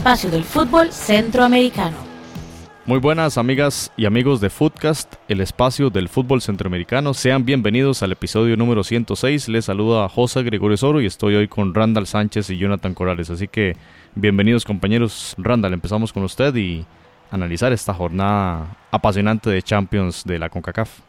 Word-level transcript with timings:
espacio 0.00 0.30
del 0.30 0.44
fútbol 0.44 0.90
centroamericano. 0.92 1.98
Muy 2.86 2.98
buenas 3.00 3.36
amigas 3.36 3.92
y 3.98 4.06
amigos 4.06 4.40
de 4.40 4.48
Footcast, 4.48 5.16
el 5.28 5.42
espacio 5.42 5.90
del 5.90 6.08
fútbol 6.08 6.40
centroamericano. 6.40 7.12
Sean 7.12 7.44
bienvenidos 7.44 8.02
al 8.02 8.12
episodio 8.12 8.56
número 8.56 8.82
106. 8.82 9.50
Les 9.50 9.66
saluda 9.66 10.08
José 10.08 10.42
Gregorio 10.42 10.78
Soro 10.78 11.02
y 11.02 11.06
estoy 11.06 11.34
hoy 11.34 11.48
con 11.48 11.74
Randall 11.74 12.06
Sánchez 12.06 12.48
y 12.48 12.56
Jonathan 12.56 12.94
Corrales. 12.94 13.28
Así 13.28 13.46
que 13.46 13.76
bienvenidos 14.14 14.64
compañeros. 14.64 15.34
Randall, 15.36 15.74
empezamos 15.74 16.14
con 16.14 16.22
usted 16.22 16.56
y 16.56 16.86
analizar 17.30 17.70
esta 17.70 17.92
jornada 17.92 18.78
apasionante 18.90 19.50
de 19.50 19.60
Champions 19.60 20.24
de 20.24 20.38
la 20.38 20.48
CONCACAF. 20.48 21.00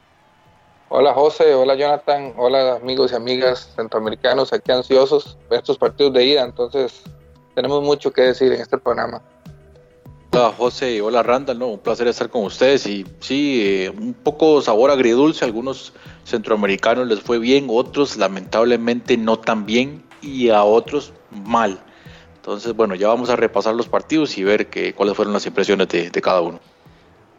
Hola 0.89 1.13
José, 1.13 1.53
hola 1.53 1.75
Jonathan, 1.75 2.33
hola 2.35 2.75
amigos 2.75 3.13
y 3.13 3.15
amigas 3.15 3.71
centroamericanos, 3.73 4.51
aquí 4.51 4.73
ansiosos 4.73 5.37
de 5.49 5.55
estos 5.55 5.77
partidos 5.77 6.11
de 6.11 6.25
ida, 6.25 6.43
entonces 6.43 7.05
tenemos 7.55 7.83
mucho 7.83 8.11
que 8.11 8.21
decir 8.21 8.51
en 8.51 8.61
este 8.61 8.77
programa. 8.77 9.21
Hola 10.33 10.53
José, 10.57 11.01
hola 11.01 11.23
Randall, 11.23 11.59
¿no? 11.59 11.67
un 11.67 11.79
placer 11.79 12.07
estar 12.07 12.29
con 12.29 12.45
ustedes 12.45 12.87
y 12.87 13.05
sí, 13.19 13.61
eh, 13.63 13.89
un 13.89 14.13
poco 14.13 14.61
sabor 14.61 14.89
agridulce, 14.89 15.43
algunos 15.43 15.93
centroamericanos 16.23 17.05
les 17.07 17.19
fue 17.19 17.37
bien, 17.37 17.67
otros 17.69 18.15
lamentablemente 18.15 19.17
no 19.17 19.37
tan 19.39 19.65
bien 19.65 20.03
y 20.21 20.49
a 20.49 20.63
otros 20.63 21.11
mal. 21.31 21.81
Entonces, 22.37 22.73
bueno, 22.75 22.95
ya 22.95 23.07
vamos 23.07 23.29
a 23.29 23.35
repasar 23.35 23.75
los 23.75 23.87
partidos 23.87 24.37
y 24.37 24.43
ver 24.43 24.67
que, 24.67 24.93
cuáles 24.93 25.15
fueron 25.15 25.33
las 25.33 25.45
impresiones 25.45 25.89
de, 25.89 26.09
cada 26.21 26.41
uno. 26.41 26.59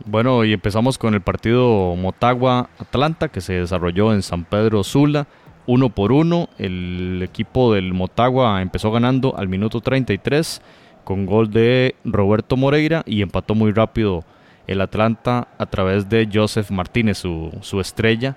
Bueno, 0.04 0.44
y 0.44 0.52
empezamos 0.52 0.98
con 0.98 1.14
el 1.14 1.22
partido 1.22 1.96
Motagua-Atlanta 1.96 3.28
que 3.28 3.40
se 3.40 3.54
desarrolló 3.54 4.12
en 4.12 4.22
San 4.22 4.44
Pedro 4.44 4.84
Sula. 4.84 5.26
Uno 5.66 5.90
por 5.90 6.12
uno, 6.12 6.48
el 6.58 7.20
equipo 7.22 7.72
del 7.72 7.94
Motagua 7.94 8.60
empezó 8.62 8.90
ganando 8.90 9.36
al 9.36 9.48
minuto 9.48 9.80
33 9.80 10.60
con 11.04 11.26
gol 11.26 11.50
de 11.50 11.94
Roberto 12.04 12.56
Moreira 12.56 13.02
y 13.06 13.22
empató 13.22 13.54
muy 13.54 13.72
rápido 13.72 14.24
el 14.66 14.80
Atlanta 14.80 15.48
a 15.58 15.66
través 15.66 16.08
de 16.08 16.28
Joseph 16.32 16.70
Martínez, 16.70 17.18
su, 17.18 17.52
su 17.60 17.80
estrella 17.80 18.36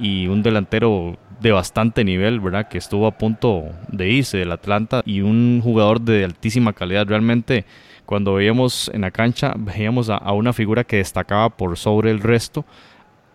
y 0.00 0.26
un 0.26 0.42
delantero 0.42 1.16
de 1.40 1.52
bastante 1.52 2.04
nivel, 2.04 2.40
¿verdad? 2.40 2.68
Que 2.68 2.78
estuvo 2.78 3.06
a 3.06 3.18
punto 3.18 3.64
de 3.88 4.08
irse 4.08 4.38
del 4.38 4.52
Atlanta 4.52 5.02
y 5.04 5.20
un 5.20 5.60
jugador 5.62 6.00
de 6.00 6.24
altísima 6.24 6.72
calidad. 6.72 7.06
Realmente, 7.06 7.64
cuando 8.06 8.34
veíamos 8.34 8.90
en 8.94 9.02
la 9.02 9.10
cancha, 9.10 9.54
veíamos 9.56 10.10
a, 10.10 10.32
una 10.32 10.52
figura 10.52 10.84
que 10.84 10.96
destacaba 10.96 11.50
por 11.50 11.76
sobre 11.76 12.10
el 12.10 12.20
resto, 12.20 12.64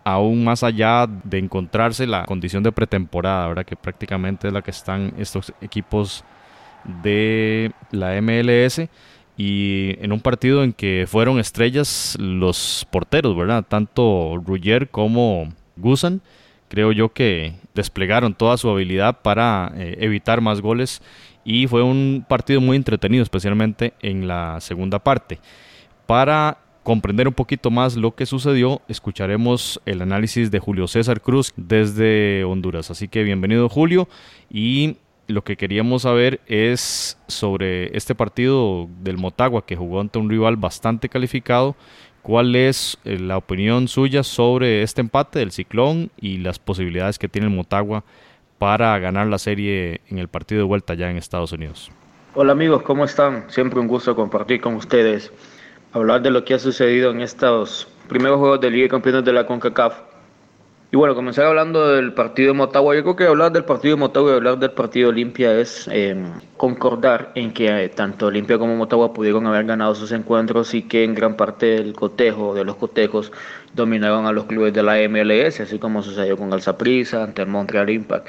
aún 0.04 0.44
más 0.44 0.62
allá 0.62 1.06
de 1.06 1.38
encontrarse 1.38 2.06
la 2.06 2.24
condición 2.24 2.62
de 2.62 2.72
pretemporada, 2.72 3.48
¿verdad? 3.48 3.66
Que 3.66 3.76
prácticamente 3.76 4.48
es 4.48 4.52
la 4.52 4.62
que 4.62 4.70
están 4.70 5.14
estos 5.18 5.52
equipos 5.60 6.24
de 7.02 7.72
la 7.90 8.20
MLS 8.20 8.88
y 9.36 9.96
en 10.02 10.12
un 10.12 10.20
partido 10.20 10.64
en 10.64 10.72
que 10.72 11.06
fueron 11.08 11.38
estrellas 11.38 12.16
los 12.18 12.86
porteros, 12.90 13.36
¿verdad? 13.36 13.64
Tanto 13.68 14.40
Ruggier 14.44 14.88
como 14.88 15.48
Gusan 15.76 16.20
creo 16.70 16.92
yo 16.92 17.12
que 17.12 17.54
desplegaron 17.74 18.32
toda 18.32 18.56
su 18.56 18.70
habilidad 18.70 19.22
para 19.22 19.72
eh, 19.76 19.96
evitar 20.00 20.40
más 20.40 20.60
goles 20.60 21.02
y 21.44 21.66
fue 21.66 21.82
un 21.82 22.24
partido 22.28 22.60
muy 22.60 22.76
entretenido, 22.76 23.22
especialmente 23.22 23.92
en 24.00 24.28
la 24.28 24.60
segunda 24.60 25.00
parte. 25.00 25.40
Para 26.06 26.58
comprender 26.90 27.28
un 27.28 27.34
poquito 27.34 27.70
más 27.70 27.94
lo 27.94 28.16
que 28.16 28.26
sucedió, 28.26 28.82
escucharemos 28.88 29.80
el 29.86 30.02
análisis 30.02 30.50
de 30.50 30.58
Julio 30.58 30.88
César 30.88 31.20
Cruz 31.20 31.52
desde 31.54 32.42
Honduras. 32.42 32.90
Así 32.90 33.06
que 33.06 33.22
bienvenido 33.22 33.68
Julio 33.68 34.08
y 34.50 34.96
lo 35.28 35.44
que 35.44 35.56
queríamos 35.56 36.02
saber 36.02 36.40
es 36.48 37.16
sobre 37.28 37.96
este 37.96 38.16
partido 38.16 38.88
del 39.02 39.18
Motagua 39.18 39.64
que 39.64 39.76
jugó 39.76 40.00
ante 40.00 40.18
un 40.18 40.28
rival 40.28 40.56
bastante 40.56 41.08
calificado 41.08 41.76
¿Cuál 42.22 42.56
es 42.56 42.98
eh, 43.04 43.20
la 43.20 43.36
opinión 43.36 43.86
suya 43.86 44.24
sobre 44.24 44.82
este 44.82 45.00
empate 45.00 45.38
del 45.38 45.52
Ciclón 45.52 46.10
y 46.20 46.38
las 46.38 46.58
posibilidades 46.58 47.20
que 47.20 47.28
tiene 47.28 47.46
el 47.46 47.54
Motagua 47.54 48.02
para 48.58 48.98
ganar 48.98 49.28
la 49.28 49.38
serie 49.38 50.00
en 50.08 50.18
el 50.18 50.26
partido 50.26 50.58
de 50.58 50.66
vuelta 50.66 50.94
ya 50.94 51.08
en 51.08 51.18
Estados 51.18 51.52
Unidos? 51.52 51.92
Hola 52.34 52.52
amigos, 52.52 52.82
¿cómo 52.82 53.04
están? 53.04 53.50
Siempre 53.50 53.80
un 53.80 53.88
gusto 53.88 54.14
compartir 54.14 54.60
con 54.60 54.74
ustedes, 54.74 55.32
hablar 55.92 56.22
de 56.22 56.30
lo 56.30 56.44
que 56.44 56.54
ha 56.54 56.58
sucedido 56.58 57.10
en 57.10 57.20
estos 57.20 57.88
primeros 58.08 58.38
juegos 58.38 58.60
de 58.60 58.70
Liga 58.70 58.84
de 58.84 58.88
Campeones 58.90 59.24
de 59.24 59.32
la 59.32 59.46
CONCACAF 59.46 59.94
y 60.92 60.96
bueno, 60.96 61.14
comenzar 61.14 61.46
hablando 61.46 61.86
del 61.94 62.14
partido 62.14 62.48
de 62.48 62.54
Motagua. 62.54 62.96
Yo 62.96 63.02
creo 63.02 63.14
que 63.14 63.26
hablar 63.26 63.52
del 63.52 63.64
partido 63.64 63.94
de 63.94 64.00
Motagua 64.00 64.32
y 64.32 64.34
hablar 64.34 64.58
del 64.58 64.72
partido 64.72 65.10
Olimpia 65.10 65.56
es 65.56 65.88
eh, 65.92 66.16
concordar 66.56 67.30
en 67.36 67.52
que 67.52 67.84
eh, 67.84 67.88
tanto 67.90 68.26
Olimpia 68.26 68.58
como 68.58 68.74
Motagua 68.74 69.12
pudieron 69.14 69.46
haber 69.46 69.66
ganado 69.66 69.94
sus 69.94 70.10
encuentros 70.10 70.74
y 70.74 70.82
que 70.82 71.04
en 71.04 71.14
gran 71.14 71.36
parte 71.36 71.66
del 71.66 71.92
cotejo, 71.92 72.54
de 72.54 72.64
los 72.64 72.74
cotejos, 72.74 73.30
dominaron 73.72 74.26
a 74.26 74.32
los 74.32 74.46
clubes 74.46 74.72
de 74.74 74.82
la 74.82 74.96
MLS, 75.08 75.60
así 75.60 75.78
como 75.78 76.02
sucedió 76.02 76.36
con 76.36 76.52
Alzaprisa 76.52 77.22
ante 77.22 77.42
el 77.42 77.48
Montreal 77.48 77.88
Impact. 77.88 78.26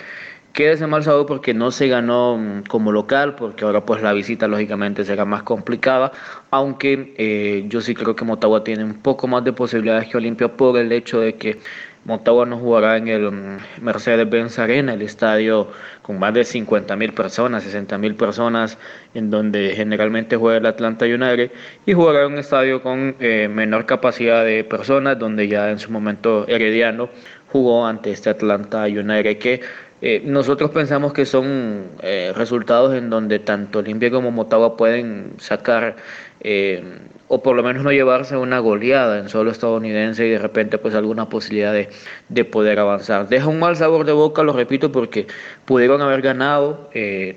Queda 0.54 0.74
ese 0.74 0.86
mal 0.86 1.02
sabor 1.02 1.26
porque 1.28 1.54
no 1.54 1.72
se 1.72 1.88
ganó 1.88 2.38
mm, 2.38 2.64
como 2.64 2.92
local, 2.92 3.36
porque 3.36 3.64
ahora 3.64 3.86
pues 3.86 4.02
la 4.02 4.12
visita 4.12 4.48
lógicamente 4.50 5.06
será 5.06 5.24
más 5.24 5.44
complicada, 5.44 6.12
aunque 6.50 7.14
eh, 7.18 7.64
yo 7.68 7.80
sí 7.80 7.96
creo 7.96 8.16
que 8.18 8.26
Motagua 8.26 8.64
tiene 8.64 8.84
un 8.84 8.96
poco 8.96 9.28
más 9.28 9.46
de 9.46 9.54
posibilidades 9.54 10.10
que 10.10 10.18
Olimpia 10.18 10.50
por 10.50 10.78
el 10.78 10.92
hecho 10.92 11.22
de 11.22 11.36
que 11.36 11.60
Motagua 12.04 12.46
no 12.46 12.58
jugará 12.58 12.98
en 12.98 13.08
el 13.08 13.32
mm, 13.32 13.60
Mercedes-Benz 13.82 14.60
Arena, 14.60 14.94
el 14.94 15.04
estadio 15.04 15.70
con 16.02 16.20
más 16.20 16.34
de 16.34 16.44
50 16.44 16.98
mil 16.98 17.14
personas, 17.14 17.64
60 17.64 17.98
mil 17.98 18.16
personas, 18.16 18.78
en 19.14 19.30
donde 19.30 19.74
generalmente 19.76 20.36
juega 20.36 20.58
el 20.58 20.66
Atlanta 20.66 21.06
United, 21.06 21.52
y 21.86 21.94
jugará 21.94 22.26
en 22.26 22.34
un 22.34 22.40
estadio 22.40 22.82
con 22.82 23.16
eh, 23.22 23.48
menor 23.48 23.86
capacidad 23.86 24.44
de 24.44 24.66
personas, 24.66 25.18
donde 25.18 25.48
ya 25.48 25.70
en 25.70 25.80
su 25.80 25.92
momento 25.92 26.46
Herediano 26.50 27.10
jugó 27.52 27.86
ante 27.86 28.12
este 28.12 28.30
Atlanta 28.30 28.84
United 28.86 29.38
que 29.38 29.62
eh, 30.02 30.22
nosotros 30.26 30.72
pensamos 30.72 31.14
que 31.14 31.26
son 31.26 31.92
eh, 32.02 32.34
resultados 32.36 32.96
en 32.96 33.12
donde 33.12 33.38
tanto 33.38 33.80
Olimpia 33.80 34.10
como 34.10 34.32
Motagua 34.32 34.76
pueden 34.76 35.34
sacar 35.38 35.96
eh, 36.40 36.84
o 37.28 37.44
por 37.44 37.56
lo 37.56 37.62
menos 37.62 37.84
no 37.84 37.92
llevarse 37.92 38.36
una 38.36 38.58
goleada 38.60 39.20
en 39.20 39.30
solo 39.30 39.52
estadounidense 39.52 40.26
y 40.26 40.32
de 40.32 40.40
repente 40.40 40.80
pues 40.80 40.96
alguna 40.96 41.30
posibilidad 41.30 41.72
de, 41.72 41.90
de, 42.30 42.46
poder 42.46 42.80
avanzar. 42.80 43.30
Deja 43.30 43.48
un 43.48 43.60
mal 43.60 43.76
sabor 43.76 44.06
de 44.06 44.12
boca, 44.12 44.42
lo 44.44 44.54
repito, 44.54 44.92
porque 44.92 45.28
pudieron 45.66 46.02
haber 46.02 46.22
ganado, 46.22 46.90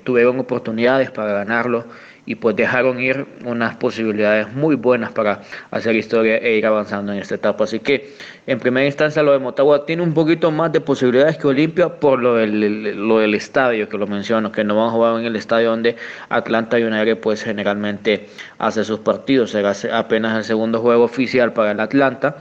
tuvieron 0.03 0.39
oportunidades 0.39 1.11
para 1.11 1.33
ganarlo 1.33 1.85
y 2.25 2.35
pues 2.35 2.55
dejaron 2.55 2.99
ir 2.99 3.25
unas 3.45 3.75
posibilidades 3.75 4.51
muy 4.53 4.75
buenas 4.75 5.11
para 5.11 5.41
hacer 5.71 5.95
historia 5.95 6.37
e 6.37 6.57
ir 6.57 6.65
avanzando 6.65 7.13
en 7.13 7.19
esta 7.19 7.35
etapa. 7.35 7.65
Así 7.65 7.79
que 7.79 8.13
en 8.47 8.59
primera 8.59 8.85
instancia 8.85 9.21
lo 9.21 9.31
de 9.31 9.39
Motagua 9.39 9.85
tiene 9.85 10.01
un 10.01 10.13
poquito 10.13 10.51
más 10.51 10.71
de 10.71 10.81
posibilidades 10.81 11.37
que 11.37 11.47
Olimpia 11.47 11.99
por 11.99 12.21
lo 12.21 12.35
del, 12.35 13.07
lo 13.07 13.19
del 13.19 13.35
estadio 13.35 13.87
que 13.87 13.97
lo 13.97 14.07
menciono, 14.07 14.51
que 14.51 14.63
no 14.63 14.75
van 14.75 14.87
a 14.87 14.91
jugar 14.91 15.19
en 15.19 15.25
el 15.25 15.35
estadio 15.35 15.69
donde 15.69 15.95
Atlanta 16.29 16.77
United 16.77 17.19
pues 17.19 17.43
generalmente 17.43 18.27
hace 18.57 18.83
sus 18.83 18.99
partidos. 18.99 19.51
Será 19.51 19.73
apenas 19.93 20.37
el 20.37 20.43
segundo 20.43 20.79
juego 20.79 21.03
oficial 21.03 21.53
para 21.53 21.71
el 21.71 21.79
Atlanta 21.79 22.37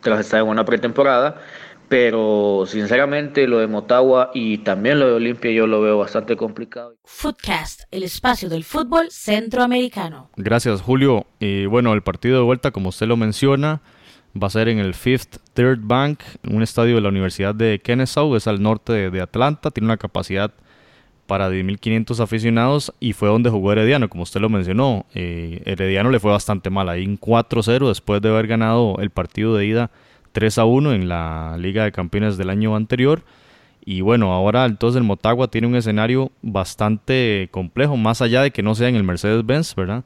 tras 0.00 0.20
estar 0.20 0.40
en 0.40 0.48
una 0.48 0.64
pretemporada 0.64 1.36
pero 1.88 2.64
sinceramente 2.66 3.46
lo 3.46 3.58
de 3.58 3.66
Motagua 3.66 4.30
y 4.34 4.58
también 4.58 5.00
lo 5.00 5.06
de 5.06 5.12
Olimpia 5.12 5.50
yo 5.50 5.66
lo 5.66 5.80
veo 5.80 5.98
bastante 5.98 6.36
complicado. 6.36 6.96
Footcast, 7.04 7.82
el 7.90 8.02
espacio 8.02 8.48
del 8.48 8.64
fútbol 8.64 9.10
centroamericano. 9.10 10.30
Gracias 10.36 10.82
Julio. 10.82 11.26
Y 11.40 11.66
bueno, 11.66 11.94
el 11.94 12.02
partido 12.02 12.36
de 12.36 12.44
vuelta, 12.44 12.70
como 12.70 12.90
usted 12.90 13.06
lo 13.06 13.16
menciona, 13.16 13.80
va 14.40 14.48
a 14.48 14.50
ser 14.50 14.68
en 14.68 14.78
el 14.78 14.94
Fifth 14.94 15.38
Third 15.54 15.80
Bank, 15.82 16.20
un 16.48 16.62
estadio 16.62 16.96
de 16.96 17.00
la 17.00 17.08
Universidad 17.08 17.54
de 17.54 17.80
Kennesaw, 17.82 18.36
es 18.36 18.46
al 18.46 18.62
norte 18.62 19.10
de, 19.10 19.20
Atlanta, 19.20 19.70
tiene 19.70 19.86
una 19.86 19.96
capacidad 19.96 20.52
para 21.26 21.50
10.500 21.50 22.20
aficionados 22.20 22.92
y 23.00 23.12
fue 23.12 23.28
donde 23.28 23.50
jugó 23.50 23.72
Herediano, 23.72 24.08
como 24.08 24.22
usted 24.22 24.40
lo 24.40 24.48
mencionó. 24.48 25.06
Eh, 25.14 25.62
Herediano 25.64 26.10
le 26.10 26.20
fue 26.20 26.30
bastante 26.30 26.70
mal 26.70 26.88
ahí, 26.88 27.04
en 27.04 27.18
4-0 27.18 27.88
después 27.88 28.22
de 28.22 28.28
haber 28.28 28.46
ganado 28.46 28.96
el 28.98 29.10
partido 29.10 29.54
de 29.54 29.66
ida 29.66 29.90
3 30.38 30.56
a 30.58 30.66
1 30.66 30.92
en 30.92 31.08
la 31.08 31.56
Liga 31.58 31.82
de 31.82 31.90
Campeones 31.90 32.36
del 32.36 32.50
año 32.50 32.76
anterior. 32.76 33.24
Y 33.84 34.02
bueno, 34.02 34.32
ahora 34.32 34.66
entonces 34.66 34.96
el 34.96 35.02
Motagua 35.02 35.48
tiene 35.48 35.66
un 35.66 35.74
escenario 35.74 36.30
bastante 36.42 37.48
complejo, 37.50 37.96
más 37.96 38.22
allá 38.22 38.42
de 38.42 38.52
que 38.52 38.62
no 38.62 38.76
sea 38.76 38.88
en 38.88 38.94
el 38.94 39.02
Mercedes-Benz, 39.02 39.74
¿verdad? 39.74 40.04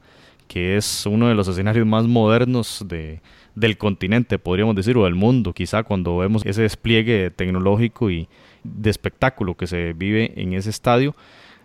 Que 0.49 0.79
es 0.79 1.05
uno 1.05 1.29
de 1.29 1.35
los 1.35 1.49
escenarios 1.49 1.87
más 1.87 2.07
modernos 2.07 2.83
de, 2.89 3.21
del 3.55 3.77
continente, 3.77 4.39
podríamos 4.39 4.75
decir, 4.75 4.97
o 4.97 5.05
del 5.05 5.15
mundo, 5.15 5.53
quizá 5.53 5.83
cuando 5.83 6.17
vemos 6.17 6.47
ese 6.47 6.63
despliegue 6.63 7.31
tecnológico 7.31 8.11
y 8.11 8.27
de 8.65 8.89
espectáculo 8.89 9.55
que 9.55 9.67
se 9.67 9.93
vive 9.93 10.33
en 10.41 10.55
ese 10.55 10.71
estadio 10.71 11.15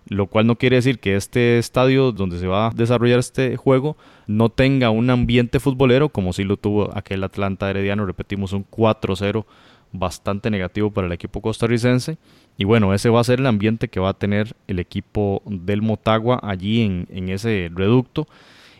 lo 0.10 0.28
cual 0.28 0.48
no 0.48 0.58
quiere 0.58 0.78
decir 0.78 1.00
que 1.00 1.16
este 1.16 1.58
estadio 1.58 2.12
donde 2.12 2.40
se 2.40 2.48
va 2.48 2.68
a 2.68 2.72
desarrollar 2.72 3.20
este 3.20 3.58
juego 3.58 3.98
no 4.26 4.50
tenga 4.50 4.90
un 4.90 5.10
ambiente 5.10 5.60
futbolero 5.60 6.10
como 6.10 6.34
si 6.34 6.44
lo 6.44 6.58
tuvo 6.58 6.96
aquel 6.96 7.24
Atlanta 7.24 7.70
Herediano, 7.70 8.06
repetimos 8.06 8.54
un 8.54 8.66
4-0 8.66 9.46
bastante 9.92 10.50
negativo 10.50 10.92
para 10.92 11.08
el 11.08 11.14
equipo 11.14 11.42
costarricense. 11.42 12.18
Y 12.58 12.66
bueno, 12.66 12.94
ese 12.94 13.10
va 13.10 13.22
a 13.22 13.24
ser 13.24 13.40
el 13.40 13.46
ambiente 13.46 13.88
que 13.88 14.00
va 14.00 14.10
a 14.10 14.14
tener 14.14 14.56
el 14.68 14.80
equipo 14.80 15.42
del 15.46 15.82
Motagua 15.82 16.40
allí 16.44 16.82
en, 16.82 17.30
ese 17.30 17.70
reducto. 17.74 18.28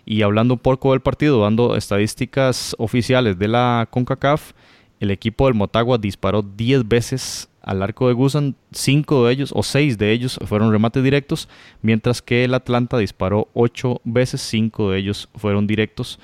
Y 0.06 0.22
hablando 0.22 0.56
un 0.56 0.60
poco 0.60 0.92
del 0.92 1.02
partido, 1.02 1.42
dando 1.42 1.76
estadísticas 1.76 2.76
oficiales 2.80 3.38
de 3.38 3.48
la 3.48 3.88
CONCACAF, 3.90 4.54
el 5.00 5.12
equipo 5.12 5.46
del 5.46 5.54
Motagua 5.54 5.98
disparó 5.98 6.42
10 6.42 6.88
veces 6.88 7.50
al 7.68 7.84
arco 7.84 8.08
de 8.08 8.14
Gusan, 8.14 8.56
5 8.72 9.26
de 9.26 9.34
ellos 9.34 9.52
o 9.54 9.62
6 9.62 9.98
de 9.98 10.14
ellos 10.14 10.40
fueron 10.46 10.72
remates 10.72 11.04
directos, 11.04 11.50
mientras 11.82 12.22
que 12.22 12.46
el 12.46 12.54
Atlanta 12.54 12.98
disparó 12.98 13.50
8 13.54 14.00
veces, 14.06 14.40
5 14.42 14.92
de 14.92 15.00
ellos 15.00 15.28
fueron 15.36 15.68
directos. 15.68 16.18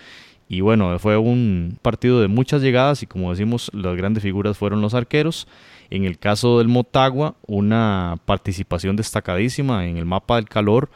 Y 0.48 0.62
bueno, 0.62 0.98
fue 1.00 1.18
un 1.18 1.78
partido 1.82 2.22
de 2.22 2.30
muchas 2.30 2.62
llegadas 2.62 3.04
y 3.04 3.08
como 3.08 3.30
decimos, 3.30 3.70
las 3.74 3.98
grandes 3.98 4.24
figuras 4.24 4.58
fueron 4.58 4.82
los 4.82 4.94
arqueros. 4.94 5.48
En 5.90 6.06
el 6.06 6.18
caso 6.18 6.60
del 6.60 6.70
Motagua, 6.70 7.36
una 7.46 8.18
participación 8.24 8.96
destacadísima 8.96 9.86
en 9.86 9.98
el 9.98 10.06
mapa 10.06 10.38
del 10.38 10.48
calor 10.48 10.90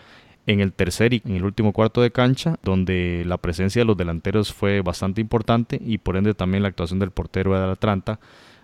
en 0.46 0.62
el 0.62 0.72
tercer 0.72 1.14
y 1.14 1.22
en 1.26 1.36
el 1.36 1.44
último 1.44 1.74
cuarto 1.74 2.02
de 2.02 2.12
cancha, 2.12 2.56
donde 2.64 3.24
la 3.26 3.38
presencia 3.38 3.82
de 3.82 3.86
los 3.86 3.98
delanteros 3.98 4.54
fue 4.54 4.80
bastante 4.80 5.20
importante 5.20 5.78
y 5.86 5.98
por 5.98 6.16
ende 6.16 6.34
también 6.34 6.64
la 6.64 6.70
actuación 6.70 7.00
del 7.00 7.12
portero 7.12 7.54
de 7.54 7.70
Atlanta 7.70 8.22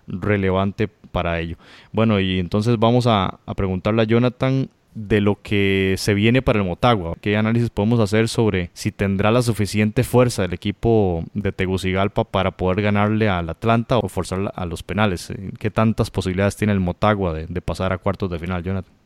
relevante 0.08 0.88
para 0.88 1.40
ello. 1.40 1.58
Bueno, 1.92 2.20
y 2.20 2.40
entonces 2.40 2.78
vamos 2.80 3.08
a, 3.08 3.40
a 3.46 3.54
preguntarle 3.54 4.02
a 4.02 4.06
Jonathan 4.06 4.70
de 4.96 5.22
lo 5.22 5.42
que 5.42 5.96
se 5.98 6.14
viene 6.14 6.42
para 6.42 6.60
el 6.60 6.66
Motagua. 6.66 7.16
¿Qué 7.20 7.36
análisis 7.36 7.70
podemos 7.70 8.00
hacer 8.00 8.28
sobre 8.28 8.70
si 8.74 8.92
tendrá 8.92 9.32
la 9.32 9.42
suficiente 9.42 10.04
fuerza 10.04 10.46
el 10.46 10.54
equipo 10.54 11.24
de 11.34 11.52
Tegucigalpa 11.52 12.24
para 12.24 12.52
poder 12.52 12.82
ganarle 12.82 13.30
al 13.30 13.50
Atlanta 13.50 13.98
o 13.98 14.08
forzar 14.08 14.52
a 14.56 14.66
los 14.66 14.84
penales? 14.84 15.34
¿Qué 15.58 15.72
tantas 15.72 16.12
posibilidades 16.12 16.58
tiene 16.58 16.74
el 16.74 16.80
Motagua 16.80 17.34
de, 17.34 17.48
de 17.48 17.62
pasar 17.62 17.92
a 17.94 17.98
cuartos 17.98 18.30
de 18.30 18.40
final, 18.40 18.64
Jonathan? 18.64 19.03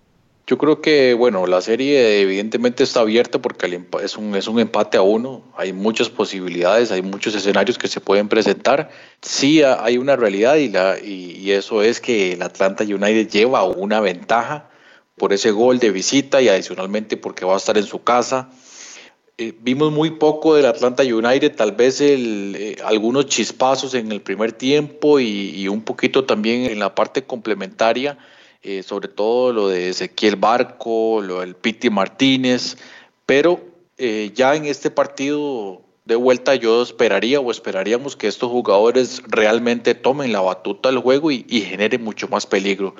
Yo 0.49 0.57
creo 0.57 0.81
que, 0.81 1.13
bueno, 1.13 1.45
la 1.45 1.59
serie 1.59 2.21
evidentemente 2.21 2.81
está 2.81 3.01
abierta 3.01 3.41
porque 3.41 3.81
es 4.01 4.15
un, 4.15 4.33
es 4.33 4.47
un 4.47 4.61
empate 4.61 4.95
a 4.95 5.01
uno. 5.01 5.43
Hay 5.57 5.73
muchas 5.73 6.07
posibilidades, 6.07 6.89
hay 6.89 7.01
muchos 7.01 7.35
escenarios 7.35 7.77
que 7.77 7.89
se 7.89 7.99
pueden 7.99 8.29
presentar. 8.29 8.89
Sí 9.21 9.61
hay 9.61 9.97
una 9.97 10.15
realidad 10.15 10.55
y, 10.55 10.69
la, 10.69 10.97
y, 10.99 11.51
eso 11.51 11.81
es 11.83 11.99
que 11.99 12.31
el 12.31 12.41
Atlanta 12.41 12.85
United 12.85 13.27
lleva 13.27 13.65
una 13.65 13.99
ventaja 13.99 14.69
por 15.17 15.33
ese 15.33 15.51
gol 15.51 15.79
de 15.79 15.91
visita 15.91 16.41
y 16.41 16.47
adicionalmente 16.47 17.17
porque 17.17 17.43
va 17.43 17.55
a 17.55 17.57
estar 17.57 17.77
en 17.77 17.83
su 17.83 18.03
casa. 18.03 18.49
Eh, 19.37 19.53
vimos 19.59 19.91
muy 19.91 20.11
poco 20.11 20.55
del 20.55 20.67
Atlanta 20.67 21.03
United, 21.03 21.57
tal 21.57 21.73
vez 21.73 21.99
el, 21.99 22.55
eh, 22.57 22.77
algunos 22.85 23.25
chispazos 23.25 23.95
en 23.95 24.13
el 24.13 24.21
primer 24.21 24.53
tiempo 24.53 25.19
y, 25.19 25.49
y 25.57 25.67
un 25.67 25.81
poquito 25.81 26.23
también 26.23 26.71
en 26.71 26.79
la 26.79 26.95
parte 26.95 27.25
complementaria 27.25 28.17
eh, 28.63 28.83
sobre 28.83 29.07
todo 29.07 29.53
lo 29.53 29.69
de 29.69 29.89
Ezequiel 29.89 30.35
Barco, 30.35 31.21
lo 31.21 31.41
del 31.41 31.55
Piti 31.55 31.89
Martínez, 31.89 32.77
pero 33.25 33.61
eh, 33.97 34.31
ya 34.33 34.55
en 34.55 34.65
este 34.65 34.91
partido 34.91 35.81
de 36.05 36.15
vuelta 36.15 36.55
yo 36.55 36.81
esperaría 36.81 37.39
o 37.39 37.51
esperaríamos 37.51 38.15
que 38.15 38.27
estos 38.27 38.49
jugadores 38.49 39.21
realmente 39.27 39.93
tomen 39.93 40.31
la 40.31 40.39
batuta 40.39 40.89
del 40.89 40.99
juego 40.99 41.31
y, 41.31 41.43
generen 41.49 42.03
mucho 42.03 42.27
más 42.29 42.45
peligro. 42.45 42.95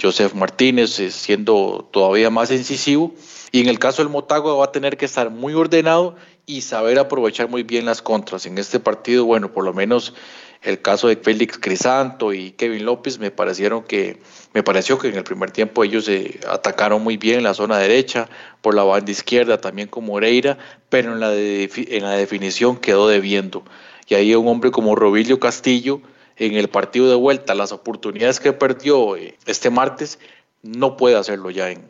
Joseph 0.00 0.34
Martínez 0.34 0.98
eh, 1.00 1.10
siendo 1.10 1.88
todavía 1.90 2.30
más 2.30 2.50
incisivo 2.50 3.12
y 3.52 3.60
en 3.60 3.68
el 3.68 3.78
caso 3.78 4.02
del 4.02 4.10
Motagua 4.10 4.54
va 4.54 4.64
a 4.66 4.72
tener 4.72 4.96
que 4.96 5.04
estar 5.04 5.30
muy 5.30 5.54
ordenado 5.54 6.16
y 6.46 6.60
saber 6.60 6.98
aprovechar 6.98 7.48
muy 7.48 7.62
bien 7.62 7.84
las 7.86 8.02
contras. 8.02 8.46
En 8.46 8.58
este 8.58 8.80
partido, 8.80 9.24
bueno, 9.24 9.52
por 9.52 9.64
lo 9.64 9.72
menos 9.72 10.14
el 10.62 10.80
caso 10.80 11.08
de 11.08 11.16
Félix 11.16 11.58
Crisanto 11.58 12.32
y 12.32 12.52
Kevin 12.52 12.86
López 12.86 13.18
me 13.18 13.30
parecieron 13.30 13.84
que 13.84 14.20
me 14.54 14.62
pareció 14.62 14.98
que 14.98 15.08
en 15.08 15.16
el 15.16 15.24
primer 15.24 15.50
tiempo 15.50 15.84
ellos 15.84 16.06
se 16.06 16.40
atacaron 16.48 17.02
muy 17.02 17.16
bien 17.16 17.38
en 17.38 17.44
la 17.44 17.54
zona 17.54 17.78
derecha, 17.78 18.28
por 18.62 18.74
la 18.74 18.82
banda 18.82 19.10
izquierda 19.10 19.60
también 19.60 19.88
con 19.88 20.06
Moreira, 20.06 20.58
pero 20.88 21.12
en 21.12 21.20
la, 21.20 21.34
en 21.34 22.02
la 22.02 22.12
definición 22.12 22.78
quedó 22.78 23.08
debiendo. 23.08 23.62
Y 24.08 24.14
ahí 24.14 24.34
un 24.34 24.48
hombre 24.48 24.70
como 24.70 24.94
Robilio 24.94 25.38
Castillo 25.38 26.00
en 26.36 26.54
el 26.54 26.68
partido 26.68 27.08
de 27.08 27.14
vuelta, 27.14 27.54
las 27.54 27.72
oportunidades 27.72 28.40
que 28.40 28.52
perdió 28.52 29.16
eh, 29.16 29.36
este 29.46 29.70
martes, 29.70 30.18
no 30.62 30.96
puede 30.96 31.16
hacerlo 31.16 31.50
ya 31.50 31.70
en, 31.70 31.84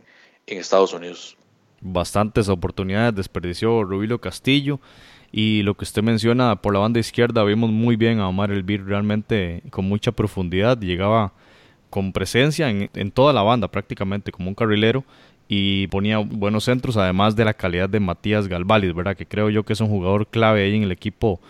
en 0.47 0.59
Estados 0.59 0.93
Unidos. 0.93 1.37
Bastantes 1.87 2.49
oportunidades 2.49 3.15
desperdició 3.15 3.85
Robilio 3.85 4.19
Castillo. 4.19 4.81
Y 5.31 5.63
lo 5.65 5.75
que 5.75 5.85
usted 5.85 6.03
menciona 6.03 6.57
por 6.57 6.73
la 6.73 6.81
banda 6.81 6.99
izquierda, 6.99 7.45
vimos 7.45 7.71
muy 7.71 7.97
bien 7.97 8.21
a 8.21 8.29
Omar 8.29 8.51
Elvir 8.51 8.85
realmente 8.87 9.63
con 9.71 9.85
mucha 9.87 10.13
profundidad. 10.13 10.79
Llegaba 10.81 11.33
con 11.91 12.13
presencia 12.13 12.71
en, 12.71 12.89
en, 12.95 13.11
toda 13.11 13.33
la 13.33 13.43
banda 13.43 13.69
prácticamente 13.69 14.33
como 14.33 14.49
un 14.49 14.55
carrilero 14.55 15.05
y 15.47 15.89
ponía 15.89 16.19
buenos 16.19 16.65
centros, 16.65 16.97
además 16.97 17.37
de 17.37 17.45
la 17.45 17.53
calidad 17.53 17.89
de 17.89 18.01
Matías 18.01 18.49
Galvalis, 18.49 18.95
¿verdad? 18.95 19.17
Que 19.17 19.27
creo 19.27 19.51
yo 19.51 19.65
que 19.65 19.75
es 19.75 19.81
un 19.81 19.89
jugador 19.89 20.29
clave 20.29 20.65
ahí 20.65 20.77
en 20.77 20.85
el 20.85 20.93
equipo 20.93 21.41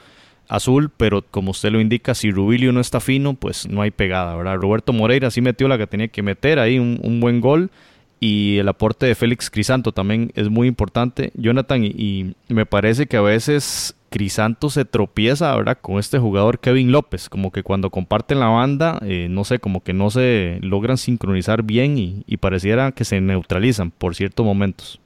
azul, 0.48 0.90
pero 0.96 1.22
como 1.22 1.52
usted 1.52 1.70
lo 1.70 1.80
indica, 1.80 2.14
si 2.14 2.30
Rubilio 2.30 2.72
no 2.72 2.80
está 2.80 3.00
fino, 3.00 3.34
pues 3.34 3.68
no 3.68 3.82
hay 3.82 3.90
pegada, 3.90 4.34
¿verdad? 4.34 4.56
Roberto 4.56 4.92
Moreira 4.92 5.30
sí 5.30 5.40
metió 5.40 5.68
la 5.68 5.78
que 5.78 5.86
tenía 5.86 6.08
que 6.08 6.22
meter, 6.22 6.58
ahí 6.58 6.78
un, 6.78 6.98
un 7.02 7.20
buen 7.20 7.40
gol 7.40 7.70
y 8.20 8.58
el 8.58 8.68
aporte 8.68 9.06
de 9.06 9.14
Félix 9.14 9.50
Crisanto 9.50 9.92
también 9.92 10.32
es 10.34 10.48
muy 10.48 10.68
importante, 10.68 11.30
Jonathan, 11.34 11.84
y, 11.84 12.34
me 12.48 12.66
parece 12.66 13.06
que 13.06 13.16
a 13.16 13.20
veces 13.20 13.94
Crisanto 14.10 14.70
se 14.70 14.84
tropieza, 14.84 15.54
¿verdad? 15.56 15.78
Con 15.80 15.98
este 15.98 16.18
jugador 16.18 16.58
Kevin 16.58 16.92
López, 16.92 17.28
como 17.28 17.50
que 17.50 17.62
cuando 17.62 17.90
comparten 17.90 18.40
la 18.40 18.46
banda, 18.46 19.00
eh, 19.02 19.26
no 19.28 19.44
sé, 19.44 19.58
como 19.58 19.82
que 19.82 19.92
no 19.92 20.10
se 20.10 20.58
logran 20.62 20.96
sincronizar 20.96 21.62
bien 21.62 22.24
y, 22.26 22.36
pareciera 22.38 22.92
que 22.92 23.04
se 23.04 23.20
neutralizan 23.20 23.90
por 23.90 24.14
ciertos 24.14 24.44
momentos. 24.44 25.00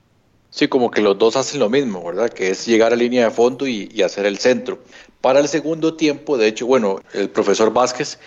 Sí, 0.50 0.68
como 0.68 0.90
que 0.90 1.02
los 1.02 1.18
dos 1.18 1.36
hacen 1.36 1.60
lo 1.60 1.68
mismo, 1.68 2.04
¿verdad? 2.04 2.30
Que 2.30 2.50
es 2.50 2.66
llegar 2.66 2.92
a 2.92 2.96
línea 2.96 3.24
de 3.24 3.30
fondo 3.30 3.66
y, 3.66 3.88
y 3.92 4.02
hacer 4.02 4.26
el 4.26 4.38
centro. 4.38 4.80
Para 5.20 5.40
el 5.40 5.48
segundo 5.48 5.94
tiempo, 5.94 6.38
de 6.38 6.48
hecho, 6.48 6.66
bueno, 6.66 7.00
el 7.12 7.28
profesor 7.30 7.72
Vázquez 7.72 8.18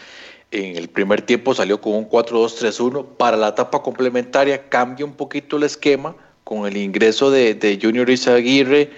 en 0.51 0.77
el 0.77 0.89
primer 0.89 1.21
tiempo 1.21 1.55
salió 1.55 1.79
con 1.81 1.93
un 1.93 2.09
4-2-3-1. 2.09 3.05
Para 3.17 3.37
la 3.37 3.49
etapa 3.49 3.81
complementaria 3.81 4.69
cambia 4.69 5.05
un 5.05 5.13
poquito 5.13 5.57
el 5.57 5.63
esquema 5.63 6.15
con 6.43 6.67
el 6.67 6.77
ingreso 6.77 7.31
de, 7.31 7.55
de 7.55 7.79
Junior 7.81 8.09
Izaguirre 8.09 8.91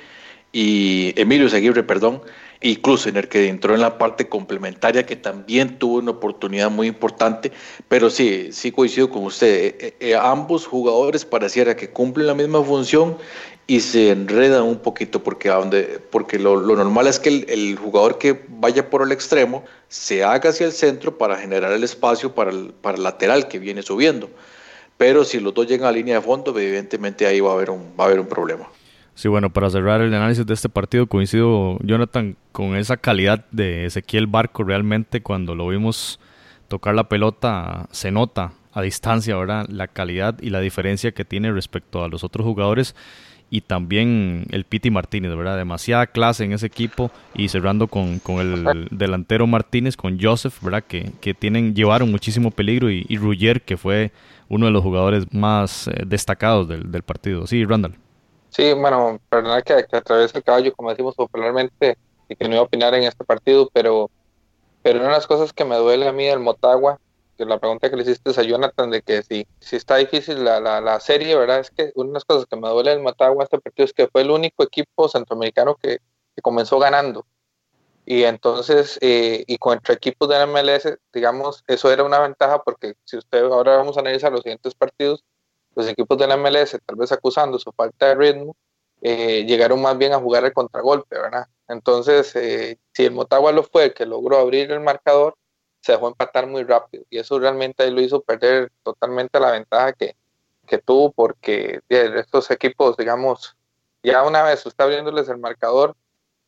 y 0.51 1.13
Emilio 1.15 1.47
Izaguirre, 1.47 1.83
perdón, 1.83 2.21
y 2.63 2.77
Klusener, 2.77 3.27
que 3.27 3.49
entró 3.49 3.75
en 3.75 3.81
la 3.81 3.97
parte 3.97 4.29
complementaria, 4.29 5.05
que 5.05 5.17
también 5.17 5.77
tuvo 5.77 5.97
una 5.97 6.11
oportunidad 6.11 6.71
muy 6.71 6.87
importante. 6.87 7.51
Pero 7.89 8.09
sí, 8.09 8.49
sí 8.51 8.71
coincido 8.71 9.09
con 9.09 9.25
usted. 9.25 9.75
Eh, 9.79 9.95
eh, 9.99 10.15
ambos 10.15 10.65
jugadores 10.65 11.25
pareciera 11.25 11.75
que 11.75 11.89
cumplen 11.89 12.27
la 12.27 12.33
misma 12.33 12.63
función 12.63 13.17
y 13.65 13.79
se 13.79 14.11
enredan 14.11 14.63
un 14.63 14.77
poquito 14.77 15.23
porque, 15.23 15.49
a 15.49 15.55
donde, 15.55 16.01
porque 16.11 16.37
lo, 16.37 16.59
normal 16.61 17.07
es 17.07 17.19
que 17.19 17.45
el, 17.47 17.77
jugador 17.77 18.17
que 18.17 18.45
vaya 18.49 18.89
por 18.89 19.01
el 19.03 19.11
extremo 19.11 19.63
se 19.87 20.23
haga 20.23 20.49
hacia 20.49 20.65
el 20.65 20.73
centro 20.73 21.17
para 21.17 21.37
generar 21.37 21.71
el 21.71 21.83
espacio 21.83 22.35
para 22.35 22.51
el, 22.51 22.73
para 22.81 22.97
el 22.97 23.03
lateral 23.03 23.47
que 23.47 23.59
viene 23.59 23.81
subiendo. 23.81 24.29
Pero 24.97 25.23
si 25.23 25.39
los 25.39 25.53
dos 25.53 25.67
llegan 25.67 25.87
a 25.87 25.91
línea 25.91 26.15
de 26.15 26.21
fondo, 26.21 26.57
evidentemente 26.57 27.25
ahí 27.25 27.39
va 27.39 27.51
a 27.51 27.53
haber 27.53 27.69
un, 27.69 27.93
va 27.99 28.03
a 28.03 28.07
haber 28.07 28.19
un 28.19 28.27
problema. 28.27 28.67
Sí, 29.15 29.27
bueno, 29.27 29.51
para 29.51 29.69
cerrar 29.69 30.01
el 30.01 30.13
análisis 30.13 30.45
de 30.45 30.53
este 30.53 30.69
partido, 30.69 31.07
coincido, 31.07 31.77
Jonathan, 31.83 32.35
con 32.51 32.75
esa 32.75 32.97
calidad 32.97 33.45
de 33.51 33.85
Ezequiel 33.85 34.27
Barco. 34.27 34.63
Realmente, 34.63 35.21
cuando 35.21 35.55
lo 35.55 35.67
vimos 35.67 36.19
tocar 36.67 36.95
la 36.95 37.09
pelota, 37.09 37.87
se 37.91 38.11
nota 38.11 38.53
a 38.71 38.81
distancia, 38.81 39.35
¿verdad? 39.37 39.67
La 39.69 39.87
calidad 39.87 40.39
y 40.41 40.49
la 40.49 40.59
diferencia 40.59 41.11
que 41.11 41.25
tiene 41.25 41.51
respecto 41.51 42.03
a 42.03 42.07
los 42.07 42.23
otros 42.23 42.45
jugadores 42.45 42.95
y 43.49 43.61
también 43.61 44.45
el 44.51 44.65
Piti 44.65 44.89
Martínez, 44.89 45.35
¿verdad? 45.35 45.57
Demasiada 45.57 46.07
clase 46.07 46.43
en 46.43 46.53
ese 46.53 46.65
equipo 46.65 47.11
y 47.33 47.49
cerrando 47.49 47.87
con, 47.87 48.19
el 48.39 48.87
delantero 48.91 49.47
Martínez, 49.47 49.95
con 49.95 50.19
Joseph, 50.19 50.61
¿verdad? 50.61 50.83
Que, 50.87 51.11
que 51.21 51.33
tienen, 51.33 51.75
llevaron 51.75 52.11
muchísimo 52.11 52.51
peligro 52.51 52.89
y, 52.89 53.05
y 53.07 53.17
Ruggier, 53.17 53.61
que 53.61 53.77
fue 53.77 54.11
uno 54.49 54.65
de 54.65 54.71
los 54.71 54.83
jugadores 54.83 55.31
más 55.33 55.87
eh, 55.87 56.03
destacados 56.05 56.67
del, 56.67 56.91
del, 56.91 57.03
partido. 57.03 57.47
Sí, 57.47 57.65
Randall. 57.65 57.95
Sí, 58.49 58.73
bueno, 58.73 59.19
perdona 59.29 59.61
que, 59.61 59.85
que 59.89 59.97
atraviesa 59.97 60.37
el 60.37 60.43
caballo, 60.43 60.73
como 60.73 60.89
decimos 60.89 61.15
popularmente, 61.15 61.97
y 62.29 62.35
que 62.35 62.45
no 62.45 62.55
iba 62.55 62.61
a 62.61 62.65
opinar 62.65 62.93
en 62.93 63.03
este 63.03 63.23
partido, 63.23 63.69
pero, 63.73 64.09
pero 64.81 64.99
una 64.99 65.09
de 65.09 65.13
las 65.15 65.27
cosas 65.27 65.53
que 65.53 65.65
me 65.65 65.75
duele 65.75 66.07
a 66.07 66.11
mí 66.11 66.25
del 66.25 66.39
Motagua 66.39 66.99
la 67.45 67.59
pregunta 67.59 67.89
que 67.89 67.95
le 67.95 68.03
hiciste 68.03 68.29
a 68.29 68.43
Jonathan 68.43 68.89
de 68.91 69.01
que 69.01 69.23
si, 69.23 69.47
si 69.59 69.75
está 69.75 69.97
difícil 69.97 70.43
la, 70.43 70.59
la, 70.59 70.81
la, 70.81 70.99
serie, 70.99 71.35
¿verdad? 71.35 71.59
Es 71.59 71.71
que 71.71 71.91
una 71.95 72.09
de 72.09 72.13
las 72.13 72.25
cosas 72.25 72.45
que 72.45 72.55
me 72.55 72.69
duele 72.69 72.91
del 72.91 73.01
Matagua 73.01 73.43
este 73.43 73.59
partido 73.59 73.85
es 73.85 73.93
que 73.93 74.07
fue 74.07 74.21
el 74.21 74.31
único 74.31 74.63
equipo 74.63 75.07
centroamericano 75.09 75.75
que, 75.75 75.99
que 76.35 76.41
comenzó 76.41 76.79
ganando. 76.79 77.25
Y 78.05 78.23
entonces, 78.23 78.97
eh, 79.01 79.43
y 79.47 79.57
contra 79.57 79.95
equipos 79.95 80.27
de 80.27 80.37
la 80.37 80.45
MLS, 80.45 80.97
digamos, 81.13 81.63
eso 81.67 81.91
era 81.91 82.03
una 82.03 82.19
ventaja 82.19 82.61
porque 82.61 82.95
si 83.05 83.17
usted 83.17 83.43
ahora 83.43 83.77
vamos 83.77 83.95
a 83.97 84.01
analizar 84.01 84.31
los 84.31 84.41
siguientes 84.41 84.75
partidos, 84.75 85.23
los 85.75 85.87
equipos 85.87 86.17
de 86.17 86.27
la 86.27 86.37
MLS, 86.37 86.77
tal 86.85 86.97
vez 86.97 87.11
acusando 87.11 87.57
su 87.59 87.71
falta 87.71 88.07
de 88.07 88.15
ritmo, 88.15 88.55
eh, 89.01 89.45
llegaron 89.45 89.81
más 89.81 89.97
bien 89.97 90.13
a 90.13 90.19
jugar 90.19 90.45
el 90.45 90.53
contragolpe, 90.53 91.17
¿verdad? 91.17 91.47
Entonces, 91.67 92.35
eh, 92.35 92.79
si 92.93 93.05
el 93.05 93.11
Motagua 93.11 93.51
lo 93.51 93.63
fue 93.63 93.85
el 93.85 93.93
que 93.93 94.05
logró 94.05 94.37
abrir 94.37 94.71
el 94.71 94.79
marcador, 94.81 95.35
se 95.83 95.91
dejó 95.91 96.07
empatar 96.07 96.47
muy 96.47 96.63
rápido 96.63 97.03
y 97.09 97.19
eso 97.19 97.37
realmente 97.37 97.89
lo 97.91 97.99
hizo 97.99 98.21
perder 98.21 98.71
totalmente 98.83 99.37
la 99.37 99.51
ventaja 99.51 99.91
que, 99.91 100.15
que 100.65 100.77
tuvo 100.77 101.11
porque 101.11 101.81
estos 101.89 102.49
equipos, 102.51 102.95
digamos, 102.95 103.55
Ya 104.01 104.23
una 104.23 104.43
vez 104.43 104.65
usted 104.65 104.83
abriéndoles 104.83 105.27
el 105.27 105.39
marcador, 105.39 105.95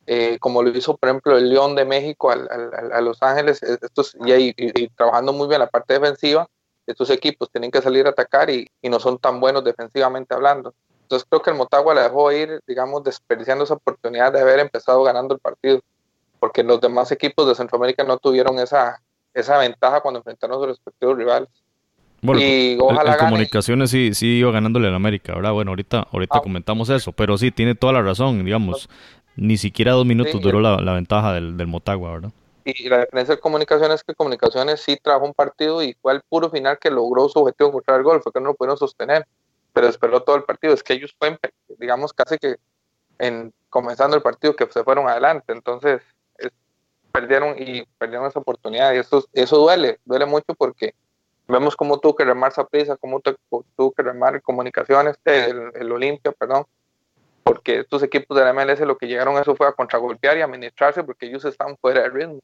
eh, 0.06 0.38
como 0.38 0.62
lo 0.62 0.70
hizo 0.70 0.96
por 0.96 1.08
ejemplo 1.08 1.36
el 1.36 1.50
León 1.50 1.74
de 1.74 1.84
México 1.84 2.30
a 2.30 3.00
Los 3.02 3.22
Ángeles, 3.22 3.62
estos, 3.62 4.16
y, 4.24 4.54
y, 4.56 4.88
trabajando 4.88 5.34
muy 5.34 5.48
bien 5.48 5.60
la 5.60 5.68
parte 5.68 5.94
defensiva, 5.94 6.48
estos 6.86 7.10
equipos 7.10 7.50
tienen 7.50 7.70
que 7.70 7.82
salir 7.82 8.06
a 8.06 8.10
atacar 8.10 8.48
y, 8.48 8.70
y, 8.80 8.88
no 8.88 8.98
son 8.98 9.18
tan 9.18 9.38
buenos 9.38 9.64
defensivamente 9.64 10.34
hablando. 10.34 10.74
Entonces 11.02 11.26
creo 11.28 11.42
que 11.42 11.50
el 11.50 11.56
Motagua 11.56 11.94
le 11.94 12.02
dejó 12.02 12.32
ir, 12.32 12.60
digamos, 12.66 13.04
desperdiciando 13.04 13.64
esa 13.64 13.74
oportunidad 13.74 14.32
de 14.32 14.40
haber 14.40 14.60
empezado 14.60 15.02
ganando 15.02 15.34
el 15.34 15.40
partido, 15.40 15.80
porque 16.40 16.62
los 16.62 16.80
demás 16.80 17.12
equipos 17.12 17.46
de 17.46 17.54
Centroamérica 17.54 18.04
no 18.04 18.18
tuvieron 18.18 18.58
esa, 18.58 19.00
esa 19.36 19.58
ventaja 19.58 20.00
cuando 20.00 20.18
enfrentaron 20.18 20.56
a 20.56 20.60
sus 20.60 20.68
respectivos 20.68 21.16
rivales. 21.16 21.48
Bueno, 22.22 22.40
y 22.40 22.78
ojalá 22.80 23.18
comunicaciones 23.18 23.90
sí, 23.90 24.14
sí 24.14 24.38
iba 24.38 24.50
ganándole 24.50 24.88
al 24.88 24.94
América, 24.94 25.34
¿verdad? 25.34 25.52
Bueno, 25.52 25.72
ahorita, 25.72 26.08
ahorita 26.10 26.38
ah. 26.38 26.40
comentamos 26.40 26.88
eso, 26.88 27.12
pero 27.12 27.36
sí, 27.36 27.50
tiene 27.50 27.74
toda 27.74 27.92
la 27.92 28.02
razón, 28.02 28.44
digamos, 28.44 28.88
ni 29.36 29.58
siquiera 29.58 29.92
dos 29.92 30.06
minutos 30.06 30.40
duró 30.40 30.60
la, 30.60 30.78
la, 30.78 30.94
ventaja 30.94 31.34
del, 31.34 31.56
del 31.58 31.66
Motagua, 31.66 32.12
¿verdad? 32.12 32.30
Y, 32.64 32.88
la 32.88 33.00
diferencia 33.00 33.34
de 33.36 33.40
comunicaciones 33.40 33.96
es 33.96 34.04
que 34.04 34.14
comunicaciones 34.14 34.80
sí 34.80 34.96
trajo 35.00 35.26
un 35.26 35.34
partido 35.34 35.82
y 35.82 35.94
fue 36.00 36.12
al 36.12 36.22
puro 36.22 36.50
final 36.50 36.78
que 36.80 36.90
logró 36.90 37.28
su 37.28 37.38
objetivo 37.38 37.68
encontrar 37.68 37.98
el 37.98 38.04
gol, 38.04 38.22
fue 38.22 38.32
que 38.32 38.40
no 38.40 38.46
lo 38.46 38.54
pudieron 38.54 38.78
sostener, 38.78 39.26
pero 39.74 39.86
esperó 39.86 40.22
todo 40.22 40.36
el 40.36 40.44
partido, 40.44 40.72
es 40.72 40.82
que 40.82 40.94
ellos 40.94 41.14
fueron, 41.18 41.38
digamos, 41.78 42.14
casi 42.14 42.38
que 42.38 42.56
en 43.18 43.52
comenzando 43.68 44.16
el 44.16 44.22
partido 44.22 44.56
que 44.56 44.66
se 44.66 44.82
fueron 44.82 45.06
adelante, 45.06 45.52
entonces 45.52 46.00
perdieron 47.16 47.56
y 47.58 47.82
perdieron 47.98 48.26
esa 48.26 48.40
oportunidad 48.40 48.92
y 48.92 48.98
eso, 48.98 49.24
eso 49.32 49.56
duele, 49.56 49.98
duele 50.04 50.26
mucho 50.26 50.54
porque 50.58 50.94
vemos 51.48 51.74
cómo 51.74 51.98
tuvo 51.98 52.14
que 52.14 52.26
remar 52.26 52.52
prisa, 52.70 52.96
cómo 52.98 53.20
tuvo 53.20 53.92
que 53.92 54.02
remar 54.02 54.42
comunicaciones, 54.42 55.16
el, 55.24 55.70
el 55.74 55.92
Olimpia, 55.92 56.32
perdón, 56.32 56.64
porque 57.42 57.80
estos 57.80 58.02
equipos 58.02 58.36
de 58.36 58.44
la 58.44 58.52
MLS 58.52 58.80
lo 58.80 58.98
que 58.98 59.06
llegaron 59.06 59.36
a 59.36 59.40
eso 59.40 59.56
fue 59.56 59.66
a 59.66 59.72
contragolpear 59.72 60.36
y 60.36 60.42
administrarse 60.42 61.02
porque 61.04 61.26
ellos 61.26 61.42
están 61.46 61.78
fuera 61.78 62.02
de 62.02 62.10
ritmo. 62.10 62.38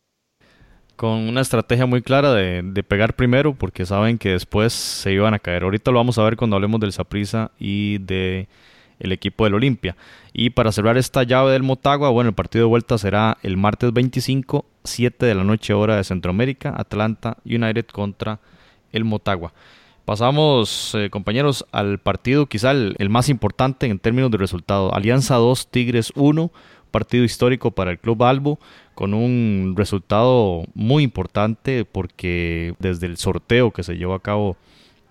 Con 0.97 1.29
una 1.29 1.43
estrategia 1.43 1.85
muy 1.85 2.01
clara 2.01 2.33
de, 2.33 2.63
de, 2.63 2.83
pegar 2.83 3.15
primero 3.15 3.55
porque 3.55 3.85
saben 3.85 4.17
que 4.17 4.31
después 4.31 4.73
se 4.73 5.13
iban 5.13 5.35
a 5.35 5.39
caer. 5.39 5.65
Ahorita 5.65 5.91
lo 5.91 5.99
vamos 5.99 6.17
a 6.17 6.23
ver 6.23 6.37
cuando 6.37 6.57
hablemos 6.57 6.81
del 6.81 6.93
Saprisa 6.93 7.51
y 7.59 7.99
de 7.99 8.49
el 9.03 9.13
equipo 9.13 9.45
del 9.45 9.55
Olimpia. 9.55 9.97
Y 10.33 10.51
para 10.51 10.73
cerrar 10.73 10.97
esta 10.97 11.25
llave 11.25 11.53
del 11.53 11.63
Motagua, 11.63 12.11
bueno, 12.11 12.31
el 12.31 12.35
partido 12.35 12.65
de 12.65 12.69
vuelta 12.69 12.97
será 12.97 13.37
el 13.43 13.57
martes 13.57 13.93
25, 13.93 14.65
7 14.85 15.27
de 15.27 15.35
la 15.35 15.45
noche 15.45 15.75
hora 15.75 15.97
de 15.97 16.05
Centroamérica, 16.05 16.73
Atlanta 16.77 17.37
United 17.45 17.87
contra 17.87 18.39
el 18.93 19.05
Motagua. 19.05 19.53
Pasamos, 20.05 20.95
eh, 20.95 21.11
compañeros, 21.11 21.67
al 21.73 21.99
partido 21.99 22.47
quizá 22.47 22.71
el, 22.71 23.09
más 23.11 23.29
importante 23.29 23.87
en 23.87 23.99
términos 23.99 24.31
de 24.31 24.39
resultado. 24.39 24.95
Alianza 24.95 25.37
2, 25.37 25.69
Tigres 25.69 26.13
1, 26.15 26.51
partido 26.91 27.25
histórico 27.25 27.73
para 27.73 27.91
el 27.91 27.99
Club 27.99 28.23
Albo, 28.23 28.59
con 28.95 29.15
un 29.15 29.75
resultado 29.77 30.65
muy 30.75 31.03
importante 31.03 31.85
porque 31.85 32.75
desde 32.79 33.07
el 33.07 33.17
sorteo 33.17 33.73
que 33.73 33.83
se 33.83 33.97
llevó 33.97 34.15
a 34.15 34.23
cabo 34.23 34.57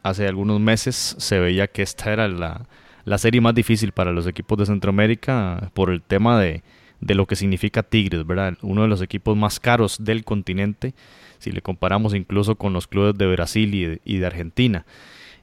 hace 0.03 0.27
algunos 0.27 0.59
meses 0.59 1.15
se 1.17 1.39
veía 1.39 1.67
que 1.67 1.83
esta 1.83 2.11
era 2.11 2.27
la, 2.27 2.67
la 3.05 3.17
serie 3.17 3.41
más 3.41 3.55
difícil 3.55 3.91
para 3.91 4.11
los 4.11 4.27
equipos 4.27 4.57
de 4.57 4.65
Centroamérica 4.65 5.71
por 5.73 5.89
el 5.89 6.01
tema 6.01 6.39
de, 6.39 6.63
de 7.01 7.15
lo 7.15 7.25
que 7.25 7.35
significa 7.35 7.83
Tigres, 7.83 8.25
¿verdad? 8.25 8.57
Uno 8.61 8.83
de 8.83 8.87
los 8.87 9.01
equipos 9.01 9.35
más 9.35 9.59
caros 9.59 9.97
del 10.03 10.23
continente, 10.23 10.93
si 11.39 11.51
le 11.51 11.61
comparamos 11.61 12.13
incluso 12.13 12.55
con 12.55 12.73
los 12.73 12.87
clubes 12.87 13.17
de 13.17 13.27
Brasil 13.27 13.99
y 14.03 14.17
de, 14.17 14.25
Argentina. 14.25 14.85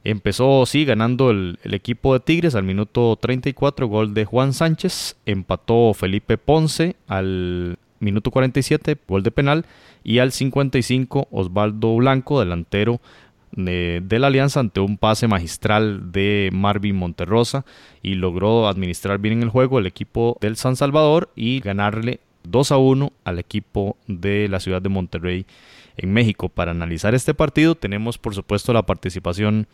Empezó, 0.05 0.65
sí, 0.65 0.85
ganando 0.85 1.29
el, 1.29 1.59
el, 1.63 1.73
equipo 1.73 2.13
de 2.13 2.21
Tigres 2.21 2.55
al 2.55 2.63
minuto 2.63 3.17
34, 3.19 3.87
gol 3.87 4.13
de 4.13 4.23
Juan 4.23 4.53
Sánchez. 4.53 5.17
Empató 5.25 5.93
Felipe 5.93 6.37
Ponce 6.37 6.95
al 7.07 7.77
minuto 7.99 8.31
47, 8.31 8.97
gol 9.05 9.23
de 9.23 9.31
penal. 9.31 9.65
Y 10.01 10.19
al 10.19 10.31
55, 10.31 11.27
Osvaldo 11.31 11.97
Blanco, 11.97 12.39
delantero 12.39 13.01
de, 13.51 14.19
la 14.19 14.27
Alianza 14.27 14.59
ante 14.59 14.79
un 14.79 14.97
pase 14.97 15.27
magistral 15.27 16.11
de 16.11 16.49
Marvin 16.53 16.95
Monterrosa 16.95 17.65
y 18.01 18.15
logró 18.15 18.67
administrar 18.67 19.19
bien 19.19 19.41
el 19.41 19.49
juego 19.49 19.79
el 19.79 19.85
equipo 19.85 20.37
del 20.41 20.55
San 20.55 20.75
Salvador 20.75 21.29
y 21.35 21.59
ganarle 21.59 22.19
2 22.43 22.71
a 22.71 22.77
1 22.77 23.11
al 23.23 23.39
equipo 23.39 23.97
de 24.07 24.47
la 24.47 24.59
ciudad 24.59 24.81
de 24.81 24.89
Monterrey 24.89 25.45
en 25.97 26.13
México. 26.13 26.49
Para 26.49 26.71
analizar 26.71 27.15
este 27.15 27.33
partido 27.33 27.75
tenemos 27.75 28.17
por 28.17 28.35
supuesto 28.35 28.73
la 28.73 28.85
participación 28.85 29.67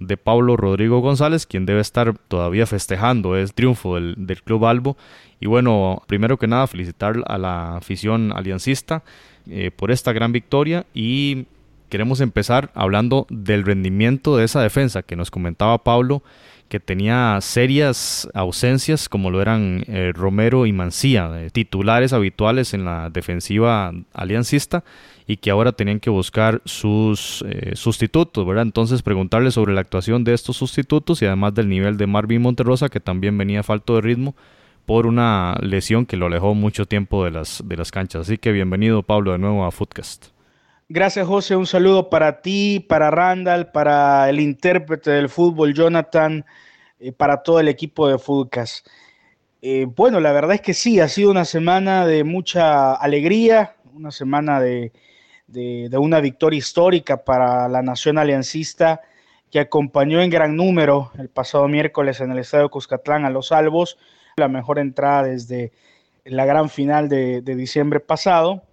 de 0.00 0.16
Pablo 0.16 0.56
Rodrigo 0.56 1.00
González, 1.00 1.46
quien 1.46 1.66
debe 1.66 1.80
estar 1.80 2.16
todavía 2.16 2.66
festejando 2.66 3.36
el 3.36 3.52
triunfo 3.52 3.96
del, 3.96 4.42
Club 4.42 4.64
Albo. 4.64 4.96
Y 5.40 5.46
bueno, 5.46 6.02
primero 6.06 6.38
que 6.38 6.48
nada 6.48 6.66
felicitar 6.66 7.22
a 7.26 7.38
la 7.38 7.76
afición 7.76 8.32
aliancista 8.34 9.04
eh, 9.46 9.70
por 9.70 9.90
esta 9.90 10.12
gran 10.12 10.32
victoria 10.32 10.86
y 10.94 11.46
queremos 11.90 12.22
empezar 12.22 12.70
hablando 12.74 13.26
del 13.28 13.64
rendimiento 13.64 14.36
de 14.36 14.44
esa 14.44 14.62
defensa 14.62 15.02
que 15.02 15.16
nos 15.16 15.30
comentaba 15.30 15.84
Pablo, 15.84 16.22
que 16.70 16.80
tenía 16.80 17.36
serias 17.40 18.28
ausencias 18.32 19.08
como 19.08 19.30
lo 19.30 19.42
eran 19.42 19.84
eh, 19.88 20.12
Romero 20.14 20.66
y 20.66 20.72
Mancía, 20.72 21.48
titulares 21.52 22.12
habituales 22.12 22.72
en 22.74 22.84
la 22.84 23.10
defensiva 23.10 23.92
aliancista 24.14 24.84
y 25.26 25.38
que 25.38 25.50
ahora 25.50 25.72
tenían 25.72 25.98
que 25.98 26.10
buscar 26.10 26.62
sus 26.64 27.44
eh, 27.48 27.72
sustitutos, 27.74 28.46
¿verdad? 28.46 28.62
Entonces 28.62 29.02
preguntarle 29.02 29.50
sobre 29.50 29.74
la 29.74 29.80
actuación 29.80 30.22
de 30.22 30.32
estos 30.32 30.56
sustitutos 30.56 31.20
y 31.22 31.26
además 31.26 31.54
del 31.54 31.68
nivel 31.68 31.96
de 31.96 32.06
Marvin 32.06 32.40
Monterrosa 32.40 32.88
que 32.88 33.00
también 33.00 33.36
venía 33.36 33.64
falto 33.64 33.96
de 33.96 34.02
ritmo 34.02 34.36
por 34.86 35.06
una 35.06 35.56
lesión 35.60 36.06
que 36.06 36.16
lo 36.16 36.26
alejó 36.26 36.54
mucho 36.54 36.86
tiempo 36.86 37.24
de 37.24 37.32
las, 37.32 37.62
de 37.66 37.76
las 37.76 37.90
canchas. 37.90 38.22
Así 38.22 38.38
que 38.38 38.52
bienvenido 38.52 39.02
Pablo 39.02 39.32
de 39.32 39.38
nuevo 39.38 39.64
a 39.64 39.72
Footcast. 39.72 40.39
Gracias, 40.92 41.24
José. 41.24 41.54
Un 41.54 41.68
saludo 41.68 42.10
para 42.10 42.42
ti, 42.42 42.84
para 42.88 43.12
Randall, 43.12 43.70
para 43.70 44.28
el 44.28 44.40
intérprete 44.40 45.12
del 45.12 45.28
fútbol, 45.28 45.72
Jonathan, 45.72 46.44
para 47.16 47.44
todo 47.44 47.60
el 47.60 47.68
equipo 47.68 48.08
de 48.08 48.18
Foodcast. 48.18 48.88
Eh, 49.62 49.86
bueno, 49.88 50.18
la 50.18 50.32
verdad 50.32 50.54
es 50.54 50.62
que 50.62 50.74
sí, 50.74 50.98
ha 50.98 51.06
sido 51.06 51.30
una 51.30 51.44
semana 51.44 52.08
de 52.08 52.24
mucha 52.24 52.92
alegría, 52.92 53.76
una 53.94 54.10
semana 54.10 54.60
de, 54.60 54.90
una 55.96 56.18
victoria 56.18 56.58
histórica 56.58 57.24
para 57.24 57.68
la 57.68 57.82
nación 57.82 58.18
aliancista 58.18 59.00
que 59.52 59.60
acompañó 59.60 60.20
en 60.20 60.30
gran 60.30 60.56
número 60.56 61.12
el 61.20 61.28
pasado 61.28 61.68
miércoles 61.68 62.20
en 62.20 62.32
el 62.32 62.40
Estadio 62.40 62.68
Cuscatlán 62.68 63.24
a 63.24 63.30
los 63.30 63.46
Salvos, 63.46 63.96
la 64.36 64.48
mejor 64.48 64.80
entrada 64.80 65.22
desde 65.22 65.70
la 66.24 66.46
gran 66.46 66.68
final 66.68 67.08
de 67.08 67.42
diciembre 67.42 68.00
pasado 68.00 68.64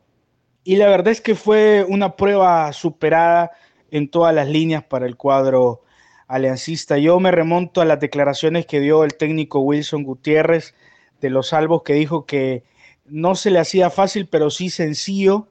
y 0.68 0.76
la 0.76 0.90
verdad 0.90 1.14
es 1.14 1.22
que 1.22 1.34
fue 1.34 1.86
una 1.88 2.18
prueba 2.18 2.74
superada 2.74 3.52
en 3.90 4.10
todas 4.10 4.36
las 4.36 4.50
líneas 4.50 4.84
para 4.84 5.06
el 5.06 5.16
cuadro 5.16 5.82
aliancista. 6.28 6.98
Yo 6.98 7.22
me 7.22 7.32
remonto 7.32 7.80
a 7.80 7.86
las 7.86 8.02
declaraciones 8.02 8.66
que 8.66 8.82
dio 8.82 9.06
el 9.06 9.16
técnico 9.16 9.62
Wilson 9.62 10.04
Gutiérrez 10.04 10.76
de 11.22 11.30
los 11.30 11.48
Salvos, 11.48 11.84
que 11.84 11.94
dijo 11.94 12.26
que 12.26 12.66
no 13.06 13.36
se 13.36 13.50
le 13.50 13.60
hacía 13.60 13.90
fácil, 13.90 14.28
pero 14.28 14.50
sí 14.50 14.70
sencillo 14.70 15.48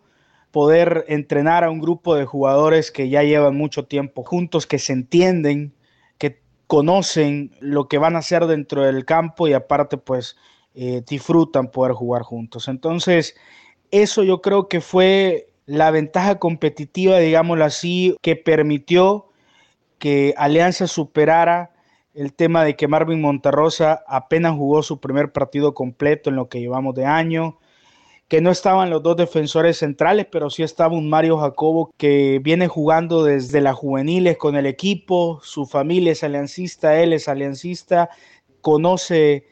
poder 0.51 1.07
entrenar 1.09 1.65
a 1.65 1.71
un 1.71 1.81
grupo 1.81 2.15
de 2.15 2.27
jugadores 2.27 2.91
que 2.91 3.09
ya 3.09 3.23
llevan 3.23 3.57
mucho 3.57 3.87
tiempo 3.87 4.23
juntos, 4.23 4.67
que 4.67 4.79
se 4.79 4.93
entienden, 4.93 5.73
que 6.19 6.43
conocen 6.67 7.57
lo 7.61 7.89
que 7.89 7.97
van 7.97 8.17
a 8.17 8.19
hacer 8.19 8.45
dentro 8.45 8.83
del 8.83 9.07
campo 9.07 9.49
y 9.49 9.55
aparte 9.55 9.97
pues 9.97 10.37
eh, 10.75 11.03
disfrutan 11.09 11.71
poder 11.71 11.93
jugar 11.93 12.21
juntos. 12.21 12.69
Entonces, 12.69 13.35
eso 13.91 14.23
yo 14.23 14.41
creo 14.41 14.69
que 14.69 14.81
fue 14.81 15.49
la 15.67 15.91
ventaja 15.91 16.39
competitiva, 16.39 17.19
digámoslo 17.19 17.65
así, 17.65 18.17
que 18.23 18.37
permitió 18.37 19.29
que 19.99 20.35
Alianza 20.37 20.87
superara 20.87 21.73
el 22.15 22.33
tema 22.33 22.65
de 22.65 22.77
que 22.77 22.89
Marvin 22.89 23.21
Monterrosa 23.21 24.03
apenas 24.07 24.55
jugó 24.55 24.83
su 24.83 25.01
primer 25.01 25.33
partido 25.33 25.75
completo 25.75 26.31
en 26.31 26.37
lo 26.37 26.49
que 26.49 26.61
llevamos 26.61 26.95
de 26.95 27.05
año, 27.05 27.59
que 28.29 28.41
no 28.41 28.51
estaban 28.51 28.91
los 28.91 29.03
dos 29.03 29.17
defensores 29.17 29.79
centrales, 29.79 30.27
pero 30.31 30.51
sí 30.51 30.63
estaba 30.63 30.95
un 30.95 31.09
Mario 31.09 31.39
Jacobo 31.39 31.93
que 31.97 32.41
viene 32.43 32.69
jugando 32.69 33.23
desde 33.23 33.61
las 33.61 33.77
juveniles 33.77 34.39
con 34.39 34.57
el 34.57 34.67
equipo, 34.67 35.41
su 35.43 35.67
familia 35.67 36.13
es 36.13 36.25
aliancista, 36.25 37.01
él 37.01 37.13
es 37.13 37.29
aliancista, 37.29 38.09
conoce 38.63 39.47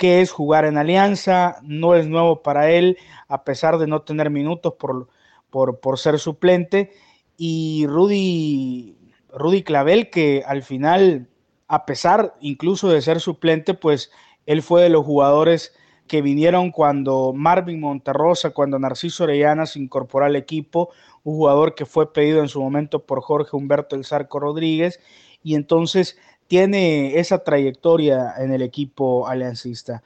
qué 0.00 0.22
es 0.22 0.30
jugar 0.30 0.64
en 0.64 0.78
Alianza, 0.78 1.58
no 1.62 1.94
es 1.94 2.08
nuevo 2.08 2.42
para 2.42 2.70
él, 2.70 2.96
a 3.28 3.44
pesar 3.44 3.76
de 3.76 3.86
no 3.86 4.00
tener 4.00 4.30
minutos 4.30 4.72
por, 4.78 5.10
por, 5.50 5.98
ser 5.98 6.18
suplente. 6.18 6.90
Y 7.36 7.84
Rudy, 7.86 8.96
Rudy 9.28 9.62
Clavel, 9.62 10.08
que 10.08 10.42
al 10.46 10.62
final, 10.62 11.28
a 11.68 11.84
pesar 11.84 12.34
incluso 12.40 12.88
de 12.88 13.02
ser 13.02 13.20
suplente, 13.20 13.74
pues 13.74 14.10
él 14.46 14.62
fue 14.62 14.80
de 14.80 14.88
los 14.88 15.04
jugadores 15.04 15.76
que 16.06 16.22
vinieron 16.22 16.70
cuando 16.70 17.34
Marvin 17.34 17.78
Monterrosa, 17.78 18.52
cuando 18.52 18.78
Narciso 18.78 19.24
Orellana 19.24 19.66
se 19.66 19.80
incorporó 19.80 20.24
al 20.24 20.34
equipo, 20.34 20.88
un 21.24 21.34
jugador 21.34 21.74
que 21.74 21.84
fue 21.84 22.10
pedido 22.10 22.40
en 22.40 22.48
su 22.48 22.62
momento 22.62 23.04
por 23.04 23.20
Jorge 23.20 23.54
Humberto 23.54 23.96
El 23.96 24.06
Zarco 24.06 24.40
Rodríguez, 24.40 24.98
y 25.42 25.56
entonces 25.56 26.16
tiene 26.50 27.20
esa 27.20 27.44
trayectoria 27.44 28.34
en 28.38 28.52
el 28.52 28.60
equipo 28.60 29.28
aliancista. 29.28 30.02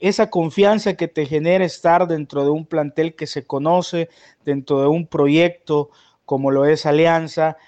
Esa 0.00 0.28
confianza 0.28 0.94
que 0.94 1.06
te 1.06 1.24
genera 1.24 1.64
estar 1.64 2.08
dentro 2.08 2.42
de 2.42 2.50
un 2.50 2.66
plantel 2.66 3.14
que 3.14 3.28
se 3.28 3.46
conoce, 3.46 4.08
dentro 4.44 4.80
de 4.80 4.88
un 4.88 5.06
proyecto 5.06 5.90
como 6.24 6.50
lo 6.50 6.64
es 6.64 6.84
Alianza, 6.84 7.58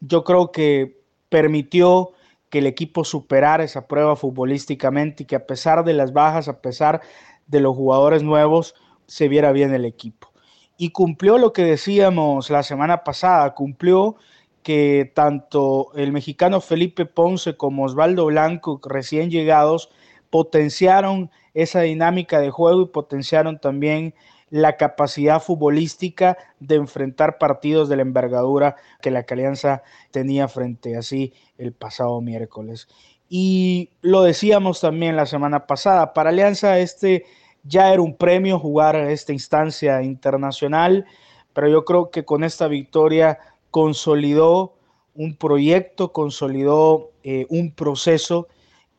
yo 0.00 0.24
creo 0.24 0.50
que 0.50 0.98
permitió 1.28 2.12
que 2.48 2.60
el 2.60 2.66
equipo 2.66 3.04
superara 3.04 3.64
esa 3.64 3.86
prueba 3.86 4.16
futbolísticamente 4.16 5.24
y 5.24 5.26
que 5.26 5.36
a 5.36 5.46
pesar 5.46 5.84
de 5.84 5.92
las 5.92 6.14
bajas, 6.14 6.48
a 6.48 6.62
pesar 6.62 7.02
de 7.48 7.60
los 7.60 7.76
jugadores 7.76 8.22
nuevos, 8.22 8.74
se 9.06 9.28
viera 9.28 9.52
bien 9.52 9.74
el 9.74 9.84
equipo. 9.84 10.32
Y 10.78 10.88
cumplió 10.88 11.36
lo 11.36 11.52
que 11.52 11.64
decíamos 11.64 12.48
la 12.48 12.62
semana 12.62 13.04
pasada, 13.04 13.52
cumplió 13.52 14.16
que 14.64 15.12
tanto 15.14 15.92
el 15.94 16.10
mexicano 16.10 16.60
Felipe 16.60 17.06
Ponce 17.06 17.56
como 17.56 17.84
Osvaldo 17.84 18.26
Blanco, 18.26 18.80
recién 18.82 19.30
llegados, 19.30 19.90
potenciaron 20.30 21.30
esa 21.52 21.82
dinámica 21.82 22.40
de 22.40 22.50
juego 22.50 22.82
y 22.82 22.86
potenciaron 22.86 23.60
también 23.60 24.14
la 24.50 24.76
capacidad 24.76 25.40
futbolística 25.40 26.38
de 26.60 26.76
enfrentar 26.76 27.38
partidos 27.38 27.88
de 27.88 27.96
la 27.96 28.02
envergadura 28.02 28.76
que 29.00 29.10
la 29.10 29.24
Alianza 29.28 29.82
tenía 30.10 30.48
frente 30.48 30.96
a 30.96 31.02
sí 31.02 31.32
el 31.58 31.72
pasado 31.72 32.20
miércoles. 32.20 32.88
Y 33.28 33.90
lo 34.00 34.22
decíamos 34.22 34.80
también 34.80 35.16
la 35.16 35.26
semana 35.26 35.66
pasada, 35.66 36.14
para 36.14 36.30
Alianza 36.30 36.78
este 36.78 37.26
ya 37.64 37.92
era 37.92 38.02
un 38.02 38.16
premio 38.16 38.58
jugar 38.58 38.96
esta 38.96 39.32
instancia 39.32 40.02
internacional, 40.02 41.06
pero 41.52 41.68
yo 41.68 41.84
creo 41.84 42.10
que 42.10 42.24
con 42.24 42.44
esta 42.44 42.68
victoria 42.68 43.38
consolidó 43.74 44.76
un 45.16 45.34
proyecto, 45.36 46.12
consolidó 46.12 47.10
eh, 47.24 47.44
un 47.48 47.72
proceso 47.72 48.46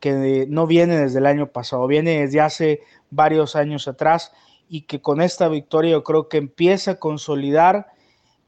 que 0.00 0.44
no 0.50 0.66
viene 0.66 0.98
desde 0.98 1.18
el 1.18 1.24
año 1.24 1.46
pasado, 1.46 1.86
viene 1.86 2.20
desde 2.20 2.42
hace 2.42 2.82
varios 3.08 3.56
años 3.56 3.88
atrás 3.88 4.32
y 4.68 4.82
que 4.82 5.00
con 5.00 5.22
esta 5.22 5.48
victoria 5.48 5.92
yo 5.92 6.04
creo 6.04 6.28
que 6.28 6.36
empieza 6.36 6.90
a 6.90 6.98
consolidar 6.98 7.86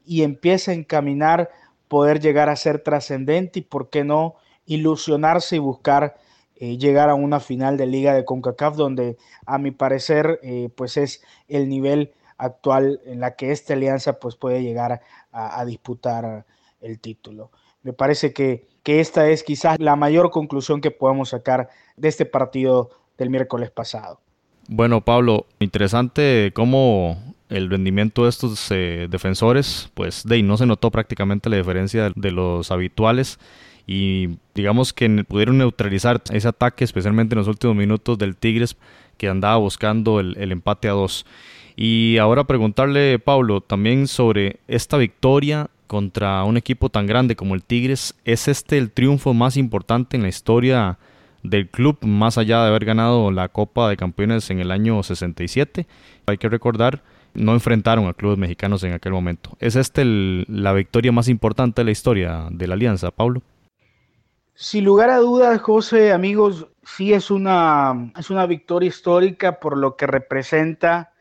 y 0.05 0.21
empieza 0.21 0.69
a 0.69 0.75
encaminar 0.75 1.49
poder 1.87 2.19
llegar 2.19 2.47
a 2.49 2.55
ser 2.55 2.83
trascendente 2.83 3.57
y 3.57 3.63
por 3.63 3.89
qué 3.89 4.03
no 4.03 4.35
ilusionarse 4.67 5.55
y 5.55 5.59
buscar 5.59 6.17
eh, 6.57 6.77
llegar 6.77 7.09
a 7.09 7.15
una 7.15 7.39
final 7.39 7.75
de 7.75 7.87
liga 7.87 8.13
de 8.13 8.23
CONCACAF 8.23 8.75
donde 8.75 9.17
a 9.47 9.57
mi 9.57 9.71
parecer 9.71 10.39
eh, 10.43 10.69
pues 10.75 10.95
es 10.95 11.23
el 11.47 11.67
nivel 11.69 12.13
actual 12.37 13.01
en 13.05 13.19
la 13.19 13.35
que 13.35 13.51
esta 13.51 13.73
alianza 13.73 14.19
pues 14.19 14.35
puede 14.35 14.61
llegar 14.63 15.01
a, 15.31 15.63
disputar 15.65 16.45
el 16.81 16.99
título. 16.99 17.51
Me 17.83 17.93
parece 17.93 18.33
que, 18.33 18.67
que 18.83 18.99
esta 18.99 19.29
es 19.29 19.43
quizás 19.43 19.79
la 19.79 19.95
mayor 19.95 20.31
conclusión 20.31 20.81
que 20.81 20.91
podemos 20.91 21.29
sacar 21.29 21.69
de 21.97 22.07
este 22.07 22.25
partido 22.25 22.89
del 23.17 23.29
miércoles 23.29 23.71
pasado. 23.71 24.19
Bueno, 24.67 25.01
Pablo, 25.01 25.45
interesante 25.59 26.51
cómo 26.53 27.17
el 27.49 27.69
rendimiento 27.69 28.23
de 28.23 28.29
estos 28.29 28.69
eh, 28.69 29.07
defensores, 29.09 29.89
pues 29.95 30.23
de 30.23 30.35
ahí 30.35 30.43
no 30.43 30.57
se 30.57 30.67
notó 30.67 30.91
prácticamente 30.91 31.49
la 31.49 31.57
diferencia 31.57 32.11
de 32.15 32.31
los 32.31 32.69
habituales 32.71 33.39
y 33.87 34.37
digamos 34.53 34.93
que 34.93 35.25
pudieron 35.27 35.57
neutralizar 35.57 36.21
ese 36.31 36.47
ataque, 36.47 36.83
especialmente 36.83 37.33
en 37.33 37.39
los 37.39 37.47
últimos 37.47 37.75
minutos 37.75 38.19
del 38.19 38.35
Tigres 38.35 38.77
que 39.19 39.29
andaba 39.29 39.57
buscando 39.57 40.19
el, 40.19 40.35
el 40.39 40.51
empate 40.51 40.89
a 40.89 40.93
dos. 40.93 41.27
Y 41.75 42.17
ahora 42.17 42.45
preguntarle, 42.45 43.19
Pablo, 43.19 43.61
también 43.61 44.07
sobre 44.07 44.59
esta 44.67 44.97
victoria 44.97 45.69
contra 45.89 46.43
un 46.43 46.55
equipo 46.55 46.89
tan 46.89 47.07
grande 47.07 47.35
como 47.35 47.55
el 47.55 47.63
Tigres. 47.63 48.15
¿Es 48.23 48.47
este 48.47 48.77
el 48.77 48.91
triunfo 48.91 49.33
más 49.33 49.57
importante 49.57 50.15
en 50.15 50.23
la 50.23 50.29
historia 50.29 50.99
del 51.41 51.67
club, 51.67 51.97
más 52.01 52.37
allá 52.37 52.61
de 52.61 52.69
haber 52.69 52.85
ganado 52.85 53.31
la 53.31 53.49
Copa 53.49 53.89
de 53.89 53.97
Campeones 53.97 54.49
en 54.51 54.59
el 54.59 54.71
año 54.71 55.01
67? 55.01 55.87
Hay 56.27 56.37
que 56.37 56.47
recordar, 56.47 57.01
no 57.33 57.53
enfrentaron 57.53 58.07
a 58.07 58.13
clubes 58.13 58.37
mexicanos 58.37 58.83
en 58.83 58.93
aquel 58.93 59.13
momento. 59.13 59.57
¿Es 59.59 59.75
este 59.75 60.05
la 60.05 60.73
victoria 60.73 61.11
más 61.11 61.27
importante 61.27 61.81
de 61.81 61.85
la 61.85 61.91
historia 61.91 62.47
de 62.51 62.67
la 62.67 62.75
Alianza, 62.75 63.09
Pablo? 63.09 63.41
Sin 64.53 64.83
lugar 64.83 65.09
a 65.09 65.17
dudas, 65.17 65.59
José, 65.61 66.11
amigos, 66.11 66.67
sí 66.95 67.13
es 67.13 67.31
una, 67.31 68.11
es 68.17 68.29
una 68.29 68.45
victoria 68.45 68.87
histórica 68.87 69.59
por 69.59 69.77
lo 69.77 69.95
que 69.95 70.07
representa 70.07 71.13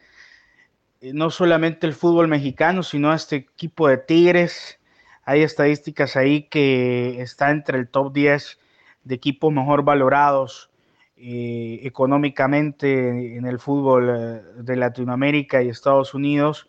eh, 1.00 1.12
no 1.14 1.30
solamente 1.30 1.86
el 1.86 1.94
fútbol 1.94 2.28
mexicano, 2.28 2.82
sino 2.82 3.12
este 3.12 3.36
equipo 3.36 3.88
de 3.88 3.98
Tigres. 3.98 4.80
Hay 5.24 5.42
estadísticas 5.42 6.16
ahí 6.16 6.44
que 6.44 7.20
está 7.20 7.50
entre 7.50 7.78
el 7.78 7.88
top 7.88 8.12
10 8.12 8.58
de 9.04 9.14
equipos 9.14 9.52
mejor 9.52 9.84
valorados 9.84 10.70
eh, 11.16 11.80
económicamente 11.82 13.36
en 13.36 13.46
el 13.46 13.58
fútbol 13.58 14.10
eh, 14.10 14.62
de 14.62 14.76
Latinoamérica 14.76 15.62
y 15.62 15.68
Estados 15.68 16.14
Unidos, 16.14 16.68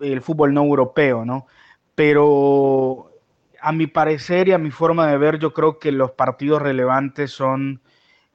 el 0.00 0.22
fútbol 0.22 0.54
no 0.54 0.62
europeo, 0.62 1.24
¿no? 1.24 1.46
Pero 1.94 3.12
a 3.60 3.72
mi 3.72 3.86
parecer 3.86 4.48
y 4.48 4.52
a 4.52 4.58
mi 4.58 4.70
forma 4.70 5.08
de 5.10 5.18
ver, 5.18 5.38
yo 5.38 5.52
creo 5.52 5.78
que 5.78 5.92
los 5.92 6.12
partidos 6.12 6.62
relevantes 6.62 7.30
son 7.30 7.80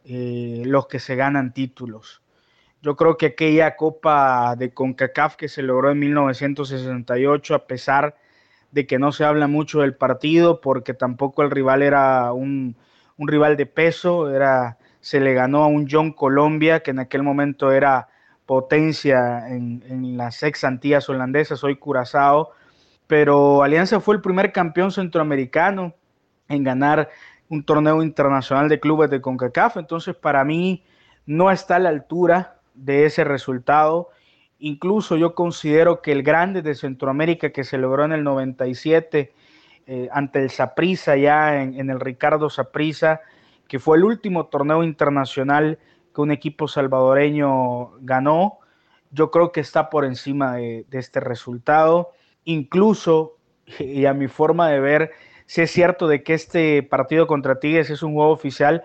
los 0.08 0.88
que 0.88 1.00
se 1.00 1.16
ganan 1.16 1.54
títulos. 1.54 2.22
Yo 2.82 2.96
creo 2.96 3.18
que 3.18 3.28
aquella 3.28 3.76
Copa 3.76 4.56
de 4.56 4.72
CONCACAF 4.72 5.36
que 5.36 5.48
se 5.48 5.64
logró 5.64 5.90
en 5.90 6.00
1968, 6.00 7.56
a 7.56 7.66
pesar 7.66 8.16
de 8.72 8.86
que 8.86 9.00
no 9.00 9.12
se 9.12 9.24
habla 9.24 9.48
mucho 9.48 9.82
del 9.82 9.96
partido, 9.96 10.62
porque 10.62 10.94
tampoco 10.94 11.42
el 11.42 11.50
rival 11.50 11.82
era 11.82 12.32
un, 12.34 12.76
rival 13.18 13.58
de 13.58 13.66
peso, 13.66 14.30
era, 14.30 14.78
se 15.00 15.20
le 15.20 15.34
ganó 15.34 15.64
a 15.64 15.68
un 15.68 15.88
John 15.90 16.12
Colombia, 16.12 16.82
que 16.82 16.92
en 16.92 17.00
aquel 17.00 17.24
momento 17.24 17.72
era 17.72 18.10
potencia 18.46 19.48
en, 19.50 19.84
en 19.88 20.18
las 20.18 20.44
ex 20.44 20.64
Antillas 20.64 21.10
holandesas, 21.10 21.64
hoy 21.64 21.78
Curazao, 21.78 22.52
pero 23.08 23.64
Alianza 23.64 24.00
fue 24.00 24.16
el 24.16 24.22
primer 24.22 24.52
campeón 24.52 24.92
centroamericano 24.92 25.96
en 26.50 26.64
ganar 26.64 27.10
un 27.50 27.64
torneo 27.64 28.02
internacional 28.02 28.70
de 28.70 28.80
clubes 28.80 29.10
de 29.10 29.22
CONCACAF, 29.22 29.78
entonces 29.78 30.16
para 30.16 30.44
mí 30.44 30.84
no 31.26 31.52
está 31.52 31.78
a 31.78 31.80
la 31.80 31.90
altura 31.90 32.60
de 32.74 33.06
ese 33.06 33.24
resultado. 33.24 34.10
Incluso 34.60 35.18
yo 35.18 35.36
considero 35.36 36.02
que 36.02 36.12
el 36.12 36.24
grande 36.24 36.62
de 36.62 36.76
Centroamérica 36.76 37.52
que 37.52 37.64
se 37.64 37.78
logró 37.78 38.06
en 38.06 38.14
el 38.14 38.24
97 38.24 39.34
eh, 39.88 40.10
ante 40.12 40.40
el 40.40 40.50
Saprissa, 40.50 41.16
ya 41.16 41.62
en, 41.62 41.90
el 41.90 42.00
Ricardo 42.00 42.50
Saprissa, 42.50 43.22
que 43.68 43.80
fue 43.80 43.98
el 43.98 44.04
último 44.04 44.48
torneo 44.48 44.84
internacional 44.84 45.80
que 46.14 46.22
un 46.22 46.32
equipo 46.32 46.68
salvadoreño 46.68 47.92
ganó, 48.00 48.60
yo 49.12 49.32
creo 49.32 49.52
que 49.52 49.60
está 49.60 49.90
por 49.90 50.06
encima 50.06 50.56
de, 50.56 50.86
de 50.90 51.00
este 51.00 51.20
resultado. 51.20 52.12
Incluso, 52.46 53.38
y 53.80 54.06
a 54.06 54.14
mi 54.14 54.28
forma 54.28 54.70
de 54.70 54.80
ver, 54.80 55.12
si 55.46 55.62
es 55.62 55.72
cierto 55.72 56.08
de 56.08 56.24
que 56.24 56.34
este 56.34 56.84
partido 56.84 57.28
contra 57.28 57.60
Tigres 57.60 57.90
es 57.90 58.04
un 58.04 58.14
juego 58.14 58.32
oficial, 58.32 58.84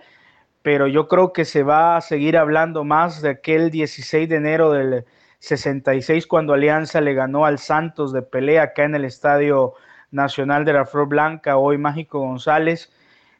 pero 0.61 0.87
yo 0.87 1.07
creo 1.07 1.33
que 1.33 1.45
se 1.45 1.63
va 1.63 1.97
a 1.97 2.01
seguir 2.01 2.37
hablando 2.37 2.83
más 2.83 3.21
de 3.21 3.29
aquel 3.29 3.71
16 3.71 4.29
de 4.29 4.35
enero 4.35 4.71
del 4.71 5.05
66 5.39 6.27
cuando 6.27 6.53
Alianza 6.53 7.01
le 7.01 7.15
ganó 7.15 7.45
al 7.45 7.57
Santos 7.57 8.13
de 8.13 8.21
pelea 8.21 8.63
acá 8.63 8.83
en 8.83 8.93
el 8.93 9.05
Estadio 9.05 9.73
Nacional 10.11 10.65
de 10.65 10.73
la 10.73 10.85
Flor 10.85 11.07
Blanca, 11.07 11.57
hoy 11.57 11.77
Mágico 11.79 12.19
González, 12.19 12.91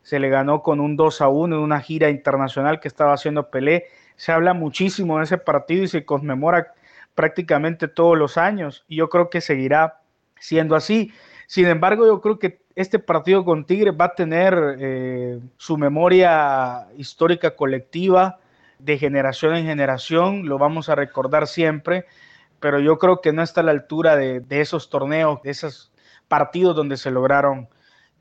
se 0.02 0.20
le 0.20 0.30
ganó 0.30 0.64
con 0.64 0.80
un 0.80 0.96
2 0.96 1.22
a 1.22 1.28
1 1.28 1.56
en 1.56 1.62
una 1.62 1.80
gira 1.80 2.10
internacional 2.10 2.80
que 2.80 2.88
estaba 2.88 3.14
haciendo 3.14 3.52
Pelé. 3.52 3.86
Se 4.16 4.32
habla 4.32 4.54
muchísimo 4.56 5.20
de 5.20 5.26
ese 5.26 5.38
partido 5.38 5.84
y 5.84 5.88
se 5.88 6.06
conmemora 6.06 6.74
prácticamente 7.14 7.88
todos 7.88 8.18
los 8.18 8.38
años 8.38 8.84
y 8.88 8.96
yo 8.96 9.10
creo 9.10 9.30
que 9.30 9.42
seguirá 9.42 10.02
siendo 10.40 10.76
así. 10.76 11.14
Sin 11.46 11.68
embargo, 11.68 12.08
yo 12.08 12.20
creo 12.22 12.40
que 12.40 12.61
este 12.76 13.00
partido 13.00 13.44
con 13.44 13.66
Tigre 13.66 13.92
va 13.92 14.06
a 14.06 14.16
tener 14.16 14.78
eh, 14.80 15.40
su 15.58 15.78
memoria 15.78 16.88
histórica 16.98 17.56
colectiva 17.56 18.40
de 18.80 18.98
generación 18.98 19.56
en 19.56 19.66
generación, 19.66 20.48
lo 20.48 20.58
vamos 20.58 20.90
a 20.90 20.96
recordar 20.96 21.48
siempre, 21.48 22.06
pero 22.60 22.80
yo 22.80 22.98
creo 22.98 23.22
que 23.22 23.34
no 23.34 23.44
está 23.44 23.62
a 23.62 23.64
la 23.66 23.72
altura 23.72 24.16
de, 24.16 24.44
esos 24.50 24.90
torneos, 24.90 25.42
de 25.44 25.52
esos 25.52 25.92
partidos 26.28 26.76
donde 26.76 26.98
se 26.98 27.12
lograron 27.12 27.68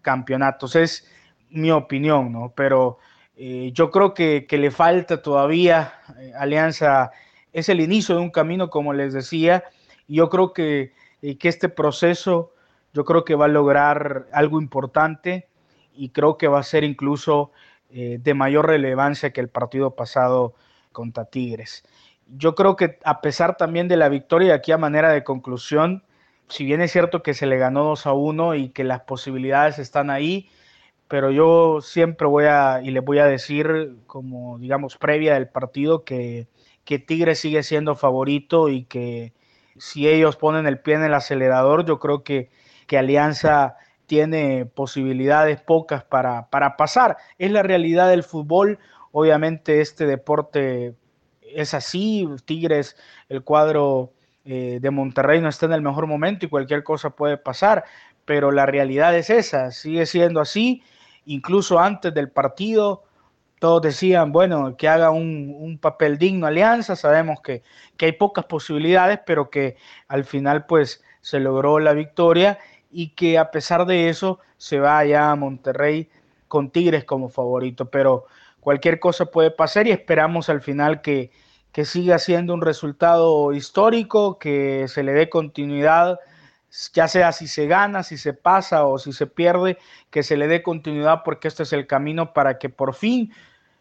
campeonatos. 0.03 0.77
Es 0.77 1.11
mi 1.51 1.71
opinión, 1.71 2.33
¿no? 2.33 2.53
Pero 2.55 2.99
eh, 3.37 3.71
yo 3.73 3.91
creo 3.91 4.15
que, 4.15 4.47
le 4.51 4.71
falta 4.71 5.23
todavía 5.23 5.95
eh, 6.19 6.33
Alianza, 6.39 7.11
es 7.53 7.69
el 7.69 7.81
inicio 7.81 8.17
de 8.17 8.23
un 8.23 8.31
camino, 8.31 8.71
como 8.71 8.93
les 8.93 9.13
decía, 9.13 9.65
y 10.07 10.17
yo 10.17 10.29
creo 10.29 10.53
que, 10.53 10.93
que 11.21 11.49
este 11.49 11.69
proceso 11.69 12.53
yo 12.93 13.05
creo 13.05 13.25
que 13.25 13.35
va 13.35 13.47
a 13.47 13.49
lograr 13.49 14.27
algo 14.33 14.61
importante 14.61 15.49
y 15.95 16.11
creo 16.11 16.39
que 16.39 16.49
va 16.49 16.61
a 16.61 16.65
ser 16.65 16.85
incluso 16.85 17.53
eh, 17.91 18.19
de 18.21 18.35
mayor 18.35 18.67
relevancia 18.67 19.33
que 19.33 19.41
el 19.41 19.49
partido 19.49 19.95
pasado 19.95 20.55
contra 20.93 21.25
Tigres. 21.25 21.85
Yo 22.29 22.55
creo 22.55 22.77
que 22.77 22.99
a 23.05 23.21
pesar 23.21 23.57
también 23.57 23.89
de 23.89 23.97
la 23.97 24.09
victoria, 24.09 24.55
aquí 24.55 24.73
a 24.73 24.79
manera 24.79 25.13
de 25.13 25.25
conclusión, 25.25 26.05
si 26.49 26.65
bien 26.65 26.81
es 26.81 26.93
cierto 26.93 27.23
que 27.23 27.35
se 27.35 27.47
le 27.47 27.59
ganó 27.59 27.85
2 27.85 28.07
a 28.07 28.13
1 28.13 28.55
y 28.57 28.69
que 28.71 28.85
las 28.85 29.01
posibilidades 29.01 29.79
están 29.79 30.11
ahí, 30.11 30.49
pero 31.09 31.33
yo 31.33 31.81
siempre 31.81 32.27
voy 32.29 32.45
a, 32.45 32.81
y 32.83 32.93
les 32.93 33.05
voy 33.05 33.19
a 33.19 33.27
decir, 33.27 33.97
como 34.07 34.59
digamos, 34.59 34.97
previa 34.97 35.35
del 35.35 35.49
partido, 35.49 36.05
que, 36.05 36.47
que 36.85 37.01
Tigre 37.01 37.35
sigue 37.35 37.65
siendo 37.65 37.97
favorito 37.97 38.69
y 38.69 38.85
que 38.85 39.33
si 39.77 40.09
ellos 40.09 40.37
ponen 40.37 40.67
el 40.67 40.79
pie 40.79 40.95
en 40.95 41.05
el 41.05 41.15
acelerador, 41.15 41.85
yo 41.85 41.99
creo 41.99 42.23
que, 42.23 42.51
que 42.91 42.99
Alianza 42.99 43.77
tiene 44.07 44.67
posibilidades 44.67 45.61
pocas 45.61 46.03
para, 46.03 46.51
para 46.51 46.77
pasar. 46.77 47.19
Es 47.39 47.53
la 47.53 47.63
realidad 47.63 48.11
del 48.11 48.25
fútbol. 48.25 48.81
Obviamente 49.13 49.81
este 49.81 50.07
deporte 50.07 50.97
es 51.41 51.73
así. 51.73 52.29
Tigres, 52.47 52.97
el 53.29 53.45
cuadro 53.45 54.13
eh, 54.45 54.79
de 54.83 54.91
Monterrey 54.91 55.41
no 55.41 55.49
está 55.49 55.67
en 55.67 55.75
el 55.75 55.83
mejor 55.83 56.09
momento 56.09 56.47
y 56.47 56.49
cualquier 56.49 56.83
cosa 56.83 57.11
puede 57.11 57.37
pasar, 57.37 57.85
pero 58.25 58.51
la 58.51 58.67
realidad 58.67 59.17
es 59.17 59.31
esa, 59.31 59.71
sigue 59.71 60.05
siendo 60.05 60.41
así. 60.41 60.83
Incluso 61.27 61.79
antes 61.79 62.13
del 62.13 62.29
partido, 62.29 63.05
todos 63.61 63.83
decían, 63.83 64.33
bueno, 64.33 64.77
que 64.77 64.89
haga 64.89 65.11
un, 65.11 65.79
papel 65.81 66.19
digno 66.19 66.49
Alianza, 66.49 66.97
sabemos 66.97 67.41
que, 67.41 67.63
que, 67.97 68.07
hay 68.07 68.13
pocas 68.13 68.47
posibilidades, 68.47 69.21
pero 69.25 69.49
que 69.49 69.77
al 70.09 70.25
final 70.25 70.67
pues 70.67 71.05
se 71.21 71.39
logró 71.39 71.79
la 71.79 71.93
victoria 71.93 72.59
y 72.91 73.11
que 73.11 73.39
a 73.39 73.51
pesar 73.51 73.87
de 73.87 74.09
eso 74.09 74.41
se 74.57 74.81
va 74.81 74.99
allá 74.99 75.31
a 75.31 75.37
Monterrey 75.37 76.11
con 76.49 76.71
Tigres 76.71 77.05
como 77.05 77.29
favorito, 77.29 77.91
pero 77.91 78.27
cualquier 78.61 78.99
cosa 78.99 79.27
puede 79.27 79.51
pasar 79.51 79.87
y 79.87 79.93
esperamos 79.93 80.49
al 80.49 80.61
final 80.61 81.01
que, 81.01 81.31
que 81.73 81.85
siga 81.85 82.19
siendo 82.19 82.53
un 82.53 82.61
resultado 82.61 83.53
histórico, 83.53 84.39
que 84.39 84.87
se 84.89 85.03
le 85.03 85.13
dé 85.13 85.29
continuidad, 85.29 86.19
ya 86.93 87.09
sea 87.09 87.33
si 87.33 87.49
se 87.49 87.67
gana, 87.67 88.03
si 88.03 88.17
se 88.17 88.33
pasa 88.33 88.85
o 88.87 88.99
si 88.99 89.13
se 89.13 89.27
pierde, 89.27 89.79
que 90.11 90.23
se 90.23 90.37
le 90.37 90.49
dé 90.49 90.63
continuidad 90.63 91.23
porque 91.25 91.49
este 91.49 91.63
es 91.63 91.73
el 91.73 91.87
camino 91.87 92.33
para 92.33 92.59
que 92.59 92.69
por 92.69 92.95
fin 92.95 93.33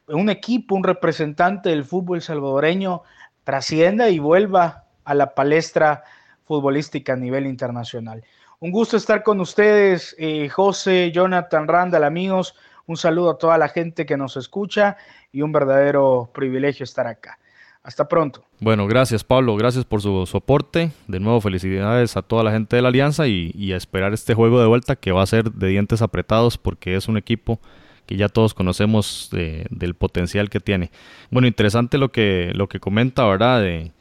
un 0.08 0.30
equipo, 0.30 0.76
un 0.76 0.84
representante 0.84 1.70
del 1.70 1.86
fútbol 1.86 2.22
salvadoreño 2.22 3.04
trascienda 3.44 4.10
y 4.10 4.20
vuelva 4.20 4.86
a 5.04 5.14
la 5.14 5.34
palestra 5.34 6.04
futbolística 6.46 7.14
a 7.14 7.16
nivel 7.16 7.46
internacional. 7.46 8.24
Un 8.62 8.72
gusto 8.72 8.98
estar 8.98 9.24
con 9.24 9.40
ustedes, 9.40 10.18
eh, 10.20 10.50
José, 10.50 11.14
Jonathan, 11.14 11.66
Randall, 11.66 12.04
amigos. 12.04 12.56
Un 12.88 12.98
saludo 12.98 13.30
a 13.30 13.38
toda 13.38 13.58
la 13.58 13.70
gente 13.70 14.06
que 14.06 14.18
nos 14.18 14.36
escucha 14.36 14.98
y 15.32 15.44
un 15.44 15.54
verdadero 15.54 16.30
privilegio 16.34 16.84
estar 16.84 17.08
acá. 17.08 17.40
Hasta 17.84 18.10
pronto. 18.10 18.44
Bueno, 18.60 18.86
gracias 18.86 19.24
Pablo, 19.24 19.56
gracias 19.56 19.86
por 19.86 20.02
su 20.02 20.26
soporte. 20.26 20.92
De 21.08 21.22
nuevo, 21.22 21.40
felicidades 21.40 22.18
a 22.18 22.22
toda 22.22 22.44
la 22.44 22.52
gente 22.52 22.76
de 22.76 22.82
la 22.82 22.90
Alianza 22.90 23.28
y, 23.28 23.72
a 23.72 23.78
esperar 23.78 24.12
este 24.12 24.34
juego 24.34 24.60
de 24.60 24.68
vuelta 24.68 24.98
que 24.98 25.14
va 25.14 25.24
a 25.24 25.28
ser 25.28 25.54
de 25.54 25.70
dientes 25.70 26.02
apretados 26.02 26.58
porque 26.58 26.96
es 26.96 27.08
un 27.08 27.16
equipo 27.16 27.62
que 28.06 28.18
ya 28.18 28.28
todos 28.28 28.54
conocemos 28.54 29.30
del 29.32 29.94
potencial 29.94 30.50
que 30.50 30.60
tiene. 30.60 30.92
Bueno, 31.32 31.48
interesante 31.48 31.98
lo 31.98 32.12
que, 32.12 32.52
lo 32.56 32.68
que 32.68 32.82
comenta, 32.82 33.26
¿verdad? 33.26 33.62
De, 33.62 33.94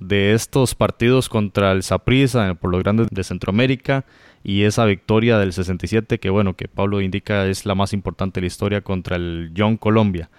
de 0.00 0.34
estos 0.34 0.74
partidos 0.74 1.28
contra 1.28 1.72
el 1.72 1.82
Saprissa 1.82 2.54
por 2.54 2.70
los 2.70 2.82
grandes 2.82 3.08
de 3.10 3.24
Centroamérica 3.24 4.04
y 4.44 4.62
esa 4.62 4.84
victoria 4.84 5.38
del 5.38 5.52
67 5.52 6.18
que 6.18 6.30
bueno 6.30 6.54
que 6.54 6.68
Pablo 6.68 7.00
indica 7.00 7.46
es 7.46 7.66
la 7.66 7.74
más 7.74 7.92
importante 7.92 8.40
de 8.40 8.42
la 8.42 8.46
historia 8.46 8.80
contra 8.80 9.16
el 9.16 9.52
John 9.56 9.76
Colombia. 9.76 10.30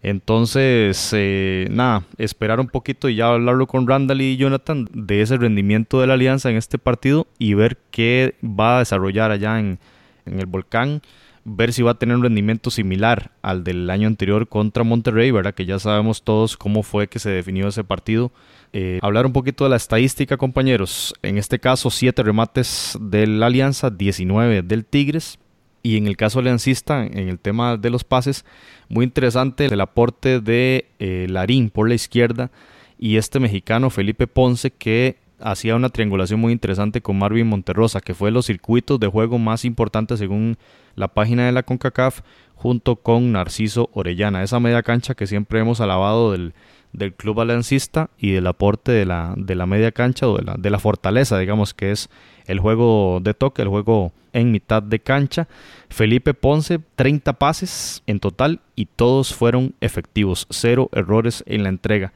Entonces, 0.00 1.10
eh, 1.12 1.66
nada, 1.70 2.04
esperar 2.18 2.60
un 2.60 2.68
poquito 2.68 3.08
y 3.08 3.16
ya 3.16 3.28
hablarlo 3.28 3.66
con 3.66 3.88
Randall 3.88 4.20
y 4.20 4.36
Jonathan 4.36 4.86
de 4.92 5.22
ese 5.22 5.36
rendimiento 5.36 6.00
de 6.00 6.06
la 6.06 6.14
alianza 6.14 6.50
en 6.50 6.56
este 6.56 6.78
partido 6.78 7.26
y 7.38 7.54
ver 7.54 7.78
qué 7.90 8.36
va 8.44 8.76
a 8.76 8.78
desarrollar 8.80 9.32
allá 9.32 9.58
en, 9.58 9.80
en 10.24 10.38
el 10.38 10.46
volcán, 10.46 11.02
ver 11.48 11.72
si 11.72 11.82
va 11.82 11.92
a 11.92 11.98
tener 11.98 12.16
un 12.16 12.22
rendimiento 12.22 12.70
similar 12.70 13.32
al 13.42 13.64
del 13.64 13.88
año 13.90 14.06
anterior 14.06 14.48
contra 14.48 14.84
Monterrey, 14.84 15.30
¿verdad? 15.30 15.54
Que 15.54 15.64
ya 15.64 15.78
sabemos 15.78 16.22
todos 16.22 16.56
cómo 16.56 16.82
fue 16.82 17.08
que 17.08 17.18
se 17.18 17.30
definió 17.30 17.68
ese 17.68 17.84
partido. 17.84 18.30
Eh, 18.72 18.98
hablar 19.02 19.26
un 19.26 19.32
poquito 19.32 19.64
de 19.64 19.70
la 19.70 19.76
estadística, 19.76 20.36
compañeros. 20.36 21.14
En 21.22 21.38
este 21.38 21.58
caso, 21.58 21.90
7 21.90 22.22
remates 22.22 22.96
de 23.00 23.26
la 23.26 23.46
Alianza, 23.46 23.90
19 23.90 24.62
del 24.62 24.84
Tigres. 24.84 25.38
Y 25.82 25.96
en 25.96 26.06
el 26.06 26.16
caso 26.16 26.40
aliancista, 26.40 27.06
en 27.06 27.28
el 27.28 27.38
tema 27.38 27.76
de 27.76 27.88
los 27.88 28.04
pases, 28.04 28.44
muy 28.88 29.04
interesante 29.04 29.66
el 29.66 29.80
aporte 29.80 30.40
de 30.40 30.86
eh, 30.98 31.26
Larín 31.30 31.70
por 31.70 31.88
la 31.88 31.94
izquierda 31.94 32.50
y 32.98 33.16
este 33.16 33.38
mexicano 33.38 33.90
Felipe 33.90 34.26
Ponce 34.26 34.72
que 34.72 35.16
hacía 35.40 35.76
una 35.76 35.88
triangulación 35.88 36.40
muy 36.40 36.52
interesante 36.52 37.00
con 37.00 37.18
Marvin 37.18 37.46
Monterrosa, 37.46 38.00
que 38.00 38.14
fue 38.14 38.30
los 38.30 38.46
circuitos 38.46 38.98
de 39.00 39.06
juego 39.06 39.38
más 39.38 39.64
importantes 39.64 40.18
según 40.18 40.56
la 40.94 41.08
página 41.08 41.46
de 41.46 41.52
la 41.52 41.62
CONCACAF, 41.62 42.20
junto 42.54 42.96
con 42.96 43.32
Narciso 43.32 43.88
Orellana, 43.92 44.42
esa 44.42 44.58
media 44.58 44.82
cancha 44.82 45.14
que 45.14 45.28
siempre 45.28 45.60
hemos 45.60 45.80
alabado 45.80 46.32
del, 46.32 46.54
del 46.92 47.14
club 47.14 47.40
aliancista 47.40 48.10
y 48.18 48.32
del 48.32 48.46
aporte 48.46 48.92
de 48.92 49.06
la, 49.06 49.34
de 49.36 49.54
la 49.54 49.66
media 49.66 49.92
cancha 49.92 50.28
o 50.28 50.36
de 50.36 50.44
la, 50.44 50.54
de 50.58 50.70
la 50.70 50.78
fortaleza, 50.78 51.38
digamos, 51.38 51.74
que 51.74 51.92
es 51.92 52.10
el 52.46 52.58
juego 52.58 53.20
de 53.22 53.34
toque, 53.34 53.62
el 53.62 53.68
juego 53.68 54.12
en 54.32 54.50
mitad 54.50 54.82
de 54.82 54.98
cancha. 54.98 55.48
Felipe 55.88 56.34
Ponce, 56.34 56.80
30 56.96 57.34
pases 57.34 58.02
en 58.06 58.20
total 58.20 58.60
y 58.74 58.86
todos 58.86 59.34
fueron 59.34 59.74
efectivos, 59.80 60.46
cero 60.50 60.88
errores 60.92 61.44
en 61.46 61.62
la 61.62 61.68
entrega. 61.68 62.12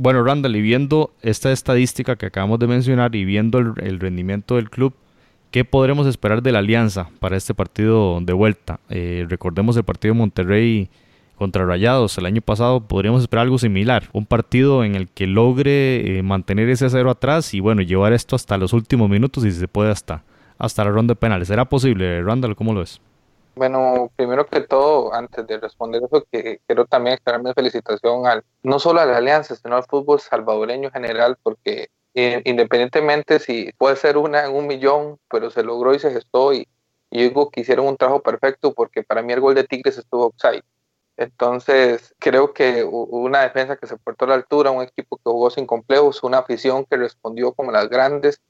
Bueno, 0.00 0.22
Randall, 0.22 0.54
y 0.54 0.62
viendo 0.62 1.10
esta 1.22 1.50
estadística 1.50 2.14
que 2.14 2.26
acabamos 2.26 2.60
de 2.60 2.68
mencionar 2.68 3.16
y 3.16 3.24
viendo 3.24 3.58
el, 3.58 3.98
rendimiento 3.98 4.54
del 4.54 4.70
club, 4.70 4.94
¿qué 5.50 5.64
podremos 5.64 6.06
esperar 6.06 6.40
de 6.40 6.52
la 6.52 6.60
alianza 6.60 7.10
para 7.18 7.36
este 7.36 7.52
partido 7.52 8.20
de 8.20 8.32
vuelta? 8.32 8.78
Eh, 8.90 9.26
recordemos 9.28 9.76
el 9.76 9.82
partido 9.82 10.14
de 10.14 10.20
Monterrey 10.20 10.88
contra 11.34 11.66
Rayados 11.66 12.16
el 12.16 12.26
año 12.26 12.40
pasado, 12.42 12.86
podríamos 12.86 13.22
esperar 13.22 13.42
algo 13.42 13.58
similar. 13.58 14.04
Un 14.12 14.24
partido 14.24 14.84
en 14.84 14.94
el 14.94 15.08
que 15.08 15.26
logre 15.26 16.18
eh, 16.18 16.22
mantener 16.22 16.68
ese 16.68 16.88
cero 16.88 17.10
atrás 17.10 17.52
y 17.52 17.58
bueno, 17.58 17.82
llevar 17.82 18.12
esto 18.12 18.36
hasta 18.36 18.56
los 18.56 18.72
últimos 18.72 19.10
minutos 19.10 19.44
y 19.44 19.50
si 19.50 19.58
se 19.58 19.66
puede 19.66 19.90
hasta, 19.90 20.22
hasta 20.58 20.84
la 20.84 20.92
ronda 20.92 21.14
de 21.14 21.16
penales. 21.16 21.48
¿Será 21.48 21.64
posible, 21.64 22.22
Randall? 22.22 22.54
¿Cómo 22.54 22.72
lo 22.72 22.82
es? 22.82 23.00
Bueno, 23.58 24.12
primero 24.14 24.46
que 24.46 24.60
todo, 24.60 25.12
antes 25.12 25.44
de 25.48 25.58
responder 25.58 26.00
eso, 26.04 26.24
que 26.30 26.60
quiero 26.64 26.86
también 26.86 27.14
extender 27.14 27.42
mi 27.42 27.52
felicitación 27.52 28.24
al, 28.24 28.44
no 28.62 28.78
solo 28.78 29.00
a 29.00 29.04
la 29.04 29.16
Alianza, 29.16 29.56
sino 29.56 29.74
al 29.74 29.82
fútbol 29.82 30.20
salvadoreño 30.20 30.86
en 30.86 30.92
general, 30.92 31.36
porque 31.42 31.90
eh, 32.14 32.40
independientemente 32.44 33.40
si 33.40 33.72
puede 33.76 33.96
ser 33.96 34.16
una 34.16 34.44
en 34.46 34.54
un 34.54 34.68
millón, 34.68 35.18
pero 35.28 35.50
se 35.50 35.64
logró 35.64 35.92
y 35.92 35.98
se 35.98 36.12
gestó 36.12 36.52
y, 36.52 36.68
y 37.10 37.22
digo 37.24 37.50
que 37.50 37.62
hicieron 37.62 37.88
un 37.88 37.96
trabajo 37.96 38.22
perfecto 38.22 38.72
porque 38.74 39.02
para 39.02 39.22
mí 39.22 39.32
el 39.32 39.40
gol 39.40 39.56
de 39.56 39.64
Tigres 39.64 39.98
estuvo 39.98 40.26
offside. 40.26 40.62
Entonces, 41.16 42.14
creo 42.20 42.52
que 42.54 42.84
una 42.84 43.40
defensa 43.40 43.76
que 43.76 43.88
se 43.88 43.96
portó 43.96 44.24
a 44.26 44.28
la 44.28 44.34
altura, 44.34 44.70
un 44.70 44.84
equipo 44.84 45.16
que 45.16 45.22
jugó 45.24 45.50
sin 45.50 45.66
complejos, 45.66 46.22
una 46.22 46.38
afición 46.38 46.84
que 46.84 46.96
respondió 46.96 47.52
como 47.54 47.72
las 47.72 47.88
grandes 47.88 48.40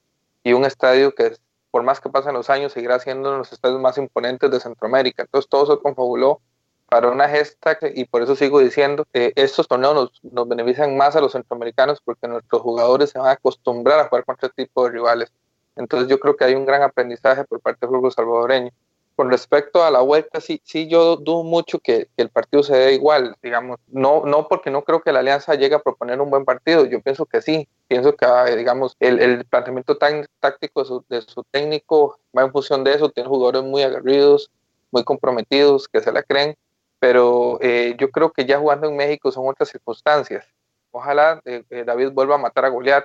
y 0.43 0.53
un 0.53 0.65
estadio 0.65 1.15
que, 1.15 1.35
por 1.71 1.83
más 1.83 1.99
que 1.99 2.09
pasen 2.09 2.33
los 2.33 2.49
años, 2.49 2.73
seguirá 2.73 2.99
siendo 2.99 3.29
uno 3.29 3.31
de 3.31 3.37
los 3.39 3.53
estadios 3.53 3.79
más 3.79 3.97
imponentes 3.97 4.49
de 4.49 4.59
Centroamérica. 4.59 5.23
Entonces, 5.23 5.49
todo 5.49 5.65
se 5.75 5.81
confabuló 5.81 6.41
para 6.87 7.09
una 7.09 7.29
gesta 7.29 7.77
y 7.93 8.05
por 8.05 8.23
eso 8.23 8.35
sigo 8.35 8.59
diciendo 8.59 9.05
que 9.13 9.31
estos 9.35 9.67
torneos 9.67 9.93
nos, 9.93 10.23
nos, 10.23 10.47
benefician 10.47 10.97
más 10.97 11.15
a 11.15 11.21
los 11.21 11.33
centroamericanos 11.33 12.01
porque 12.01 12.27
nuestros 12.27 12.63
jugadores 12.63 13.11
se 13.11 13.19
van 13.19 13.27
a 13.27 13.31
acostumbrar 13.31 13.99
a 13.99 14.07
jugar 14.07 14.25
contra 14.25 14.47
este 14.47 14.65
tipo 14.65 14.85
de 14.85 14.91
rivales. 14.91 15.31
Entonces, 15.75 16.09
yo 16.09 16.19
creo 16.19 16.35
que 16.35 16.45
hay 16.45 16.55
un 16.55 16.65
gran 16.65 16.81
aprendizaje 16.81 17.43
por 17.45 17.59
parte 17.61 17.85
del 17.85 17.95
fútbol 17.95 18.11
salvadoreño 18.11 18.71
con 19.19 19.29
respecto 19.29 19.83
a 19.83 19.91
la 19.91 19.99
vuelta, 19.99 20.39
sí, 20.39 20.61
sí 20.63 20.87
yo 20.87 21.17
dudo 21.17 21.43
mucho 21.43 21.79
que, 21.79 22.07
el 22.15 22.29
partido 22.29 22.63
se 22.63 22.77
dé 22.77 22.93
igual, 22.93 23.35
digamos, 23.43 23.77
no, 23.87 24.23
no 24.25 24.47
porque 24.47 24.71
no 24.71 24.85
creo 24.85 25.01
que 25.01 25.11
la 25.11 25.19
Alianza 25.19 25.55
llegue 25.55 25.75
a 25.75 25.81
proponer 25.81 26.21
un 26.21 26.29
buen 26.29 26.45
partido, 26.45 26.85
yo 26.85 27.01
pienso 27.01 27.25
que 27.25 27.41
sí, 27.41 27.67
pienso 27.89 28.15
que, 28.15 28.23
ah, 28.23 28.45
digamos, 28.45 28.95
el, 29.01 29.43
planteamiento 29.43 29.97
táctico 29.97 31.03
de 31.09 31.19
su, 31.19 31.43
técnico 31.51 32.17
va 32.37 32.43
en 32.43 32.53
función 32.53 32.85
de 32.85 32.93
eso, 32.93 33.09
tiene 33.09 33.27
jugadores 33.27 33.63
muy 33.63 33.83
aguerridos, 33.83 34.51
muy 34.89 35.03
comprometidos, 35.03 35.89
que 35.89 35.99
se 35.99 36.13
la 36.13 36.23
creen, 36.23 36.55
pero 36.99 37.59
eh, 37.59 37.97
yo 37.99 38.11
creo 38.11 38.31
que 38.31 38.45
ya 38.45 38.57
jugando 38.57 38.87
en 38.87 38.95
México 38.95 39.33
son 39.33 39.49
otras 39.49 39.67
circunstancias. 39.67 40.47
Ojalá 40.91 41.41
eh, 41.43 41.65
eh, 41.71 41.83
David 41.85 42.11
vuelva 42.11 42.35
a 42.35 42.37
matar 42.37 42.63
a 42.63 42.69
Goliat, 42.69 43.03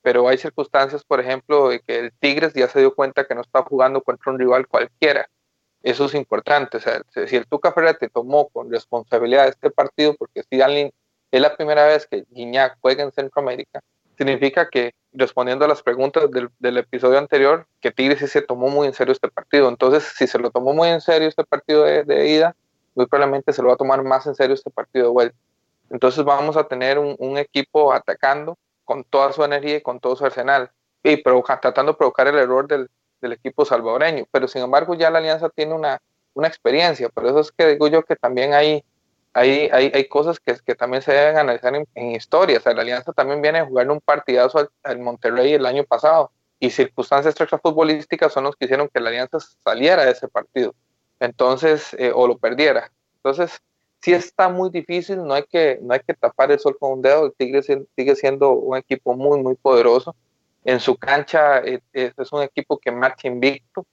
pero 0.00 0.28
hay 0.28 0.38
circunstancias, 0.38 1.02
por 1.02 1.18
ejemplo, 1.18 1.70
de 1.70 1.80
que 1.80 1.98
el 1.98 2.12
Tigres 2.12 2.54
ya 2.54 2.68
se 2.68 2.78
dio 2.78 2.94
cuenta 2.94 3.26
que 3.26 3.34
no 3.34 3.40
está 3.40 3.64
jugando 3.64 4.00
contra 4.00 4.30
un 4.30 4.38
rival 4.38 4.68
cualquiera 4.68 5.28
eso 5.86 6.06
es 6.06 6.14
importante. 6.14 6.78
O 6.78 6.80
sea, 6.80 7.00
si 7.28 7.36
el 7.36 7.46
Tuca 7.46 7.70
Ferretti 7.70 8.08
tomó 8.08 8.48
con 8.48 8.72
responsabilidad 8.72 9.46
este 9.46 9.70
partido, 9.70 10.16
porque 10.18 10.42
si 10.50 10.60
alguien 10.60 10.92
es 11.30 11.40
la 11.40 11.56
primera 11.56 11.86
vez 11.86 12.08
que 12.08 12.24
Guiñac 12.30 12.76
juega 12.80 13.04
en 13.04 13.12
Centroamérica, 13.12 13.80
significa 14.18 14.68
que, 14.68 14.94
respondiendo 15.12 15.64
a 15.64 15.68
las 15.68 15.84
preguntas 15.84 16.24
del, 16.58 16.76
episodio 16.76 17.18
anterior, 17.18 17.68
que 17.80 17.92
Tigres 17.92 18.18
sí 18.18 18.26
se 18.26 18.42
tomó 18.42 18.66
muy 18.66 18.88
en 18.88 18.94
serio 18.94 19.12
este 19.12 19.28
partido. 19.28 19.68
Entonces, 19.68 20.02
si 20.16 20.26
se 20.26 20.40
lo 20.40 20.50
tomó 20.50 20.74
muy 20.74 20.88
en 20.88 21.00
serio 21.00 21.28
este 21.28 21.44
partido 21.44 21.84
de, 21.84 22.30
ida, 22.30 22.56
muy 22.96 23.06
probablemente 23.06 23.52
se 23.52 23.62
lo 23.62 23.68
va 23.68 23.74
a 23.74 23.78
tomar 23.78 24.02
más 24.02 24.26
en 24.26 24.34
serio 24.34 24.54
este 24.54 24.70
partido 24.70 25.04
de 25.04 25.12
vuelta. 25.12 25.36
Entonces 25.90 26.24
vamos 26.24 26.56
a 26.56 26.64
tener 26.64 26.98
un, 26.98 27.38
equipo 27.38 27.92
atacando 27.92 28.58
con 28.84 29.04
toda 29.04 29.32
su 29.32 29.44
energía 29.44 29.76
y 29.76 29.82
con 29.82 30.00
todo 30.00 30.16
su 30.16 30.24
arsenal, 30.24 30.68
y 31.04 31.22
tratando 31.22 31.92
de 31.92 31.98
provocar 31.98 32.26
el 32.26 32.38
error 32.38 32.66
del, 32.66 32.90
del 33.20 33.32
equipo 33.32 33.64
salvadoreño. 33.64 34.26
Pero 34.30 34.48
sin 34.48 34.62
embargo 34.62 34.94
ya 34.94 35.10
la 35.10 35.18
alianza 35.18 35.48
tiene 35.50 35.74
una, 35.74 36.00
una 36.34 36.48
experiencia. 36.48 37.08
Por 37.08 37.26
eso 37.26 37.40
es 37.40 37.52
que 37.52 37.66
digo 37.68 37.88
yo 37.88 38.02
que 38.02 38.16
también 38.16 38.54
hay, 38.54 38.84
hay, 39.32 39.68
hay, 39.72 39.90
hay 39.94 40.08
cosas 40.08 40.38
que, 40.38 40.56
que, 40.64 40.74
también 40.74 41.02
se 41.02 41.12
deben 41.12 41.36
analizar 41.38 41.74
en, 41.74 42.10
historia. 42.12 42.58
O 42.58 42.60
sea, 42.60 42.74
la 42.74 42.82
Alianza 42.82 43.12
también 43.12 43.42
viene 43.42 43.60
a 43.60 43.66
jugar 43.66 43.90
un 43.90 44.00
partidazo 44.00 44.70
al, 44.82 44.98
Monterrey 44.98 45.54
el 45.54 45.66
año 45.66 45.84
pasado 45.84 46.30
y 46.58 46.70
circunstancias 46.70 47.38
extrafutbolísticas 47.38 48.32
son 48.32 48.44
los 48.44 48.56
que 48.56 48.64
hicieron 48.64 48.88
que 48.88 49.00
la 49.00 49.10
Alianza 49.10 49.38
saliera 49.64 50.04
de 50.04 50.12
ese 50.12 50.28
partido. 50.28 50.74
Entonces, 51.20 51.94
eh, 51.98 52.12
o 52.14 52.26
lo 52.26 52.38
perdiera. 52.38 52.90
Entonces, 53.16 53.60
sí 54.00 54.12
está 54.12 54.48
muy 54.48 54.70
difícil, 54.70 55.24
no 55.24 55.34
hay 55.34 55.44
que, 55.44 55.78
no 55.82 55.94
hay 55.94 56.00
que 56.00 56.14
tapar 56.14 56.52
el 56.52 56.58
sol 56.58 56.76
con 56.78 56.92
un 56.92 57.02
dedo. 57.02 57.26
El 57.26 57.32
Tigre 57.34 57.62
sigue 57.62 58.16
siendo 58.16 58.52
un 58.52 58.76
equipo 58.76 59.14
muy, 59.14 59.42
muy 59.42 59.54
poderoso. 59.54 60.14
En 60.66 60.80
su 60.80 60.96
cancha 60.96 61.60
eh, 61.60 61.80
es 61.92 62.32
un 62.32 62.42
equipo 62.42 62.76
que 62.76 62.90
marcha 62.90 63.28
invicto 63.28 63.86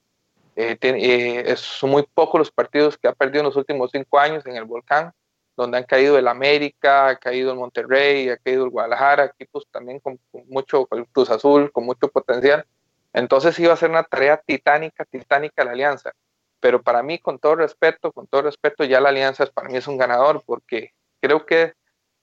eh, 0.56 0.76
eh, 0.80 1.54
son 1.56 1.90
muy 1.90 2.04
pocos 2.14 2.38
los 2.38 2.50
partidos 2.50 2.96
que 2.96 3.08
ha 3.08 3.12
perdido 3.12 3.40
en 3.40 3.46
los 3.46 3.56
últimos 3.56 3.90
cinco 3.92 4.18
años 4.18 4.44
en 4.46 4.56
el 4.56 4.64
Volcán, 4.64 5.12
donde 5.56 5.78
han 5.78 5.84
caído 5.84 6.18
el 6.18 6.28
América, 6.28 7.08
ha 7.08 7.16
caído 7.16 7.52
el 7.52 7.58
Monterrey, 7.58 8.28
ha 8.28 8.36
caído 8.36 8.64
el 8.64 8.70
Guadalajara, 8.70 9.24
equipos 9.26 9.66
también 9.70 10.00
con, 10.00 10.18
mucho, 10.48 10.86
Cruz 11.12 11.30
Azul, 11.30 11.72
con 11.72 11.84
mucho 11.84 12.08
potencial. 12.08 12.64
Entonces 13.12 13.58
iba 13.58 13.72
a 13.72 13.76
ser 13.76 13.90
una 13.90 14.04
tarea 14.04 14.36
titánica, 14.36 15.04
titánica 15.04 15.64
la 15.64 15.72
alianza. 15.72 16.12
Pero 16.60 16.82
para 16.82 17.02
mí, 17.02 17.18
con 17.18 17.38
todo 17.38 17.56
respeto, 17.56 18.10
con 18.10 18.26
todo 18.26 18.42
respeto, 18.42 18.84
ya 18.84 19.00
la 19.00 19.10
alianza 19.10 19.46
para 19.46 19.68
mí 19.68 19.76
es 19.76 19.86
un 19.86 19.98
ganador, 19.98 20.42
porque 20.44 20.92
creo 21.20 21.46
que 21.46 21.74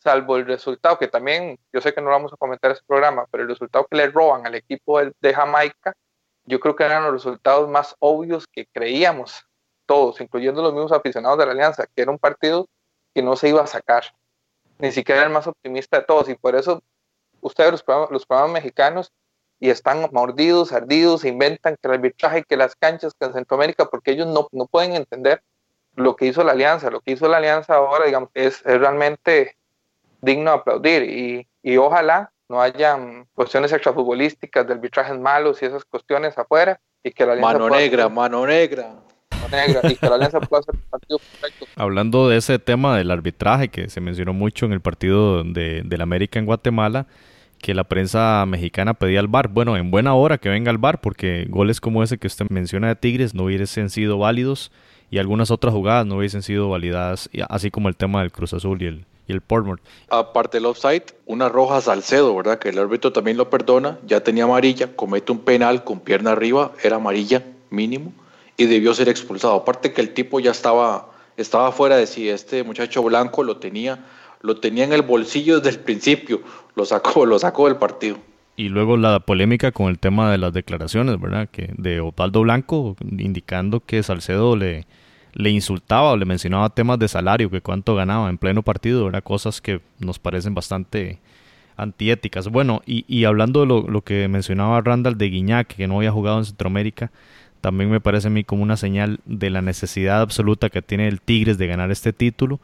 salvo 0.01 0.37
el 0.37 0.45
resultado, 0.45 0.97
que 0.97 1.07
también, 1.07 1.59
yo 1.71 1.79
sé 1.79 1.93
que 1.93 2.01
no 2.01 2.09
vamos 2.09 2.33
a 2.33 2.37
comentar 2.37 2.71
ese 2.71 2.81
programa, 2.85 3.25
pero 3.29 3.43
el 3.43 3.49
resultado 3.49 3.85
que 3.89 3.97
le 3.97 4.07
roban 4.07 4.45
al 4.47 4.55
equipo 4.55 4.99
de 4.99 5.33
Jamaica, 5.33 5.93
yo 6.45 6.59
creo 6.59 6.75
que 6.75 6.83
eran 6.83 7.03
los 7.03 7.13
resultados 7.13 7.69
más 7.69 7.95
obvios 7.99 8.47
que 8.47 8.65
creíamos 8.65 9.45
todos, 9.85 10.19
incluyendo 10.21 10.61
los 10.61 10.73
mismos 10.73 10.91
aficionados 10.91 11.37
de 11.37 11.45
la 11.45 11.51
Alianza, 11.51 11.85
que 11.85 12.01
era 12.01 12.11
un 12.11 12.17
partido 12.17 12.67
que 13.13 13.21
no 13.21 13.35
se 13.35 13.49
iba 13.49 13.61
a 13.61 13.67
sacar, 13.67 14.03
ni 14.79 14.91
siquiera 14.91 15.23
el 15.23 15.29
más 15.29 15.45
optimista 15.47 15.99
de 15.99 16.05
todos, 16.05 16.29
y 16.29 16.35
por 16.35 16.55
eso 16.55 16.81
ustedes 17.41 17.71
los 17.71 17.83
programas, 17.83 18.11
los 18.11 18.25
programas 18.25 18.53
mexicanos 18.53 19.11
y 19.59 19.69
están 19.69 20.07
mordidos, 20.11 20.71
ardidos, 20.71 21.25
inventan 21.25 21.75
que 21.75 21.87
el 21.87 21.93
arbitraje, 21.93 22.43
que 22.43 22.57
las 22.57 22.75
canchas, 22.75 23.13
que 23.19 23.27
en 23.27 23.33
Centroamérica, 23.33 23.85
porque 23.85 24.11
ellos 24.11 24.27
no, 24.27 24.47
no 24.51 24.65
pueden 24.65 24.95
entender 24.95 25.43
lo 25.95 26.15
que 26.15 26.25
hizo 26.25 26.43
la 26.43 26.53
Alianza, 26.53 26.89
lo 26.89 27.01
que 27.01 27.11
hizo 27.11 27.27
la 27.27 27.37
Alianza 27.37 27.75
ahora, 27.75 28.05
digamos, 28.05 28.29
es, 28.33 28.65
es 28.65 28.79
realmente 28.79 29.57
digno 30.21 30.51
de 30.51 30.57
aplaudir, 30.57 31.03
y, 31.03 31.47
y 31.63 31.77
ojalá 31.77 32.31
no 32.49 32.61
hayan 32.61 33.27
cuestiones 33.33 33.71
extrafutbolísticas 33.71 34.67
de 34.67 34.73
arbitrajes 34.73 35.17
malos 35.17 35.61
y 35.61 35.65
esas 35.65 35.85
cuestiones 35.85 36.37
afuera 36.37 36.79
y 37.03 37.11
que 37.11 37.25
la 37.25 37.33
alianza 37.33 37.59
mano 37.59 37.69
negra, 37.69 38.09
mano 38.09 38.45
negra. 38.45 38.95
negra 39.49 39.81
y 39.89 39.95
que 39.95 40.07
la 40.07 40.15
alianza 40.15 40.39
pueda 40.41 40.59
hacer 40.59 40.75
el 40.75 40.81
partido 40.81 41.19
perfecto. 41.19 41.65
Hablando 41.75 42.29
de 42.29 42.37
ese 42.37 42.59
tema 42.59 42.97
del 42.97 43.09
arbitraje 43.09 43.69
que 43.69 43.89
se 43.89 44.01
mencionó 44.01 44.33
mucho 44.33 44.65
en 44.65 44.73
el 44.73 44.81
partido 44.81 45.43
de, 45.43 45.81
del 45.83 46.01
América 46.01 46.39
en 46.39 46.45
Guatemala, 46.45 47.07
que 47.59 47.73
la 47.73 47.85
prensa 47.85 48.43
mexicana 48.47 48.95
pedía 48.95 49.19
al 49.19 49.27
VAR. 49.27 49.47
Bueno, 49.47 49.77
en 49.77 49.91
buena 49.91 50.13
hora 50.13 50.37
que 50.37 50.49
venga 50.49 50.71
el 50.71 50.77
VAR, 50.77 50.99
porque 50.99 51.45
goles 51.47 51.79
como 51.79 52.03
ese 52.03 52.17
que 52.17 52.27
usted 52.27 52.47
menciona 52.49 52.89
de 52.89 52.95
Tigres 52.95 53.33
no 53.33 53.45
hubiesen 53.45 53.89
sido 53.89 54.17
válidos 54.17 54.71
y 55.09 55.19
algunas 55.19 55.51
otras 55.51 55.73
jugadas 55.73 56.05
no 56.05 56.17
hubiesen 56.17 56.41
sido 56.41 56.69
validadas, 56.69 57.29
así 57.49 57.71
como 57.71 57.87
el 57.87 57.95
tema 57.95 58.21
del 58.21 58.31
Cruz 58.31 58.53
Azul 58.53 58.81
y 58.81 58.87
el, 58.87 59.05
el 59.31 59.41
Portmore. 59.41 59.81
Aparte 60.09 60.57
del 60.57 60.65
offside, 60.65 61.05
una 61.25 61.49
roja 61.49 61.77
a 61.77 61.81
Salcedo, 61.81 62.35
¿verdad? 62.35 62.59
Que 62.59 62.69
el 62.69 62.79
árbitro 62.79 63.11
también 63.11 63.37
lo 63.37 63.49
perdona, 63.49 63.97
ya 64.05 64.23
tenía 64.23 64.43
amarilla, 64.43 64.95
comete 64.95 65.31
un 65.31 65.39
penal 65.39 65.83
con 65.83 65.99
pierna 65.99 66.31
arriba, 66.31 66.71
era 66.83 66.97
amarilla 66.97 67.43
mínimo 67.69 68.13
y 68.57 68.65
debió 68.65 68.93
ser 68.93 69.09
expulsado. 69.09 69.55
Aparte 69.55 69.93
que 69.93 70.01
el 70.01 70.13
tipo 70.13 70.39
ya 70.39 70.51
estaba, 70.51 71.11
estaba 71.37 71.71
fuera 71.71 71.97
de 71.97 72.07
si 72.07 72.29
este 72.29 72.63
muchacho 72.63 73.01
blanco 73.03 73.43
lo 73.43 73.57
tenía, 73.57 74.05
lo 74.41 74.57
tenía 74.57 74.83
en 74.83 74.93
el 74.93 75.01
bolsillo 75.01 75.59
desde 75.59 75.77
el 75.77 75.83
principio, 75.83 76.41
lo 76.75 76.85
sacó, 76.85 77.25
lo 77.25 77.39
sacó 77.39 77.67
del 77.67 77.77
partido. 77.77 78.17
Y 78.55 78.69
luego 78.69 78.97
la 78.97 79.19
polémica 79.19 79.71
con 79.71 79.87
el 79.87 79.97
tema 79.97 80.31
de 80.31 80.37
las 80.37 80.53
declaraciones, 80.53 81.19
¿verdad? 81.19 81.49
Que 81.49 81.73
de 81.77 82.01
Osvaldo 82.01 82.41
Blanco 82.41 82.95
indicando 83.17 83.79
que 83.79 84.03
Salcedo 84.03 84.55
le, 84.55 84.85
le 85.33 85.49
insultaba 85.49 86.11
o 86.11 86.17
le 86.17 86.25
mencionaba 86.25 86.69
temas 86.69 86.99
de 86.99 87.07
salario, 87.07 87.49
que 87.49 87.61
cuánto 87.61 87.95
ganaba 87.95 88.29
en 88.29 88.37
pleno 88.37 88.63
partido, 88.63 89.07
eran 89.07 89.21
cosas 89.21 89.61
que 89.61 89.81
nos 89.99 90.19
parecen 90.19 90.53
bastante 90.53 91.19
antiéticas. 91.77 92.47
Bueno, 92.47 92.81
y, 92.85 93.05
y 93.07 93.25
hablando 93.25 93.61
de 93.61 93.67
lo, 93.67 94.01
que 94.01 94.27
mencionaba 94.27 94.81
Randall 94.81 95.17
de 95.17 95.29
Guiñac, 95.29 95.67
que 95.67 95.87
no 95.87 95.97
había 95.97 96.11
jugado 96.11 96.39
en 96.39 96.45
Centroamérica, 96.45 97.11
también 97.61 97.89
me 97.89 98.01
parece 98.01 98.27
a 98.27 98.31
mí 98.31 98.43
como 98.43 98.63
una 98.63 98.77
señal 98.77 99.19
de 99.25 99.49
la 99.49 99.61
necesidad 99.61 100.21
absoluta 100.21 100.69
que 100.69 100.81
tiene 100.81 101.07
el 101.07 101.21
Tigres 101.21 101.57
de 101.57 101.67
ganar 101.67 101.91
este 101.91 102.11
título 102.11 102.59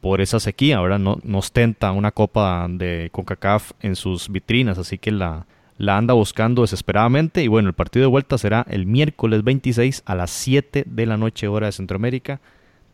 por 0.00 0.20
esa 0.20 0.38
sequía, 0.38 0.76
ahora 0.76 0.98
no, 0.98 1.18
no 1.24 1.38
ostenta 1.38 1.90
una 1.90 2.12
copa 2.12 2.66
de 2.68 3.08
CONCACAF 3.12 3.72
en 3.80 3.96
sus 3.96 4.28
vitrinas, 4.28 4.78
así 4.78 4.98
que 4.98 5.10
la, 5.10 5.46
la 5.78 5.96
anda 5.96 6.14
buscando 6.14 6.62
desesperadamente 6.62 7.42
y 7.42 7.48
bueno, 7.48 7.68
el 7.68 7.74
partido 7.74 8.04
de 8.04 8.10
vuelta 8.10 8.38
será 8.38 8.64
el 8.68 8.86
miércoles 8.86 9.44
26 9.44 10.02
a 10.06 10.14
las 10.14 10.30
7 10.30 10.84
de 10.86 11.06
la 11.06 11.16
noche 11.16 11.48
hora 11.48 11.66
de 11.66 11.72
Centroamérica, 11.72 12.40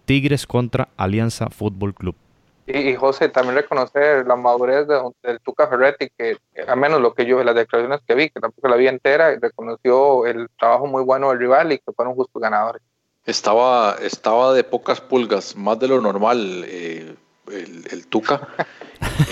Tigres 0.05 0.47
contra 0.47 0.89
Alianza 0.97 1.49
Fútbol 1.51 1.95
Club. 1.95 2.17
Y, 2.67 2.95
José, 2.95 3.29
también 3.29 3.57
reconocer 3.57 4.27
la 4.27 4.37
madurez 4.37 4.87
de, 4.87 5.01
del 5.23 5.41
Tuca 5.41 5.67
Ferretti, 5.67 6.09
que 6.17 6.37
a 6.67 6.77
menos 6.77 7.01
lo 7.01 7.13
que 7.13 7.27
yo, 7.27 7.43
las 7.43 7.55
declaraciones 7.55 8.01
que 8.07 8.15
vi, 8.15 8.31
que 8.31 8.41
tampoco 8.41 8.69
la 8.69 8.77
vi 8.77 8.87
entera, 8.87 9.37
reconoció 9.41 10.27
el 10.27 10.49
trabajo 10.59 10.87
muy 10.87 11.03
bueno 11.03 11.31
del 11.31 11.41
rival 11.41 11.73
y 11.73 11.79
que 11.79 11.93
fueron 11.93 12.15
justos 12.15 12.41
ganadores. 12.41 12.81
Estaba, 13.25 13.97
estaba 14.01 14.53
de 14.53 14.65
pocas 14.65 15.01
pulgas, 15.01 15.57
más 15.57 15.79
de 15.79 15.89
lo 15.89 16.01
normal 16.01 16.65
eh, 16.67 17.15
el, 17.51 17.85
el 17.91 18.07
Tuca. 18.07 18.49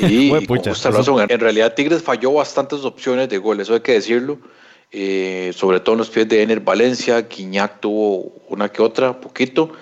Y, 0.00 0.32
En 0.32 1.40
realidad 1.40 1.74
Tigres 1.74 2.02
falló 2.02 2.32
bastantes 2.32 2.80
opciones 2.84 3.28
de 3.28 3.38
gol, 3.38 3.60
eso 3.60 3.74
hay 3.74 3.80
que 3.80 3.92
decirlo. 3.92 4.38
Eh, 4.92 5.52
sobre 5.54 5.78
todo 5.78 5.92
en 5.92 5.98
los 5.98 6.10
pies 6.10 6.28
de 6.28 6.42
Ener 6.42 6.60
Valencia, 6.60 7.28
Quiñac 7.28 7.80
tuvo 7.80 8.32
una 8.48 8.68
que 8.68 8.82
otra, 8.82 9.20
poquito. 9.20 9.72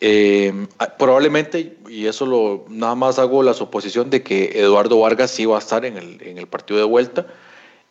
Eh, 0.00 0.66
probablemente, 0.98 1.76
y 1.88 2.06
eso 2.06 2.24
lo 2.24 2.64
nada 2.68 2.94
más 2.94 3.18
hago 3.18 3.42
la 3.42 3.52
suposición 3.52 4.08
de 4.08 4.22
que 4.22 4.58
Eduardo 4.58 4.98
Vargas 4.98 5.30
sí 5.30 5.44
va 5.44 5.56
a 5.56 5.58
estar 5.58 5.84
en 5.84 5.98
el, 5.98 6.22
en 6.22 6.38
el 6.38 6.46
partido 6.46 6.78
de 6.78 6.86
vuelta. 6.86 7.26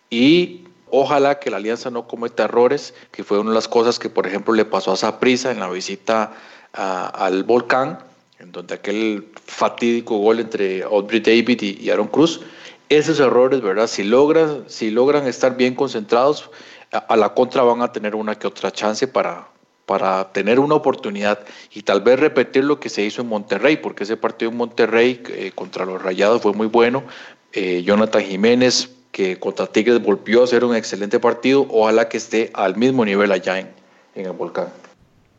Y 0.10 0.66
ojalá 0.90 1.40
que 1.40 1.52
la 1.52 1.58
alianza 1.58 1.92
no 1.92 2.08
cometa 2.08 2.46
errores, 2.46 2.96
que 3.12 3.24
fue 3.24 3.40
una 3.40 3.52
de 3.52 3.56
las 3.56 3.68
cosas 3.68 4.00
que, 4.00 4.10
por 4.10 4.26
ejemplo, 4.26 4.54
le 4.54 4.66
pasó 4.66 4.92
a 4.92 4.98
Saprisa 4.98 5.52
en 5.52 5.60
la 5.60 5.70
visita 5.70 6.34
al 6.74 7.44
volcán 7.44 8.00
en 8.46 8.52
donde 8.52 8.76
aquel 8.76 9.28
fatídico 9.46 10.18
gol 10.18 10.40
entre 10.40 10.84
Audrey 10.84 11.20
David 11.20 11.62
y, 11.62 11.90
Aaron 11.90 12.08
Cruz, 12.08 12.42
esos 12.90 13.20
errores, 13.20 13.62
¿verdad? 13.62 13.88
Si 13.88 14.04
logran, 14.04 14.66
si 14.68 14.92
logran 14.92 15.26
estar 15.28 15.58
bien 15.58 15.74
concentrados, 15.74 16.52
a, 16.92 17.16
la 17.16 17.34
contra 17.34 17.64
van 17.64 17.82
a 17.82 17.92
tener 17.92 18.14
una 18.14 18.36
que 18.36 18.46
otra 18.46 18.72
chance 18.72 19.08
para, 19.08 19.48
para 19.88 20.32
tener 20.32 20.60
una 20.60 20.76
oportunidad 20.76 21.40
y 21.74 21.82
tal 21.82 22.02
vez 22.02 22.20
repetir 22.20 22.64
lo 22.64 22.80
que 22.80 22.90
se 22.90 23.02
hizo 23.02 23.24
en 23.24 23.30
Monterrey, 23.30 23.78
porque 23.78 24.04
ese 24.04 24.16
partido 24.16 24.52
en 24.52 24.58
Monterrey 24.58 25.24
eh, 25.30 25.52
contra 25.56 25.86
los 25.86 26.02
Rayados 26.02 26.44
fue 26.44 26.54
muy 26.54 26.68
bueno. 26.68 27.04
Eh, 27.52 27.82
Jonathan 27.84 28.22
Jiménez, 28.22 28.92
que 29.12 29.40
contra 29.40 29.66
Tigres 29.66 30.04
volvió 30.04 30.42
a 30.42 30.44
hacer 30.44 30.64
un 30.64 30.76
excelente 30.76 31.20
partido, 31.20 31.66
ojalá 31.72 32.08
que 32.08 32.18
esté 32.18 32.52
al 32.54 32.76
mismo 32.76 33.04
nivel 33.04 33.32
allá 33.32 33.60
en, 33.60 33.72
en 34.14 34.28
el 34.28 34.34
volcán. 34.34 34.68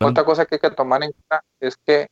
Otra 0.01 0.25
cosa 0.25 0.45
que 0.45 0.57
hay 0.57 0.61
que 0.61 0.71
tomar 0.71 1.05
en 1.05 1.13
cuenta 1.13 1.45
es 1.61 1.77
que 1.77 2.09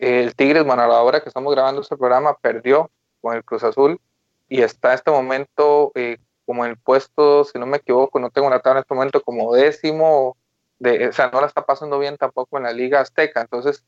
el 0.00 0.34
Tigres, 0.34 0.64
bueno, 0.64 0.82
a 0.82 0.86
la 0.86 1.02
hora 1.02 1.20
que 1.20 1.28
estamos 1.28 1.54
grabando 1.54 1.82
este 1.82 1.96
programa, 1.96 2.34
perdió 2.40 2.90
con 3.20 3.36
el 3.36 3.44
Cruz 3.44 3.62
Azul 3.64 4.00
y 4.48 4.62
está 4.62 4.88
en 4.88 4.94
este 4.94 5.10
momento 5.10 5.92
eh, 5.94 6.18
como 6.46 6.64
en 6.64 6.72
el 6.72 6.78
puesto, 6.78 7.44
si 7.44 7.58
no 7.58 7.66
me 7.66 7.76
equivoco, 7.76 8.18
no 8.18 8.30
tengo 8.30 8.48
la 8.48 8.60
tabla 8.60 8.80
en 8.80 8.82
este 8.82 8.94
momento, 8.94 9.22
como 9.22 9.54
décimo, 9.54 10.36
de, 10.78 11.08
o 11.08 11.12
sea, 11.12 11.30
no 11.30 11.40
la 11.42 11.46
está 11.46 11.66
pasando 11.66 11.98
bien 11.98 12.16
tampoco 12.16 12.56
en 12.56 12.64
la 12.64 12.72
Liga 12.72 13.00
Azteca. 13.00 13.42
Entonces, 13.42 13.84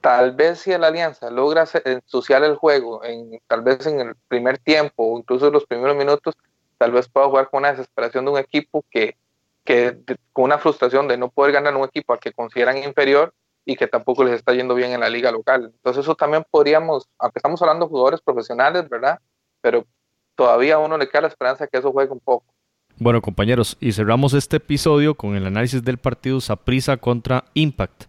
tal 0.00 0.32
vez 0.32 0.58
si 0.58 0.76
la 0.76 0.88
Alianza 0.88 1.30
logra 1.30 1.64
ensuciar 1.84 2.42
el 2.42 2.56
juego, 2.56 3.00
tal 3.46 3.62
vez 3.62 3.86
en 3.86 4.00
el 4.00 4.16
primer 4.28 4.58
tiempo 4.58 5.04
o 5.04 5.18
incluso 5.18 5.46
en 5.46 5.52
los 5.52 5.66
primeros 5.66 5.96
minutos, 5.96 6.34
tal 6.78 6.90
vez 6.90 7.08
pueda 7.08 7.28
jugar 7.28 7.48
con 7.48 7.58
una 7.58 7.70
desesperación 7.70 8.24
de 8.24 8.32
un 8.32 8.38
equipo 8.38 8.84
que, 8.90 9.16
que 9.64 9.96
con 10.32 10.46
una 10.46 10.58
frustración 10.58 11.06
de 11.06 11.16
no 11.16 11.30
poder 11.30 11.52
ganar 11.52 11.76
un 11.76 11.84
equipo 11.84 12.12
al 12.12 12.18
que 12.18 12.32
consideran 12.32 12.76
inferior 12.78 13.32
y 13.64 13.76
que 13.76 13.86
tampoco 13.86 14.24
les 14.24 14.34
está 14.34 14.52
yendo 14.52 14.74
bien 14.74 14.92
en 14.92 15.00
la 15.00 15.08
liga 15.08 15.30
local. 15.30 15.72
Entonces 15.74 16.04
eso 16.04 16.14
también 16.14 16.44
podríamos, 16.50 17.08
aunque 17.18 17.38
estamos 17.38 17.60
hablando 17.62 17.86
de 17.86 17.90
jugadores 17.90 18.20
profesionales, 18.20 18.88
¿verdad? 18.88 19.18
Pero 19.60 19.86
todavía 20.34 20.74
a 20.74 20.78
uno 20.78 20.98
le 20.98 21.08
queda 21.08 21.22
la 21.22 21.28
esperanza 21.28 21.66
que 21.66 21.78
eso 21.78 21.92
juegue 21.92 22.12
un 22.12 22.20
poco. 22.20 22.44
Bueno 22.96 23.20
compañeros, 23.22 23.76
y 23.80 23.92
cerramos 23.92 24.34
este 24.34 24.58
episodio 24.58 25.16
con 25.16 25.34
el 25.34 25.46
análisis 25.46 25.82
del 25.82 25.98
partido 25.98 26.40
Saprisa 26.40 26.96
contra 26.96 27.44
Impact. 27.54 28.04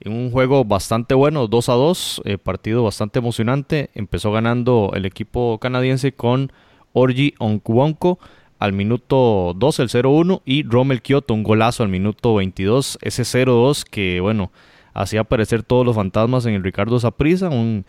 En 0.00 0.12
un 0.12 0.30
juego 0.30 0.64
bastante 0.64 1.14
bueno, 1.14 1.46
2 1.46 1.68
a 1.68 1.72
2, 1.74 2.22
eh, 2.24 2.38
partido 2.38 2.82
bastante 2.82 3.18
emocionante. 3.18 3.90
Empezó 3.94 4.32
ganando 4.32 4.92
el 4.94 5.04
equipo 5.04 5.58
canadiense 5.58 6.12
con 6.12 6.52
Orgi 6.94 7.34
Onkwonko 7.38 8.18
al 8.58 8.72
minuto 8.72 9.52
2, 9.56 9.80
el 9.80 9.88
0-1, 9.88 10.42
y 10.44 10.62
Rommel 10.62 11.02
Kyoto, 11.02 11.34
un 11.34 11.42
golazo 11.42 11.82
al 11.82 11.88
minuto 11.88 12.34
22, 12.34 12.98
ese 13.00 13.22
0-2 13.22 13.84
que, 13.84 14.20
bueno, 14.20 14.52
hacía 14.94 15.20
aparecer 15.20 15.62
todos 15.62 15.84
los 15.84 15.96
fantasmas 15.96 16.46
en 16.46 16.54
el 16.54 16.62
Ricardo 16.62 16.98
Saprissa, 16.98 17.48
un, 17.48 17.84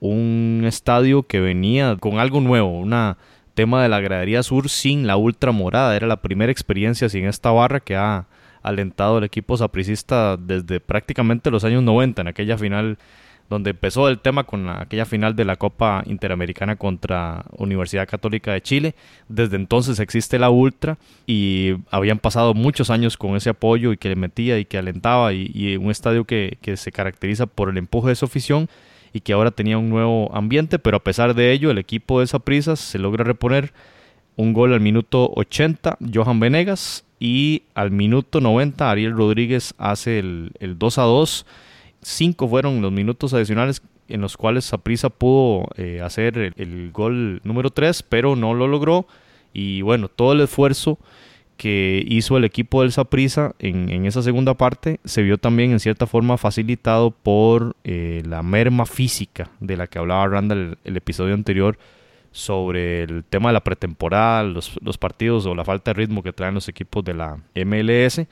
un 0.00 0.62
estadio 0.64 1.22
que 1.22 1.40
venía 1.40 1.96
con 1.96 2.18
algo 2.18 2.40
nuevo, 2.40 2.78
una 2.78 3.18
tema 3.54 3.82
de 3.82 3.88
la 3.88 4.00
gradería 4.00 4.42
sur 4.42 4.68
sin 4.68 5.06
la 5.06 5.16
ultra 5.16 5.52
morada. 5.52 5.94
Era 5.96 6.06
la 6.06 6.22
primera 6.22 6.52
experiencia 6.52 7.08
sin 7.08 7.26
esta 7.26 7.50
barra 7.50 7.80
que 7.80 7.96
ha 7.96 8.26
alentado 8.62 9.18
el 9.18 9.24
equipo 9.24 9.56
sapricista 9.56 10.36
desde 10.36 10.80
prácticamente 10.80 11.50
los 11.50 11.64
años 11.64 11.82
90, 11.82 12.22
en 12.22 12.28
aquella 12.28 12.58
final 12.58 12.98
donde 13.50 13.70
empezó 13.70 14.08
el 14.08 14.20
tema 14.20 14.44
con 14.44 14.68
aquella 14.68 15.04
final 15.04 15.34
de 15.34 15.44
la 15.44 15.56
Copa 15.56 16.04
Interamericana 16.06 16.76
contra 16.76 17.44
Universidad 17.58 18.08
Católica 18.08 18.52
de 18.52 18.62
Chile. 18.62 18.94
Desde 19.28 19.56
entonces 19.56 19.98
existe 19.98 20.38
la 20.38 20.50
Ultra 20.50 20.98
y 21.26 21.74
habían 21.90 22.20
pasado 22.20 22.54
muchos 22.54 22.90
años 22.90 23.16
con 23.16 23.34
ese 23.34 23.50
apoyo 23.50 23.92
y 23.92 23.96
que 23.96 24.08
le 24.08 24.14
metía 24.14 24.56
y 24.60 24.64
que 24.64 24.78
alentaba 24.78 25.32
y, 25.32 25.76
un 25.76 25.90
estadio 25.90 26.24
que, 26.24 26.58
se 26.76 26.92
caracteriza 26.92 27.46
por 27.46 27.68
el 27.68 27.76
empuje 27.76 28.10
de 28.10 28.14
su 28.14 28.24
afición 28.24 28.68
y 29.12 29.20
que 29.20 29.32
ahora 29.32 29.50
tenía 29.50 29.76
un 29.76 29.90
nuevo 29.90 30.30
ambiente, 30.32 30.78
pero 30.78 30.98
a 30.98 31.02
pesar 31.02 31.34
de 31.34 31.50
ello 31.50 31.72
el 31.72 31.78
equipo 31.78 32.20
de 32.20 32.28
Saprissa 32.28 32.76
se 32.76 33.00
logra 33.00 33.24
reponer 33.24 33.72
un 34.36 34.52
gol 34.52 34.72
al 34.72 34.80
minuto 34.80 35.32
80, 35.34 35.98
Johan 36.14 36.38
Venegas, 36.38 37.04
y 37.18 37.64
al 37.74 37.90
minuto 37.90 38.40
90 38.40 38.88
Ariel 38.88 39.12
Rodríguez 39.12 39.74
hace 39.76 40.20
el, 40.20 40.52
el 40.60 40.78
2 40.78 40.98
a 40.98 41.02
2 41.02 41.46
cinco 42.02 42.48
fueron 42.48 42.82
los 42.82 42.92
minutos 42.92 43.34
adicionales 43.34 43.82
en 44.10 44.20
los 44.20 44.36
cuales 44.36 44.64
Saprissa 44.64 45.08
pudo 45.08 45.68
eh, 45.76 46.00
hacer 46.02 46.52
el, 46.56 46.90
gol 46.92 47.40
número 47.44 47.70
3, 47.70 48.02
pero 48.02 48.36
no 48.36 48.54
lo 48.54 48.66
logró. 48.66 49.06
Y 49.52 49.82
bueno, 49.82 50.08
todo 50.08 50.32
el 50.32 50.40
esfuerzo 50.40 50.98
que 51.56 52.04
hizo 52.06 52.36
el 52.36 52.44
equipo 52.44 52.82
del 52.82 52.92
Saprissa 52.92 53.54
en, 53.58 54.06
esa 54.06 54.22
segunda 54.22 54.54
parte 54.54 54.98
se 55.04 55.22
vio 55.22 55.38
también 55.38 55.72
en 55.72 55.80
cierta 55.80 56.06
forma 56.06 56.38
facilitado 56.38 57.10
por 57.10 57.76
eh, 57.84 58.22
la 58.26 58.42
merma 58.42 58.86
física 58.86 59.50
de 59.60 59.76
la 59.76 59.86
que 59.86 59.98
hablaba 59.98 60.26
Randall 60.26 60.78
el, 60.84 60.96
episodio 60.96 61.34
anterior 61.34 61.78
sobre 62.32 63.02
el 63.02 63.24
tema 63.24 63.50
de 63.50 63.54
la 63.54 63.64
pretemporada, 63.64 64.42
los 64.44 64.98
partidos 64.98 65.46
o 65.46 65.54
la 65.54 65.64
falta 65.64 65.90
de 65.90 65.94
ritmo 65.94 66.22
que 66.22 66.32
traen 66.32 66.54
los 66.54 66.68
equipos 66.68 67.04
de 67.04 67.14
la 67.14 67.38
MLS. 67.54 68.26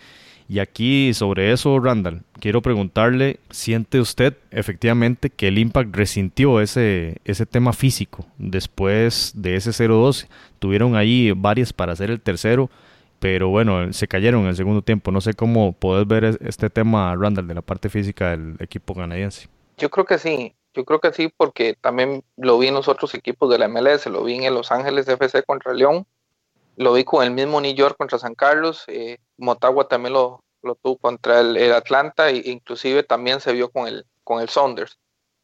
Y 0.48 0.60
aquí 0.60 1.12
sobre 1.12 1.52
eso, 1.52 1.78
Randall, 1.78 2.22
quiero 2.40 2.62
preguntarle, 2.62 3.38
¿siente 3.50 4.00
usted 4.00 4.34
efectivamente 4.50 5.28
que 5.28 5.48
el 5.48 5.58
Impact 5.58 5.94
resintió 5.94 6.62
ese, 6.62 7.18
ese 7.26 7.44
tema 7.44 7.74
físico 7.74 8.24
después 8.38 9.32
de 9.34 9.56
ese 9.56 9.70
0-2? 9.70 10.26
Tuvieron 10.58 10.96
ahí 10.96 11.32
varias 11.36 11.74
para 11.74 11.92
hacer 11.92 12.10
el 12.10 12.22
tercero, 12.22 12.70
pero 13.18 13.50
bueno, 13.50 13.92
se 13.92 14.08
cayeron 14.08 14.42
en 14.42 14.48
el 14.48 14.56
segundo 14.56 14.80
tiempo. 14.80 15.10
No 15.10 15.20
sé 15.20 15.34
cómo 15.34 15.72
podés 15.72 16.06
ver 16.06 16.38
este 16.40 16.70
tema, 16.70 17.14
Randall, 17.14 17.46
de 17.46 17.54
la 17.54 17.62
parte 17.62 17.90
física 17.90 18.30
del 18.30 18.56
equipo 18.58 18.94
canadiense. 18.94 19.48
Yo 19.76 19.90
creo 19.90 20.06
que 20.06 20.16
sí, 20.16 20.54
yo 20.72 20.86
creo 20.86 21.00
que 21.00 21.12
sí, 21.12 21.30
porque 21.36 21.76
también 21.78 22.24
lo 22.38 22.58
vi 22.58 22.68
en 22.68 22.74
los 22.74 22.88
otros 22.88 23.14
equipos 23.14 23.50
de 23.50 23.58
la 23.58 23.68
MLS, 23.68 24.06
lo 24.06 24.24
vi 24.24 24.42
en 24.44 24.54
Los 24.54 24.72
Ángeles 24.72 25.06
FC 25.08 25.42
contra 25.42 25.74
León, 25.74 26.06
lo 26.78 26.92
vi 26.92 27.04
con 27.04 27.24
el 27.24 27.30
mismo 27.32 27.60
New 27.60 27.74
York 27.74 27.96
contra 27.98 28.18
San 28.18 28.34
Carlos, 28.34 28.84
eh, 28.86 29.18
Motagua 29.36 29.88
también 29.88 30.14
lo, 30.14 30.44
lo 30.62 30.74
tuvo 30.76 30.96
contra 30.98 31.40
el, 31.40 31.72
Atlanta 31.72 32.30
e 32.30 32.42
inclusive 32.46 33.02
también 33.02 33.40
se 33.40 33.52
vio 33.52 33.70
con 33.70 33.86
el, 33.88 34.06
con 34.24 34.40
el 34.40 34.48
Saunders. 34.48 34.98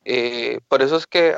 Eh, 0.05 0.61
por 0.69 0.83
eso 0.83 0.97
es 0.97 1.07
que 1.07 1.35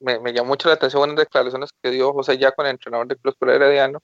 me, 0.00 0.20
me, 0.20 0.32
llamó 0.32 0.48
mucho 0.48 0.68
la 0.68 0.74
atención 0.74 1.02
unas 1.02 1.16
declaraciones 1.16 1.70
que 1.82 1.90
dio 1.90 2.12
José 2.12 2.36
ya 2.38 2.52
con 2.52 2.66
el 2.66 2.72
entrenador 2.72 3.06
del 3.06 3.18
Club 3.18 3.36
Herediano, 3.40 4.00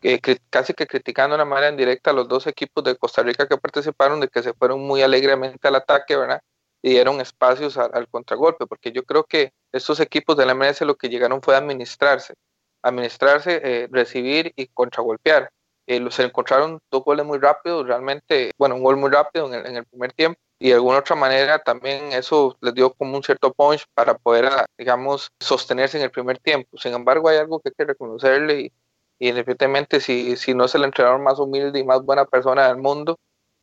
que, 0.00 0.38
casi 0.50 0.74
que 0.74 0.86
criticando 0.86 1.36
de 1.36 1.42
una 1.42 1.50
manera 1.50 1.70
indirecta 1.70 2.10
a 2.10 2.14
los 2.14 2.28
dos 2.28 2.46
equipos 2.46 2.82
de 2.84 2.96
Costa 2.96 3.22
Rica 3.22 3.46
que 3.46 3.58
participaron, 3.58 4.20
de 4.20 4.28
que 4.28 4.42
se 4.42 4.54
fueron 4.54 4.80
muy 4.80 5.02
alegremente 5.02 5.68
al 5.68 5.76
ataque, 5.76 6.16
¿verdad? 6.16 6.42
Y 6.82 6.90
dieron 6.90 7.20
espacios 7.20 7.76
al, 7.76 8.08
contragolpe, 8.08 8.66
porque 8.66 8.92
yo 8.92 9.04
creo 9.04 9.24
que 9.24 9.52
estos 9.72 10.00
equipos 10.00 10.36
de 10.36 10.46
la 10.46 10.54
MLS 10.54 10.80
lo 10.82 10.96
que 10.96 11.08
llegaron 11.08 11.42
fue 11.42 11.54
a 11.54 11.58
administrarse, 11.58 12.34
administrarse, 12.82 13.60
eh, 13.62 13.88
recibir 13.90 14.52
y 14.56 14.66
contragolpear. 14.68 15.50
Eh, 15.86 16.06
se 16.10 16.24
encontraron 16.24 16.80
dos 16.90 17.04
goles 17.04 17.26
muy 17.26 17.38
rápidos, 17.38 17.86
realmente, 17.86 18.52
bueno, 18.56 18.76
un 18.76 18.82
gol 18.82 18.96
muy 18.96 19.10
rápido 19.10 19.52
en 19.52 19.76
el, 19.76 19.84
primer 19.86 20.12
tiempo 20.12 20.38
y 20.58 20.68
de 20.68 20.74
alguna 20.74 20.98
otra 20.98 21.16
manera 21.16 21.58
también 21.58 22.12
eso 22.12 22.56
les 22.60 22.74
dio 22.74 22.92
como 22.92 23.16
un 23.16 23.22
cierto 23.24 23.52
punch 23.52 23.84
para 23.94 24.14
poder, 24.16 24.46
ah, 24.46 24.66
digamos, 24.78 25.30
sostenerse 25.40 25.98
en 25.98 26.04
el 26.04 26.10
primer 26.10 26.38
tiempo. 26.38 26.78
Sin 26.78 26.92
embargo, 26.94 27.28
hay 27.28 27.38
algo 27.38 27.60
que 27.60 27.70
hay 27.70 27.74
que 27.76 27.84
reconocerle 27.86 28.60
y, 28.60 28.72
y 29.18 29.28
independientemente 29.30 30.00
si, 30.00 30.36
si 30.36 30.54
no 30.54 30.66
es 30.66 30.74
el 30.74 30.84
entrenador 30.84 31.20
más 31.20 31.38
humilde 31.38 31.78
y 31.80 31.84
más 31.84 32.02
buena 32.02 32.24
persona 32.24 32.68
del 32.68 32.76
mundo, 32.76 33.18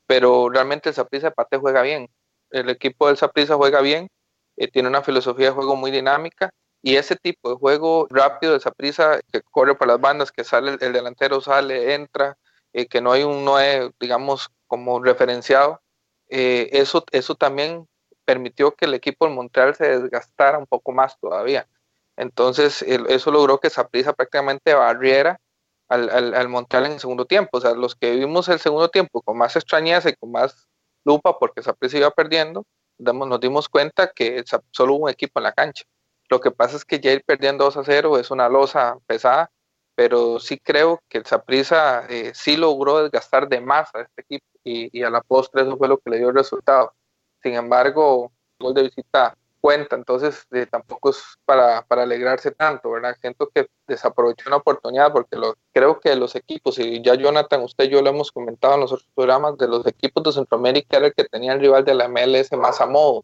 pero 0.08 0.50
realmente 0.50 0.90
el 0.90 0.96
Saprissa 0.96 1.32
Pate 1.32 1.58
juega 1.58 1.82
bien. 1.82 2.10
El 2.50 2.70
equipo 2.70 3.08
del 3.08 3.18
Saprissa 3.18 3.56
juega 3.56 3.82
bien, 3.82 4.10
eh, 4.58 4.68
tiene 4.70 4.90
una 4.90 5.02
filosofía 5.02 5.48
de 5.48 5.54
juego 5.54 5.76
muy 5.76 5.92
dinámica 5.92 6.52
y 6.88 6.95
ese 6.95 7.17
tipo 7.17 7.50
de 7.50 7.58
juego 7.58 8.08
rápido 8.10 8.56
esa 8.56 8.71
prisa 8.71 9.19
que 9.30 9.41
corre 9.41 9.76
por 9.76 9.89
las 9.89 10.00
bandas, 10.00 10.32
que 10.32 10.45
sale 10.45 10.78
el, 10.80 10.93
delantero, 10.93 11.41
sale, 11.41 11.95
entra, 11.95 12.38
eh, 12.71 12.88
que 12.88 13.02
no 13.02 13.12
hay 13.12 13.23
un 13.23 13.43
no 13.43 13.58
digamos, 14.00 14.52
como 14.67 15.04
referenciado, 15.04 15.82
eh, 16.30 16.69
eso, 16.71 17.04
eso 17.12 17.36
también 17.36 17.89
permitió 18.23 18.71
que 18.73 18.86
el 18.86 18.93
equipo 18.93 19.26
del 19.26 19.36
Montreal 19.36 19.76
se 19.76 20.00
desgastara 20.00 20.58
un 20.58 20.65
poco 20.65 20.93
más 20.93 21.19
todavía. 21.19 21.67
Entonces, 22.15 22.82
eso 22.84 23.32
logró 23.32 23.60
que 23.60 23.67
esa 23.67 23.89
prisa 23.89 24.13
prácticamente 24.13 24.73
barriera 24.73 25.41
al, 25.89 26.10
al, 26.10 26.47
Montreal 26.47 26.86
en 26.86 26.93
el 26.93 27.00
segundo 27.02 27.26
tiempo. 27.26 27.58
O 27.58 27.62
sea, 27.62 27.73
los 27.73 27.95
que 27.95 28.12
vimos 28.12 28.47
el 28.47 28.60
segundo 28.60 28.88
tiempo 28.88 29.21
con 29.21 29.38
más 29.38 29.58
extrañeza 29.58 30.08
y 30.10 30.15
con 30.15 30.32
más 30.32 30.69
lupa, 31.04 31.38
porque 31.38 31.60
esa 31.60 31.73
prisa 31.73 31.97
iba 31.97 32.12
perdiendo, 32.12 32.65
nos 32.97 33.39
dimos 33.41 33.67
cuenta 33.67 34.10
que 34.15 34.45
solo 34.71 34.93
hubo 34.93 35.04
un 35.06 35.10
equipo 35.10 35.41
en 35.41 35.43
la 35.43 35.52
cancha. 35.52 35.84
Lo 36.30 36.40
que 36.42 36.52
pasa 36.52 36.76
es 36.76 36.86
que 36.86 37.00
ya 37.00 37.12
ir 37.12 37.24
perdiendo 37.24 37.63
2 37.66 37.78
a 37.78 37.84
0 37.84 38.18
es 38.18 38.32
una 38.32 38.50
losa 38.50 38.98
pesada, 39.08 39.52
pero 39.96 40.40
sí 40.40 40.60
creo 40.60 41.02
que 41.10 41.20
el 41.20 41.26
Saprissa 41.26 42.06
eh, 42.08 42.32
sí 42.36 42.58
logró 42.58 43.02
desgastar 43.02 43.48
de 43.48 43.62
más 43.62 43.94
a 43.96 44.02
este 44.02 44.22
equipo 44.22 44.46
y, 44.63 45.02
a 45.04 45.10
la 45.10 45.22
postre 45.22 45.62
eso 45.62 45.78
fue 45.78 45.88
lo 45.88 45.98
que 45.98 46.10
le 46.10 46.18
dio 46.18 46.30
el 46.30 46.36
resultado. 46.36 46.94
Sin 47.42 47.54
embargo, 47.56 48.32
el 48.60 48.66
gol 48.66 48.74
de 48.74 48.84
visita 48.84 49.36
cuenta, 49.62 49.96
entonces 49.96 50.46
eh, 50.52 50.68
tampoco 50.70 51.10
es 51.10 51.24
para, 51.46 51.82
para, 51.86 52.04
alegrarse 52.04 52.52
tanto, 52.52 52.92
¿verdad? 52.92 53.16
Siento 53.20 53.50
que 53.54 53.68
desaprovechó 53.88 54.50
una 54.50 54.58
oportunidad 54.58 55.12
porque 55.12 55.38
creo 55.74 56.00
que 56.00 56.16
los 56.16 56.36
equipos, 56.36 56.78
y 56.80 57.02
ya 57.02 57.16
Jonathan, 57.16 57.63
usted 57.63 57.86
y 57.86 57.90
yo 57.90 58.02
lo 58.02 58.10
hemos 58.10 58.32
comentado 58.32 58.76
en 58.76 58.82
los 58.82 58.92
otros 58.92 59.10
programas, 59.16 59.58
de 59.58 59.68
los 59.68 59.86
equipos 59.88 60.24
de 60.24 60.32
Centroamérica 60.34 60.98
era 60.98 61.08
el 61.08 61.13
que 61.13 61.24
tenía 61.24 61.54
el 61.54 61.60
rival 61.60 61.84
de 61.84 61.96
la 61.96 62.08
MLS 62.08 62.52
más 62.54 62.82
a 62.82 62.86
modo, 62.86 63.24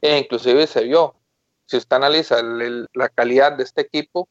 e 0.00 0.18
inclusive 0.18 0.66
se 0.66 0.84
vio, 0.84 1.14
si 1.68 1.76
usted 1.76 1.96
analiza 1.96 2.42
la 2.94 3.08
calidad 3.10 3.52
de 3.52 3.62
este 3.62 3.82
equipo, 3.82 4.28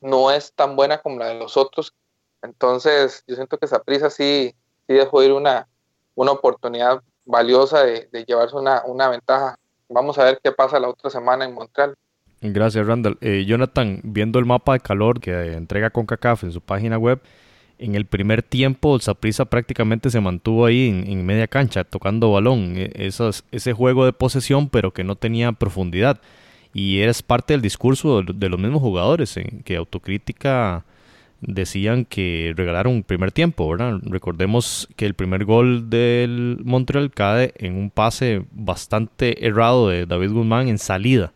no 0.00 0.30
es 0.30 0.52
tan 0.54 0.74
buena 0.74 0.98
como 0.98 1.18
la 1.18 1.28
de 1.28 1.38
los 1.38 1.56
otros. 1.56 1.94
Entonces, 2.42 3.22
yo 3.28 3.36
siento 3.36 3.58
que 3.58 3.66
esa 3.66 3.82
prisa 3.82 4.10
sí, 4.10 4.54
sí 4.88 4.94
dejó 4.94 5.22
ir 5.22 5.32
una, 5.32 5.68
una 6.16 6.32
oportunidad 6.32 7.00
valiosa 7.24 7.84
de, 7.84 8.08
llevarse 8.26 8.56
una, 8.56 8.82
una, 8.84 9.08
ventaja. 9.08 9.56
Vamos 9.88 10.18
a 10.18 10.24
ver 10.24 10.40
qué 10.42 10.50
pasa 10.50 10.80
la 10.80 10.88
otra 10.88 11.10
semana 11.10 11.44
en 11.44 11.54
Montreal. 11.54 11.94
Gracias, 12.40 12.84
Randall. 12.84 13.18
Eh, 13.20 13.44
Jonathan, 13.46 14.00
viendo 14.02 14.40
el 14.40 14.46
mapa 14.46 14.72
de 14.72 14.80
calor 14.80 15.20
que 15.20 15.52
entrega 15.52 15.90
CONCACAF 15.90 16.42
en 16.42 16.52
su 16.52 16.60
página 16.60 16.98
web, 16.98 17.20
en 17.78 17.94
el 17.94 18.06
primer 18.06 18.42
tiempo 18.42 18.96
el 18.96 19.00
Saprissa 19.00 19.44
prácticamente 19.44 20.10
se 20.10 20.20
mantuvo 20.20 20.66
ahí 20.66 20.88
en, 20.88 21.24
media 21.24 21.46
cancha, 21.46 21.84
tocando 21.84 22.32
balón. 22.32 22.74
E, 22.76 23.10
ese 23.52 23.72
juego 23.74 24.06
de 24.06 24.12
posesión, 24.12 24.68
pero 24.68 24.92
que 24.92 25.04
no 25.04 25.14
tenía 25.14 25.52
profundidad 25.52 26.20
y 26.72 27.00
eres 27.00 27.22
parte 27.22 27.54
del 27.54 27.62
discurso 27.62 28.22
de 28.22 28.48
los 28.48 28.60
mismos 28.60 28.80
jugadores, 28.80 29.36
en 29.36 29.62
que 29.62 29.76
autocrítica 29.76 30.84
decían 31.40 32.04
que 32.04 32.52
regalaron 32.56 33.02
primer 33.02 33.32
tiempo, 33.32 33.68
¿verdad? 33.68 33.98
Recordemos 34.02 34.88
que 34.96 35.06
el 35.06 35.14
primer 35.14 35.44
gol 35.44 35.88
del 35.90 36.58
Montreal 36.64 37.10
cae 37.10 37.52
en 37.56 37.76
un 37.76 37.90
pase 37.90 38.44
bastante 38.52 39.46
errado 39.46 39.88
de 39.88 40.06
David 40.06 40.32
Guzmán 40.32 40.68
en 40.68 40.78
salida. 40.78 41.32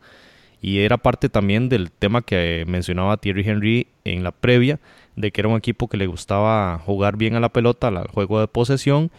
Y 0.60 0.80
era 0.80 0.96
parte 0.96 1.28
también 1.28 1.68
del 1.68 1.90
tema 1.90 2.22
que 2.22 2.64
mencionaba 2.66 3.16
Thierry 3.16 3.48
Henry 3.48 3.86
en 4.04 4.24
la 4.24 4.32
previa, 4.32 4.78
de 5.16 5.30
que 5.30 5.40
era 5.40 5.48
un 5.48 5.56
equipo 5.56 5.88
que 5.88 5.96
le 5.96 6.06
gustaba 6.06 6.78
jugar 6.78 7.16
bien 7.16 7.34
a 7.34 7.40
la 7.40 7.50
pelota, 7.50 7.88
al 7.88 8.08
juego 8.08 8.40
de 8.40 8.48
posesión 8.48 9.10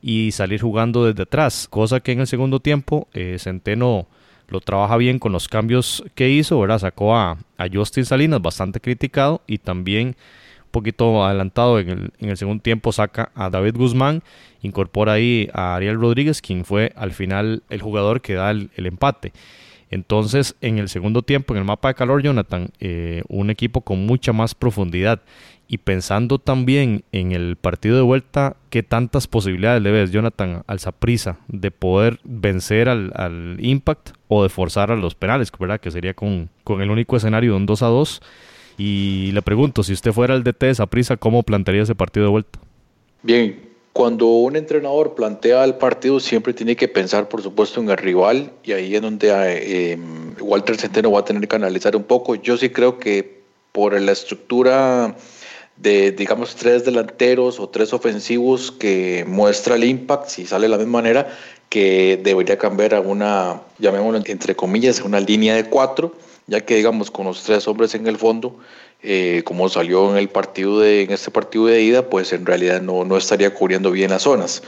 y 0.00 0.32
salir 0.32 0.60
jugando 0.60 1.04
desde 1.06 1.22
atrás, 1.22 1.66
cosa 1.68 2.00
que 2.00 2.12
en 2.12 2.20
el 2.20 2.26
segundo 2.26 2.60
tiempo 2.60 3.08
eh, 3.14 3.36
Centeno 3.38 4.06
lo 4.48 4.60
trabaja 4.60 4.96
bien 4.96 5.18
con 5.18 5.32
los 5.32 5.48
cambios 5.48 6.04
que 6.14 6.30
hizo, 6.30 6.60
¿verdad? 6.60 6.78
Sacó 6.78 7.16
a, 7.16 7.38
a 7.58 7.66
Justin 7.72 8.04
Salinas, 8.04 8.42
bastante 8.42 8.80
criticado, 8.80 9.42
y 9.46 9.58
también 9.58 10.08
un 10.08 10.70
poquito 10.70 11.24
adelantado 11.24 11.78
en 11.78 11.88
el, 11.88 12.12
en 12.18 12.30
el 12.30 12.36
segundo 12.36 12.62
tiempo 12.62 12.92
saca 12.92 13.30
a 13.34 13.50
David 13.50 13.76
Guzmán, 13.76 14.22
incorpora 14.62 15.12
ahí 15.12 15.48
a 15.52 15.76
Ariel 15.76 16.00
Rodríguez, 16.00 16.40
quien 16.40 16.64
fue 16.64 16.92
al 16.96 17.12
final 17.12 17.62
el 17.70 17.82
jugador 17.82 18.20
que 18.20 18.34
da 18.34 18.50
el, 18.50 18.70
empate. 18.76 19.32
Entonces, 19.90 20.56
en 20.60 20.78
el 20.78 20.88
segundo 20.88 21.22
tiempo, 21.22 21.54
en 21.54 21.58
el 21.58 21.64
mapa 21.64 21.88
de 21.88 21.94
calor, 21.94 22.22
Jonathan, 22.22 22.70
eh, 22.80 23.22
un 23.28 23.50
equipo 23.50 23.82
con 23.82 24.04
mucha 24.06 24.32
más 24.32 24.54
profundidad. 24.54 25.22
Y 25.66 25.78
pensando 25.78 26.38
también 26.38 27.04
en 27.12 27.32
el 27.32 27.56
partido 27.56 27.96
de 27.96 28.02
vuelta, 28.02 28.56
¿qué 28.70 28.82
tantas 28.82 29.26
posibilidades 29.26 29.82
le 29.82 29.90
ves, 29.90 30.10
Jonathan, 30.10 30.62
al 30.66 30.78
Saprisa 30.78 31.38
de 31.48 31.70
poder 31.70 32.20
vencer 32.24 32.88
al, 32.88 33.56
Impact 33.58 34.10
o 34.28 34.42
de 34.42 34.50
forzar 34.50 34.90
a 34.90 34.96
los 34.96 35.14
penales, 35.14 35.50
¿verdad? 35.58 35.80
Que 35.80 35.90
sería 35.90 36.14
con, 36.14 36.50
con 36.64 36.82
el 36.82 36.90
único 36.90 37.16
escenario 37.16 37.52
de 37.52 37.56
un 37.56 37.66
2 37.66 37.82
a 37.82 37.86
2. 37.86 38.22
Y 38.76 39.30
le 39.32 39.42
pregunto, 39.42 39.82
si 39.82 39.92
usted 39.92 40.12
fuera 40.12 40.34
el 40.34 40.44
DT 40.44 40.66
de 40.66 40.74
Saprisa, 40.74 41.16
¿cómo 41.16 41.42
plantearía 41.42 41.82
ese 41.82 41.94
partido 41.94 42.26
de 42.26 42.30
vuelta? 42.30 42.58
Bien, 43.22 43.74
cuando 43.94 44.26
un 44.26 44.56
entrenador 44.56 45.14
plantea 45.14 45.64
el 45.64 45.76
partido 45.76 46.18
siempre 46.18 46.52
tiene 46.52 46.74
que 46.74 46.88
pensar, 46.88 47.28
por 47.28 47.42
supuesto, 47.42 47.80
en 47.80 47.88
el 47.88 47.96
rival 47.96 48.50
y 48.64 48.72
ahí 48.72 48.94
es 48.96 49.00
donde 49.00 49.28
eh, 49.30 49.98
Walter 50.40 50.76
Centeno 50.76 51.12
va 51.12 51.20
a 51.20 51.24
tener 51.24 51.46
que 51.46 51.54
analizar 51.56 51.94
un 51.94 52.02
poco. 52.02 52.34
Yo 52.34 52.56
sí 52.56 52.70
creo 52.70 52.98
que 52.98 53.44
por 53.70 53.98
la 54.00 54.10
estructura 54.10 55.16
de, 55.76 56.12
digamos, 56.12 56.54
tres 56.56 56.84
delanteros 56.84 57.58
o 57.58 57.68
tres 57.68 57.92
ofensivos 57.92 58.70
que 58.72 59.24
muestra 59.26 59.74
el 59.74 59.84
impact, 59.84 60.28
si 60.28 60.46
sale 60.46 60.64
de 60.64 60.68
la 60.70 60.78
misma 60.78 61.00
manera, 61.00 61.28
que 61.68 62.20
debería 62.22 62.58
cambiar 62.58 62.94
a 62.94 63.00
una, 63.00 63.60
llamémoslo 63.78 64.22
entre 64.24 64.54
comillas, 64.54 65.00
una 65.00 65.20
línea 65.20 65.54
de 65.54 65.64
cuatro, 65.64 66.14
ya 66.46 66.60
que, 66.60 66.76
digamos, 66.76 67.10
con 67.10 67.26
los 67.26 67.42
tres 67.42 67.66
hombres 67.66 67.94
en 67.94 68.06
el 68.06 68.18
fondo, 68.18 68.56
eh, 69.02 69.42
como 69.44 69.68
salió 69.68 70.10
en 70.10 70.16
el 70.16 70.28
partido 70.28 70.80
de, 70.80 71.02
en 71.02 71.10
este 71.10 71.30
partido 71.30 71.66
de 71.66 71.82
ida, 71.82 72.08
pues 72.08 72.32
en 72.32 72.46
realidad 72.46 72.80
no, 72.80 73.04
no 73.04 73.16
estaría 73.16 73.52
cubriendo 73.52 73.90
bien 73.90 74.10
las 74.10 74.22
zonas. 74.22 74.62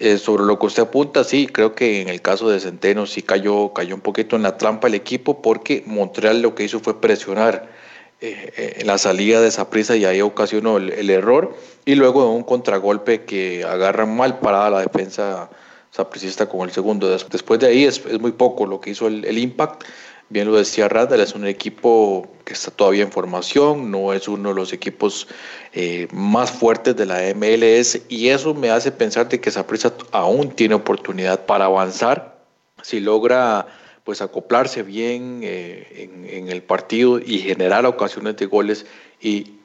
Eh, 0.00 0.18
sobre 0.18 0.44
lo 0.44 0.58
que 0.58 0.66
usted 0.66 0.82
apunta, 0.84 1.24
sí, 1.24 1.46
creo 1.46 1.74
que 1.74 2.02
en 2.02 2.08
el 2.08 2.20
caso 2.20 2.48
de 2.48 2.60
Centeno 2.60 3.06
sí 3.06 3.22
cayó, 3.22 3.72
cayó 3.72 3.94
un 3.94 4.00
poquito 4.00 4.36
en 4.36 4.42
la 4.42 4.56
trampa 4.56 4.88
el 4.88 4.94
equipo 4.94 5.42
porque 5.42 5.82
Montreal 5.86 6.42
lo 6.42 6.54
que 6.54 6.64
hizo 6.64 6.80
fue 6.80 7.00
presionar 7.00 7.77
en 8.20 8.86
la 8.86 8.98
salida 8.98 9.40
de 9.40 9.48
esa 9.48 9.70
prisa 9.70 9.96
y 9.96 10.04
ahí 10.04 10.20
ocasionó 10.20 10.76
el, 10.78 11.10
error. 11.10 11.54
Y 11.84 11.94
luego 11.94 12.32
un 12.32 12.42
contragolpe 12.42 13.24
que 13.24 13.64
agarra 13.64 14.06
mal 14.06 14.40
parada 14.40 14.70
la 14.70 14.80
defensa 14.80 15.50
sapricista 15.90 16.48
con 16.48 16.68
el 16.68 16.72
segundo. 16.72 17.08
Después 17.08 17.60
de 17.60 17.68
ahí 17.68 17.84
es, 17.84 18.04
muy 18.20 18.32
poco 18.32 18.66
lo 18.66 18.80
que 18.80 18.90
hizo 18.90 19.06
el, 19.06 19.24
el 19.24 19.38
Impact. 19.38 19.84
Bien 20.30 20.46
lo 20.46 20.58
decía 20.58 20.88
Randall, 20.88 21.20
es 21.20 21.34
un 21.34 21.46
equipo 21.46 22.28
que 22.44 22.52
está 22.52 22.70
todavía 22.70 23.02
en 23.02 23.10
formación, 23.10 23.90
no 23.90 24.12
es 24.12 24.28
uno 24.28 24.50
de 24.50 24.54
los 24.54 24.74
equipos 24.74 25.26
eh, 25.72 26.06
más 26.12 26.50
fuertes 26.50 26.96
de 26.96 27.06
la 27.06 27.20
MLS 27.34 28.00
y 28.10 28.28
eso 28.28 28.52
me 28.52 28.68
hace 28.68 28.92
pensar 28.92 29.30
de 29.30 29.40
que 29.40 29.50
Saprissa 29.50 29.94
aún 30.12 30.50
tiene 30.50 30.74
oportunidad 30.74 31.46
para 31.46 31.64
avanzar. 31.64 32.40
Si 32.82 33.00
logra 33.00 33.66
pues 34.08 34.22
acoplarse 34.22 34.82
bien 34.82 35.40
eh, 35.42 36.08
en, 36.30 36.48
el 36.48 36.62
partido 36.62 37.18
y 37.18 37.40
generar 37.40 37.84
ocasiones 37.84 38.38
de 38.38 38.46
goles 38.46 38.86
y 39.20 39.56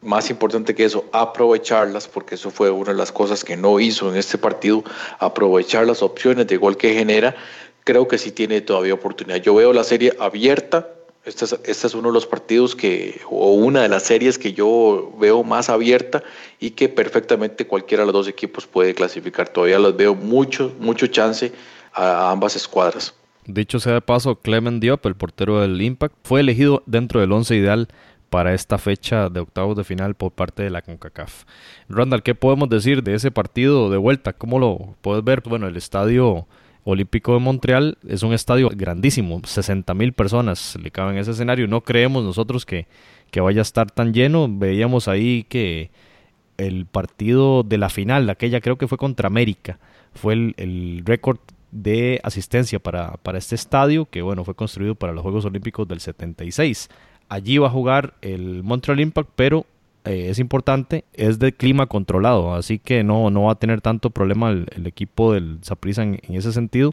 más 0.00 0.28
importante 0.28 0.74
que 0.74 0.84
eso, 0.84 1.04
aprovecharlas, 1.12 2.08
porque 2.08 2.34
eso 2.34 2.50
fue 2.50 2.68
una 2.72 2.90
de 2.90 2.98
las 2.98 3.12
cosas 3.12 3.44
que 3.44 3.56
no 3.56 3.78
hizo 3.78 4.10
en 4.10 4.16
este 4.16 4.38
partido, 4.38 4.82
aprovechar 5.20 5.86
las 5.86 6.02
opciones 6.02 6.48
de 6.48 6.56
gol 6.56 6.76
que 6.76 6.94
genera 6.94 7.36
creo 7.84 8.08
que 8.08 8.18
sí 8.18 8.32
tiene 8.32 8.60
todavía 8.60 8.92
oportunidad. 8.92 9.36
Yo 9.36 9.54
veo 9.54 9.72
la 9.72 9.84
serie 9.84 10.16
abierta. 10.18 10.88
Este 11.24 11.44
es, 11.44 11.52
este 11.64 11.86
es 11.86 11.94
uno 11.94 12.08
de 12.08 12.14
los 12.14 12.26
partidos 12.26 12.74
que, 12.74 13.20
o 13.30 13.52
una 13.52 13.82
de 13.82 13.88
las 13.88 14.02
series 14.02 14.36
que 14.36 14.52
yo 14.52 15.12
veo 15.16 15.44
más 15.44 15.68
abierta 15.68 16.24
y 16.58 16.70
que 16.70 16.88
perfectamente 16.88 17.68
cualquiera 17.68 18.02
de 18.02 18.06
los 18.06 18.14
dos 18.14 18.26
equipos 18.26 18.66
puede 18.66 18.94
clasificar. 18.94 19.48
Todavía 19.48 19.78
los 19.78 19.96
veo 19.96 20.16
mucho, 20.16 20.74
mucho 20.80 21.06
chance 21.06 21.52
a, 21.92 22.32
ambas 22.32 22.56
escuadras. 22.56 23.14
Dicho 23.46 23.80
sea 23.80 23.94
de 23.94 24.00
paso, 24.00 24.36
Clement 24.36 24.80
Diop, 24.80 25.04
el 25.06 25.16
portero 25.16 25.60
del 25.60 25.80
Impact, 25.82 26.14
fue 26.22 26.40
elegido 26.40 26.82
dentro 26.86 27.20
del 27.20 27.32
once 27.32 27.56
ideal 27.56 27.88
para 28.30 28.54
esta 28.54 28.78
fecha 28.78 29.28
de 29.28 29.40
octavos 29.40 29.76
de 29.76 29.84
final 29.84 30.14
por 30.14 30.32
parte 30.32 30.62
de 30.62 30.70
la 30.70 30.80
CONCACAF. 30.80 31.44
Randall, 31.88 32.22
¿qué 32.22 32.34
podemos 32.34 32.68
decir 32.70 33.02
de 33.02 33.14
ese 33.14 33.30
partido 33.30 33.90
de 33.90 33.98
vuelta? 33.98 34.32
¿Cómo 34.32 34.58
lo 34.58 34.94
puedes 35.02 35.22
ver? 35.24 35.42
Bueno, 35.44 35.66
el 35.66 35.76
estadio 35.76 36.46
Olímpico 36.84 37.34
de 37.34 37.40
Montreal 37.40 37.98
es 38.08 38.22
un 38.22 38.32
estadio 38.32 38.70
grandísimo, 38.74 39.40
60 39.44 39.92
mil 39.94 40.12
personas 40.12 40.78
le 40.82 40.90
caben 40.90 41.16
en 41.16 41.20
ese 41.20 41.32
escenario. 41.32 41.68
No 41.68 41.82
creemos 41.82 42.24
nosotros 42.24 42.64
que, 42.64 42.86
que 43.30 43.40
vaya 43.40 43.60
a 43.60 43.62
estar 43.62 43.90
tan 43.90 44.14
lleno. 44.14 44.48
Veíamos 44.48 45.08
ahí 45.08 45.44
que 45.48 45.90
el 46.58 46.86
partido 46.86 47.64
de 47.64 47.78
la 47.78 47.88
final, 47.88 48.30
aquella 48.30 48.60
creo 48.60 48.78
que 48.78 48.88
fue 48.88 48.98
contra 48.98 49.26
América, 49.26 49.78
fue 50.14 50.34
el, 50.34 50.54
el 50.56 51.02
récord 51.04 51.38
de 51.72 52.20
asistencia 52.22 52.78
para, 52.78 53.14
para 53.22 53.38
este 53.38 53.56
estadio, 53.56 54.06
que 54.06 54.22
bueno, 54.22 54.44
fue 54.44 54.54
construido 54.54 54.94
para 54.94 55.12
los 55.12 55.22
Juegos 55.22 55.44
Olímpicos 55.44 55.88
del 55.88 56.00
76. 56.00 56.88
Allí 57.28 57.58
va 57.58 57.66
a 57.66 57.70
jugar 57.70 58.14
el 58.20 58.62
Montreal 58.62 59.00
Impact, 59.00 59.30
pero 59.34 59.66
eh, 60.04 60.28
es 60.28 60.38
importante, 60.38 61.04
es 61.14 61.38
de 61.38 61.52
clima 61.52 61.86
controlado, 61.86 62.54
así 62.54 62.78
que 62.78 63.02
no, 63.02 63.30
no 63.30 63.44
va 63.44 63.52
a 63.52 63.58
tener 63.58 63.80
tanto 63.80 64.10
problema 64.10 64.50
el, 64.50 64.86
equipo 64.86 65.32
del 65.32 65.60
Saprissa 65.62 66.02
en, 66.02 66.20
ese 66.28 66.52
sentido, 66.52 66.92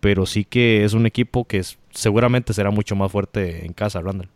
pero 0.00 0.24
sí 0.24 0.44
que 0.44 0.84
es 0.84 0.92
un 0.92 1.06
equipo 1.06 1.44
que 1.44 1.62
seguramente 1.90 2.52
será 2.52 2.70
mucho 2.70 2.94
más 2.94 3.10
fuerte 3.10 3.66
en 3.66 3.72
casa, 3.72 4.00
Randall. 4.00 4.28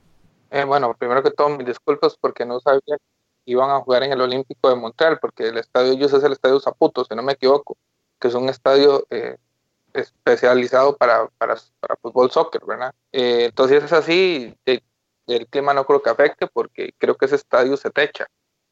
Eh, 0.50 0.64
bueno, 0.64 0.94
primero 0.98 1.22
que 1.22 1.30
todo, 1.30 1.50
mis 1.50 1.66
disculpas 1.66 2.16
porque 2.20 2.44
no 2.44 2.58
sabía 2.58 2.80
que 2.86 2.96
iban 3.44 3.70
a 3.70 3.80
jugar 3.80 4.02
en 4.02 4.12
el 4.12 4.20
Olímpico 4.20 4.68
de 4.68 4.76
Montreal, 4.76 5.18
porque 5.20 5.48
el 5.48 5.58
estadio 5.58 5.92
ellos 5.92 6.12
es 6.12 6.24
el 6.24 6.32
estadio 6.32 6.58
Zaputo, 6.58 7.04
si 7.04 7.14
no 7.14 7.22
me 7.22 7.34
equivoco, 7.34 7.76
que 8.18 8.28
es 8.28 8.34
un 8.34 8.48
estadio 8.48 9.06
eh, 9.10 9.36
especializado 9.96 10.96
para, 10.96 11.28
para, 11.38 11.56
para, 11.80 11.96
fútbol 11.96 12.30
soccer, 12.30 12.62
¿verdad? 12.66 12.94
entonces 13.12 13.84
es 13.84 13.92
así, 13.92 14.54
el 15.26 15.46
clima 15.48 15.74
no 15.74 15.84
creo 15.86 16.02
que 16.02 16.10
afecte 16.10 16.46
porque 16.46 16.92
creo 16.98 17.16
que 17.16 17.26
ese 17.26 17.36
estadio 17.36 17.76
se 17.76 17.90
techa. 17.90 18.26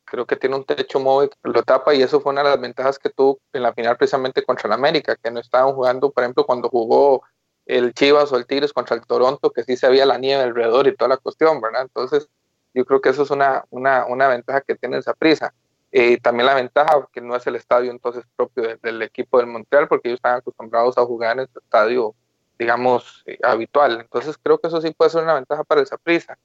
Creo 0.04 0.26
que 0.26 0.36
tiene 0.36 0.56
un 0.56 0.64
techo 0.64 1.00
móvil 1.00 1.30
que 1.30 1.50
lo 1.50 1.62
tapa 1.62 1.94
y 1.94 2.02
eso 2.02 2.20
fue 2.20 2.32
una 2.32 2.42
de 2.42 2.50
las 2.50 2.60
ventajas 2.60 2.98
que 2.98 3.10
tuvo 3.10 3.40
en 3.52 3.62
la 3.62 3.72
final 3.72 3.96
precisamente 3.96 4.44
contra 4.44 4.68
el 4.68 4.72
América, 4.74 5.16
que 5.16 5.30
no 5.30 5.40
estaban 5.40 5.74
jugando, 5.74 6.10
por 6.10 6.22
ejemplo, 6.22 6.44
cuando 6.44 6.68
jugó 6.68 7.22
el 7.66 7.94
Chivas 7.94 8.30
o 8.30 8.36
el 8.36 8.46
Tigres 8.46 8.72
contra 8.72 8.96
el 8.96 9.06
Toronto, 9.06 9.50
que 9.50 9.64
sí 9.64 9.76
se 9.76 9.88
veía 9.88 10.06
la 10.06 10.18
nieve 10.18 10.42
alrededor 10.42 10.86
y 10.86 10.94
toda 10.94 11.08
la 11.08 11.16
cuestión, 11.16 11.60
¿verdad? 11.60 11.82
Entonces, 11.82 12.28
yo 12.74 12.84
creo 12.84 13.00
que 13.00 13.08
eso 13.08 13.22
es 13.22 13.30
una, 13.30 13.64
una, 13.70 14.04
una 14.06 14.28
ventaja 14.28 14.60
que 14.60 14.74
tiene 14.74 14.98
esa 14.98 15.14
prisa. 15.14 15.54
Eh, 15.96 16.18
también 16.20 16.46
la 16.46 16.54
ventaja 16.54 17.06
que 17.12 17.20
no 17.20 17.36
es 17.36 17.46
el 17.46 17.54
estadio 17.54 17.92
entonces 17.92 18.24
propio 18.34 18.76
del 18.82 19.00
equipo 19.02 19.38
del 19.38 19.46
Montreal, 19.46 19.86
porque 19.86 20.08
ellos 20.08 20.18
están 20.18 20.38
acostumbrados 20.38 20.98
a 20.98 21.04
jugar 21.04 21.34
en 21.34 21.40
el 21.44 21.48
estadio 21.54 22.14
digamos, 22.58 23.22
eh, 23.26 23.38
habitual. 23.42 24.00
Entonces 24.00 24.36
creo 24.42 24.58
que 24.58 24.68
eso 24.68 24.80
sí 24.80 24.90
puede 24.90 25.10
ser 25.10 25.22
una 25.22 25.34
ventaja 25.34 25.64
para 25.64 25.82
esa 25.82 25.96
prisa. 25.96 26.36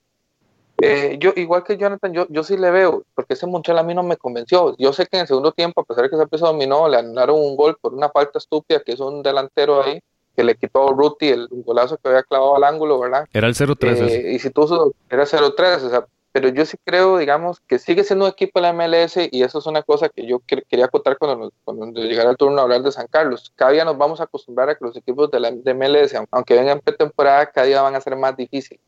Eh, 0.82 1.18
yo, 1.20 1.34
igual 1.36 1.64
que 1.64 1.78
Jonathan, 1.78 2.14
yo, 2.14 2.28
yo 2.30 2.43
sí 2.43 2.58
le 2.58 2.72
veo, 2.72 3.04
porque 3.14 3.34
ese 3.34 3.45
Montreal 3.47 3.80
a 3.80 3.84
mí 3.84 3.93
no 3.93 4.04
me 4.04 4.18
convenció. 4.18 4.76
Yo 4.78 4.93
sé 4.93 5.06
que 5.08 5.18
en 5.18 5.22
el 5.22 5.28
segundo 5.28 5.52
tiempo, 5.52 5.82
a 5.82 5.84
pesar 5.84 6.04
de 6.04 6.10
que 6.10 6.16
esa 6.16 6.26
prisa 6.26 6.47
dominó, 6.47 6.88
le 6.88 6.97
anularon 6.97 7.38
un 7.38 7.56
gol 7.58 7.78
por 7.82 7.93
una 7.93 8.10
falta 8.10 8.38
estúpida 8.38 8.80
que 8.80 8.93
es 8.93 9.00
un 9.00 9.22
delantero 9.22 9.84
ahí, 9.84 10.00
que 10.36 10.43
le 10.43 10.56
quitó 10.56 10.89
a 10.89 10.93
Ruti 10.93 11.28
el 11.28 11.50
golazo 11.52 11.97
que 11.97 12.08
había 12.08 12.24
clavado 12.24 12.56
al 12.56 12.64
ángulo, 12.64 12.97
¿verdad? 12.97 13.28
Era 13.34 13.47
el 13.47 13.56
0-3. 13.56 14.08
Eh, 14.08 14.32
y 14.34 14.39
si 14.39 14.52
tú 14.52 14.93
era 15.10 15.26
0-3, 15.26 15.84
o 15.84 15.89
sea, 15.89 16.06
pero 16.32 16.50
yo 16.50 16.66
sí 16.66 16.78
creo, 16.84 17.18
digamos, 17.18 17.60
que 17.62 17.80
sigue 17.80 18.04
siendo 18.04 18.26
un 18.26 18.32
equipo 18.32 18.60
de 18.60 18.64
la 18.64 18.74
MLS 18.74 19.18
y 19.32 19.44
eso 19.44 19.60
es 19.60 19.66
una 19.66 19.82
cosa 19.82 20.10
que 20.10 20.26
yo 20.26 20.40
quería 20.40 20.86
acotar 20.86 21.18
cuando, 21.18 21.52
cuando 21.64 22.02
llegara 22.02 22.30
el 22.30 22.38
turno 22.38 22.60
a 22.60 22.64
hablar 22.64 22.82
de 22.84 22.92
San 22.92 23.08
Carlos. 23.08 23.52
Cada 23.56 23.72
día 23.72 23.86
nos 23.86 23.98
vamos 23.98 24.20
a 24.20 24.26
acostumbrar 24.26 24.70
a 24.70 24.76
que 24.76 24.86
los 24.86 24.96
equipos 24.96 25.32
de 25.32 25.40
la 25.40 25.52
de 25.52 25.74
MLS, 25.74 26.16
aunque 26.32 26.54
vengan 26.54 26.78
en 26.78 26.84
pretemporada, 26.84 27.48
cada 27.48 27.66
día 27.66 27.82
van 27.82 27.96
a 27.96 28.02
ser 28.02 28.16
más 28.16 28.36
difíciles 28.38 28.80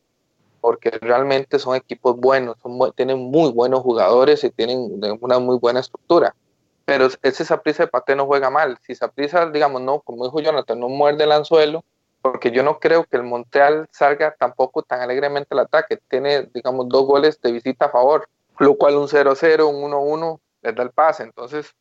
porque 0.62 0.90
realmente 0.90 1.58
son 1.58 1.74
equipos 1.74 2.16
buenos, 2.16 2.56
son, 2.62 2.78
tienen 2.94 3.18
muy 3.18 3.50
buenos 3.50 3.80
jugadores 3.80 4.44
y 4.44 4.50
tienen 4.50 5.00
una 5.20 5.40
muy 5.40 5.58
buena 5.58 5.80
estructura. 5.80 6.36
Pero 6.84 7.08
ese 7.22 7.44
Saprissa 7.44 7.82
de 7.82 7.88
Pate 7.88 8.14
no 8.14 8.26
juega 8.26 8.48
mal. 8.48 8.78
Si 8.82 8.94
Saprissa, 8.94 9.50
digamos, 9.50 9.82
no, 9.82 10.00
como 10.00 10.24
dijo 10.24 10.40
Jonathan, 10.40 10.78
no 10.78 10.88
muerde 10.88 11.24
el 11.24 11.32
anzuelo, 11.32 11.84
porque 12.22 12.52
yo 12.52 12.62
no 12.62 12.78
creo 12.78 13.04
que 13.04 13.16
el 13.16 13.24
Montreal 13.24 13.88
salga 13.90 14.34
tampoco 14.38 14.82
tan 14.82 15.00
alegremente 15.00 15.48
al 15.50 15.60
ataque. 15.60 15.98
Tiene, 16.08 16.48
digamos, 16.54 16.88
dos 16.88 17.04
goles 17.04 17.40
de 17.42 17.52
visita 17.52 17.86
a 17.86 17.90
favor, 17.90 18.28
lo 18.58 18.76
cual 18.76 18.96
un 18.96 19.08
0-0, 19.08 19.68
un 19.68 19.90
1-1 19.90 20.40
les 20.62 20.74
da 20.74 20.82
el 20.84 20.90
pase. 20.90 21.24
Entonces, 21.24 21.74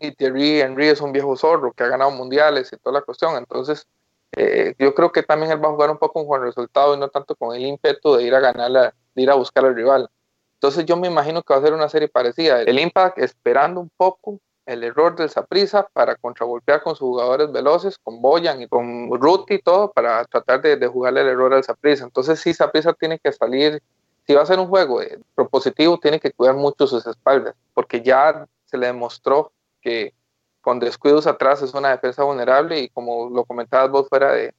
y 0.00 0.12
Thierry 0.12 0.60
Henry 0.60 0.88
es 0.88 1.00
un 1.00 1.12
viejo 1.12 1.36
zorro 1.36 1.72
que 1.72 1.84
ha 1.84 1.88
ganado 1.88 2.10
mundiales 2.10 2.72
y 2.72 2.76
toda 2.78 3.00
la 3.00 3.04
cuestión. 3.04 3.36
Entonces, 3.36 3.86
eh, 4.32 4.74
yo 4.78 4.94
creo 4.94 5.12
que 5.12 5.22
también 5.22 5.52
él 5.52 5.62
va 5.62 5.68
a 5.68 5.72
jugar 5.72 5.90
un 5.90 5.98
poco 5.98 6.26
con 6.26 6.40
el 6.40 6.46
resultado 6.46 6.94
y 6.94 6.98
no 6.98 7.08
tanto 7.08 7.36
con 7.36 7.54
el 7.54 7.64
ímpetu 7.64 8.16
de 8.16 8.24
ir 8.24 8.34
a 8.34 8.40
ganar, 8.40 8.94
de 9.14 9.22
ir 9.22 9.30
a 9.30 9.34
buscar 9.34 9.64
al 9.64 9.74
rival. 9.74 10.10
Entonces 10.54 10.86
yo 10.86 10.96
me 10.96 11.06
imagino 11.06 11.42
que 11.42 11.52
va 11.52 11.60
a 11.60 11.62
ser 11.62 11.74
una 11.74 11.88
serie 11.88 12.08
parecida. 12.08 12.62
El 12.62 12.78
Impact 12.78 13.18
esperando 13.18 13.80
un 13.80 13.90
poco 13.96 14.40
el 14.66 14.82
error 14.82 15.14
del 15.16 15.30
Saprisa 15.30 15.88
para 15.92 16.16
contragolpear 16.16 16.82
con 16.82 16.96
sus 16.96 17.06
jugadores 17.06 17.50
veloces, 17.52 17.98
con 17.98 18.20
Boyan 18.20 18.60
y 18.60 18.68
con 18.68 19.08
Ruti 19.18 19.54
y 19.54 19.62
todo, 19.62 19.92
para 19.92 20.24
tratar 20.24 20.60
de, 20.60 20.76
de 20.76 20.86
jugarle 20.88 21.20
el 21.22 21.28
error 21.28 21.54
al 21.54 21.64
Saprisa. 21.64 22.04
Entonces, 22.04 22.40
sí, 22.40 22.52
Saprisa 22.52 22.92
tiene 22.92 23.18
que 23.18 23.32
salir, 23.32 23.80
si 24.26 24.34
va 24.34 24.42
a 24.42 24.46
ser 24.46 24.58
un 24.58 24.66
juego 24.66 25.00
eh, 25.00 25.20
propositivo, 25.36 25.98
tiene 25.98 26.18
que 26.18 26.32
cuidar 26.32 26.56
mucho 26.56 26.86
sus 26.86 27.06
espaldas, 27.06 27.54
porque 27.74 28.02
ya 28.02 28.46
se 28.64 28.76
le 28.76 28.88
demostró 28.88 29.52
que 29.80 30.12
con 30.60 30.80
descuidos 30.80 31.28
atrás 31.28 31.62
es 31.62 31.72
una 31.74 31.90
defensa 31.90 32.24
vulnerable 32.24 32.80
y 32.80 32.88
como 32.88 33.30
lo 33.30 33.44
comentabas 33.44 33.88
vos 33.88 34.08
fuera 34.08 34.32
de, 34.32 34.52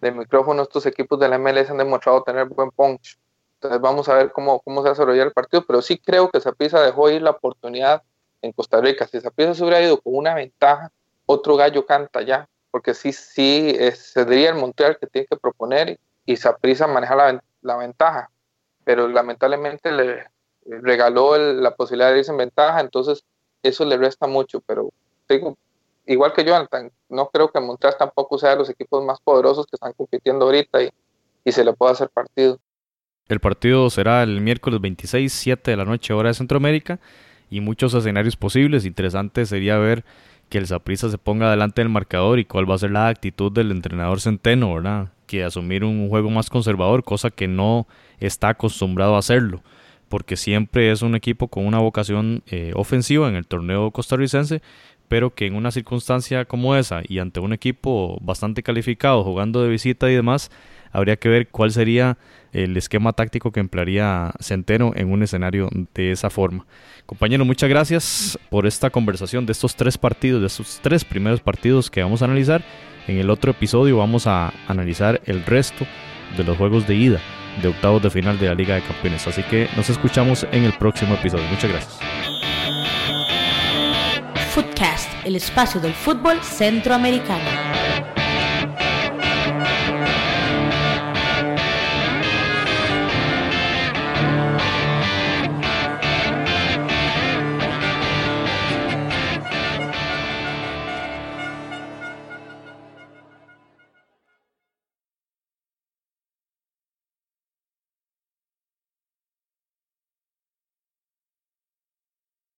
de 0.00 0.12
micrófono, 0.12 0.62
estos 0.62 0.86
equipos 0.86 1.18
de 1.18 1.28
la 1.28 1.36
MLS 1.36 1.68
han 1.70 1.78
demostrado 1.78 2.22
tener 2.22 2.46
buen 2.46 2.70
punch. 2.70 3.18
Entonces 3.54 3.80
vamos 3.80 4.08
a 4.08 4.14
ver 4.14 4.30
cómo, 4.30 4.60
cómo 4.60 4.84
se 4.84 4.90
desarrolla 4.90 5.24
el 5.24 5.32
partido, 5.32 5.64
pero 5.66 5.82
sí 5.82 5.98
creo 5.98 6.30
que 6.30 6.40
Zapisa 6.40 6.80
dejó 6.80 7.10
ir 7.10 7.22
la 7.22 7.30
oportunidad 7.30 8.04
en 8.42 8.52
Costa 8.52 8.80
Rica. 8.80 9.06
Si 9.06 9.20
Zapisa 9.20 9.54
se 9.54 9.62
hubiera 9.62 9.82
ido 9.82 10.00
con 10.00 10.14
una 10.14 10.34
ventaja, 10.34 10.90
otro 11.26 11.56
gallo 11.56 11.84
canta 11.86 12.22
ya, 12.22 12.48
porque 12.70 12.94
sí, 12.94 13.12
sí, 13.12 13.76
se 13.94 14.24
diría 14.24 14.50
el 14.50 14.56
Montreal 14.56 14.98
que 14.98 15.06
tiene 15.06 15.26
que 15.26 15.36
proponer 15.36 15.98
y 16.24 16.36
Zapisa 16.36 16.86
maneja 16.86 17.16
la, 17.16 17.42
la, 17.62 17.76
ventaja, 17.76 18.30
pero 18.84 19.08
lamentablemente 19.08 19.90
le 19.92 20.24
regaló 20.64 21.36
la 21.38 21.74
posibilidad 21.74 22.12
de 22.12 22.18
irse 22.18 22.30
en 22.30 22.38
ventaja, 22.38 22.80
entonces 22.80 23.24
eso 23.62 23.84
le 23.84 23.96
resta 23.96 24.26
mucho, 24.26 24.60
pero 24.60 24.90
digo, 25.28 25.56
igual 26.06 26.32
que 26.32 26.44
Jonathan, 26.44 26.90
no 27.08 27.28
creo 27.28 27.50
que 27.50 27.60
Montreal 27.60 27.96
tampoco 27.98 28.38
sea 28.38 28.50
de 28.50 28.56
los 28.56 28.70
equipos 28.70 29.04
más 29.04 29.20
poderosos 29.20 29.66
que 29.66 29.76
están 29.76 29.92
compitiendo 29.94 30.44
ahorita 30.44 30.82
y, 30.82 30.90
y 31.44 31.52
se 31.52 31.64
le 31.64 31.72
pueda 31.72 31.92
hacer 31.92 32.10
partido. 32.10 32.58
El 33.28 33.40
partido 33.40 33.90
será 33.90 34.22
el 34.22 34.40
miércoles 34.40 34.80
26, 34.80 35.32
7 35.32 35.70
de 35.70 35.76
la 35.76 35.84
noche, 35.84 36.14
hora 36.14 36.28
de 36.28 36.34
Centroamérica, 36.34 36.98
y 37.50 37.60
muchos 37.60 37.94
escenarios 37.94 38.36
posibles. 38.36 38.84
Interesante 38.84 39.46
sería 39.46 39.78
ver 39.78 40.04
que 40.48 40.58
el 40.58 40.66
Zaprisa 40.66 41.10
se 41.10 41.18
ponga 41.18 41.50
delante 41.50 41.80
del 41.82 41.90
marcador 41.90 42.38
y 42.38 42.44
cuál 42.44 42.70
va 42.70 42.74
a 42.74 42.78
ser 42.78 42.90
la 42.90 43.08
actitud 43.08 43.52
del 43.52 43.70
entrenador 43.70 44.20
Centeno, 44.20 44.74
¿verdad? 44.74 45.12
Que 45.26 45.44
asumir 45.44 45.84
un 45.84 46.08
juego 46.08 46.30
más 46.30 46.48
conservador, 46.50 47.04
cosa 47.04 47.30
que 47.30 47.48
no 47.48 47.86
está 48.18 48.50
acostumbrado 48.50 49.16
a 49.16 49.18
hacerlo, 49.18 49.62
porque 50.08 50.36
siempre 50.36 50.90
es 50.90 51.02
un 51.02 51.14
equipo 51.14 51.48
con 51.48 51.66
una 51.66 51.78
vocación 51.78 52.42
eh, 52.46 52.72
ofensiva 52.74 53.28
en 53.28 53.36
el 53.36 53.46
torneo 53.46 53.90
costarricense, 53.90 54.62
pero 55.08 55.34
que 55.34 55.46
en 55.46 55.54
una 55.54 55.70
circunstancia 55.70 56.44
como 56.44 56.76
esa 56.76 57.02
y 57.06 57.18
ante 57.18 57.40
un 57.40 57.52
equipo 57.52 58.18
bastante 58.20 58.62
calificado, 58.62 59.24
jugando 59.24 59.62
de 59.62 59.68
visita 59.68 60.10
y 60.10 60.14
demás, 60.14 60.50
habría 60.92 61.16
que 61.16 61.28
ver 61.28 61.48
cuál 61.48 61.70
sería 61.70 62.18
el 62.52 62.76
esquema 62.76 63.12
táctico 63.12 63.52
que 63.52 63.60
emplearía 63.60 64.32
Centeno 64.40 64.92
en 64.94 65.12
un 65.12 65.22
escenario 65.22 65.68
de 65.94 66.12
esa 66.12 66.30
forma. 66.30 66.66
Compañero, 67.06 67.44
muchas 67.44 67.68
gracias 67.68 68.38
por 68.50 68.66
esta 68.66 68.90
conversación 68.90 69.46
de 69.46 69.52
estos 69.52 69.76
tres 69.76 69.98
partidos, 69.98 70.40
de 70.40 70.46
estos 70.46 70.80
tres 70.82 71.04
primeros 71.04 71.40
partidos 71.40 71.90
que 71.90 72.02
vamos 72.02 72.22
a 72.22 72.26
analizar. 72.26 72.62
En 73.06 73.18
el 73.18 73.30
otro 73.30 73.52
episodio 73.52 73.96
vamos 73.96 74.26
a 74.26 74.52
analizar 74.66 75.20
el 75.24 75.44
resto 75.44 75.86
de 76.36 76.44
los 76.44 76.56
juegos 76.56 76.86
de 76.86 76.94
ida 76.94 77.20
de 77.62 77.68
octavos 77.68 78.02
de 78.02 78.10
final 78.10 78.38
de 78.38 78.46
la 78.46 78.54
Liga 78.54 78.74
de 78.74 78.82
Campeones. 78.82 79.26
Así 79.26 79.42
que 79.42 79.68
nos 79.76 79.90
escuchamos 79.90 80.46
en 80.52 80.64
el 80.64 80.72
próximo 80.74 81.14
episodio. 81.14 81.44
Muchas 81.48 81.70
gracias. 81.70 81.98
Footcast, 84.50 85.10
el 85.24 85.36
espacio 85.36 85.80
del 85.80 85.92
fútbol 85.92 86.42
centroamericano. 86.42 87.87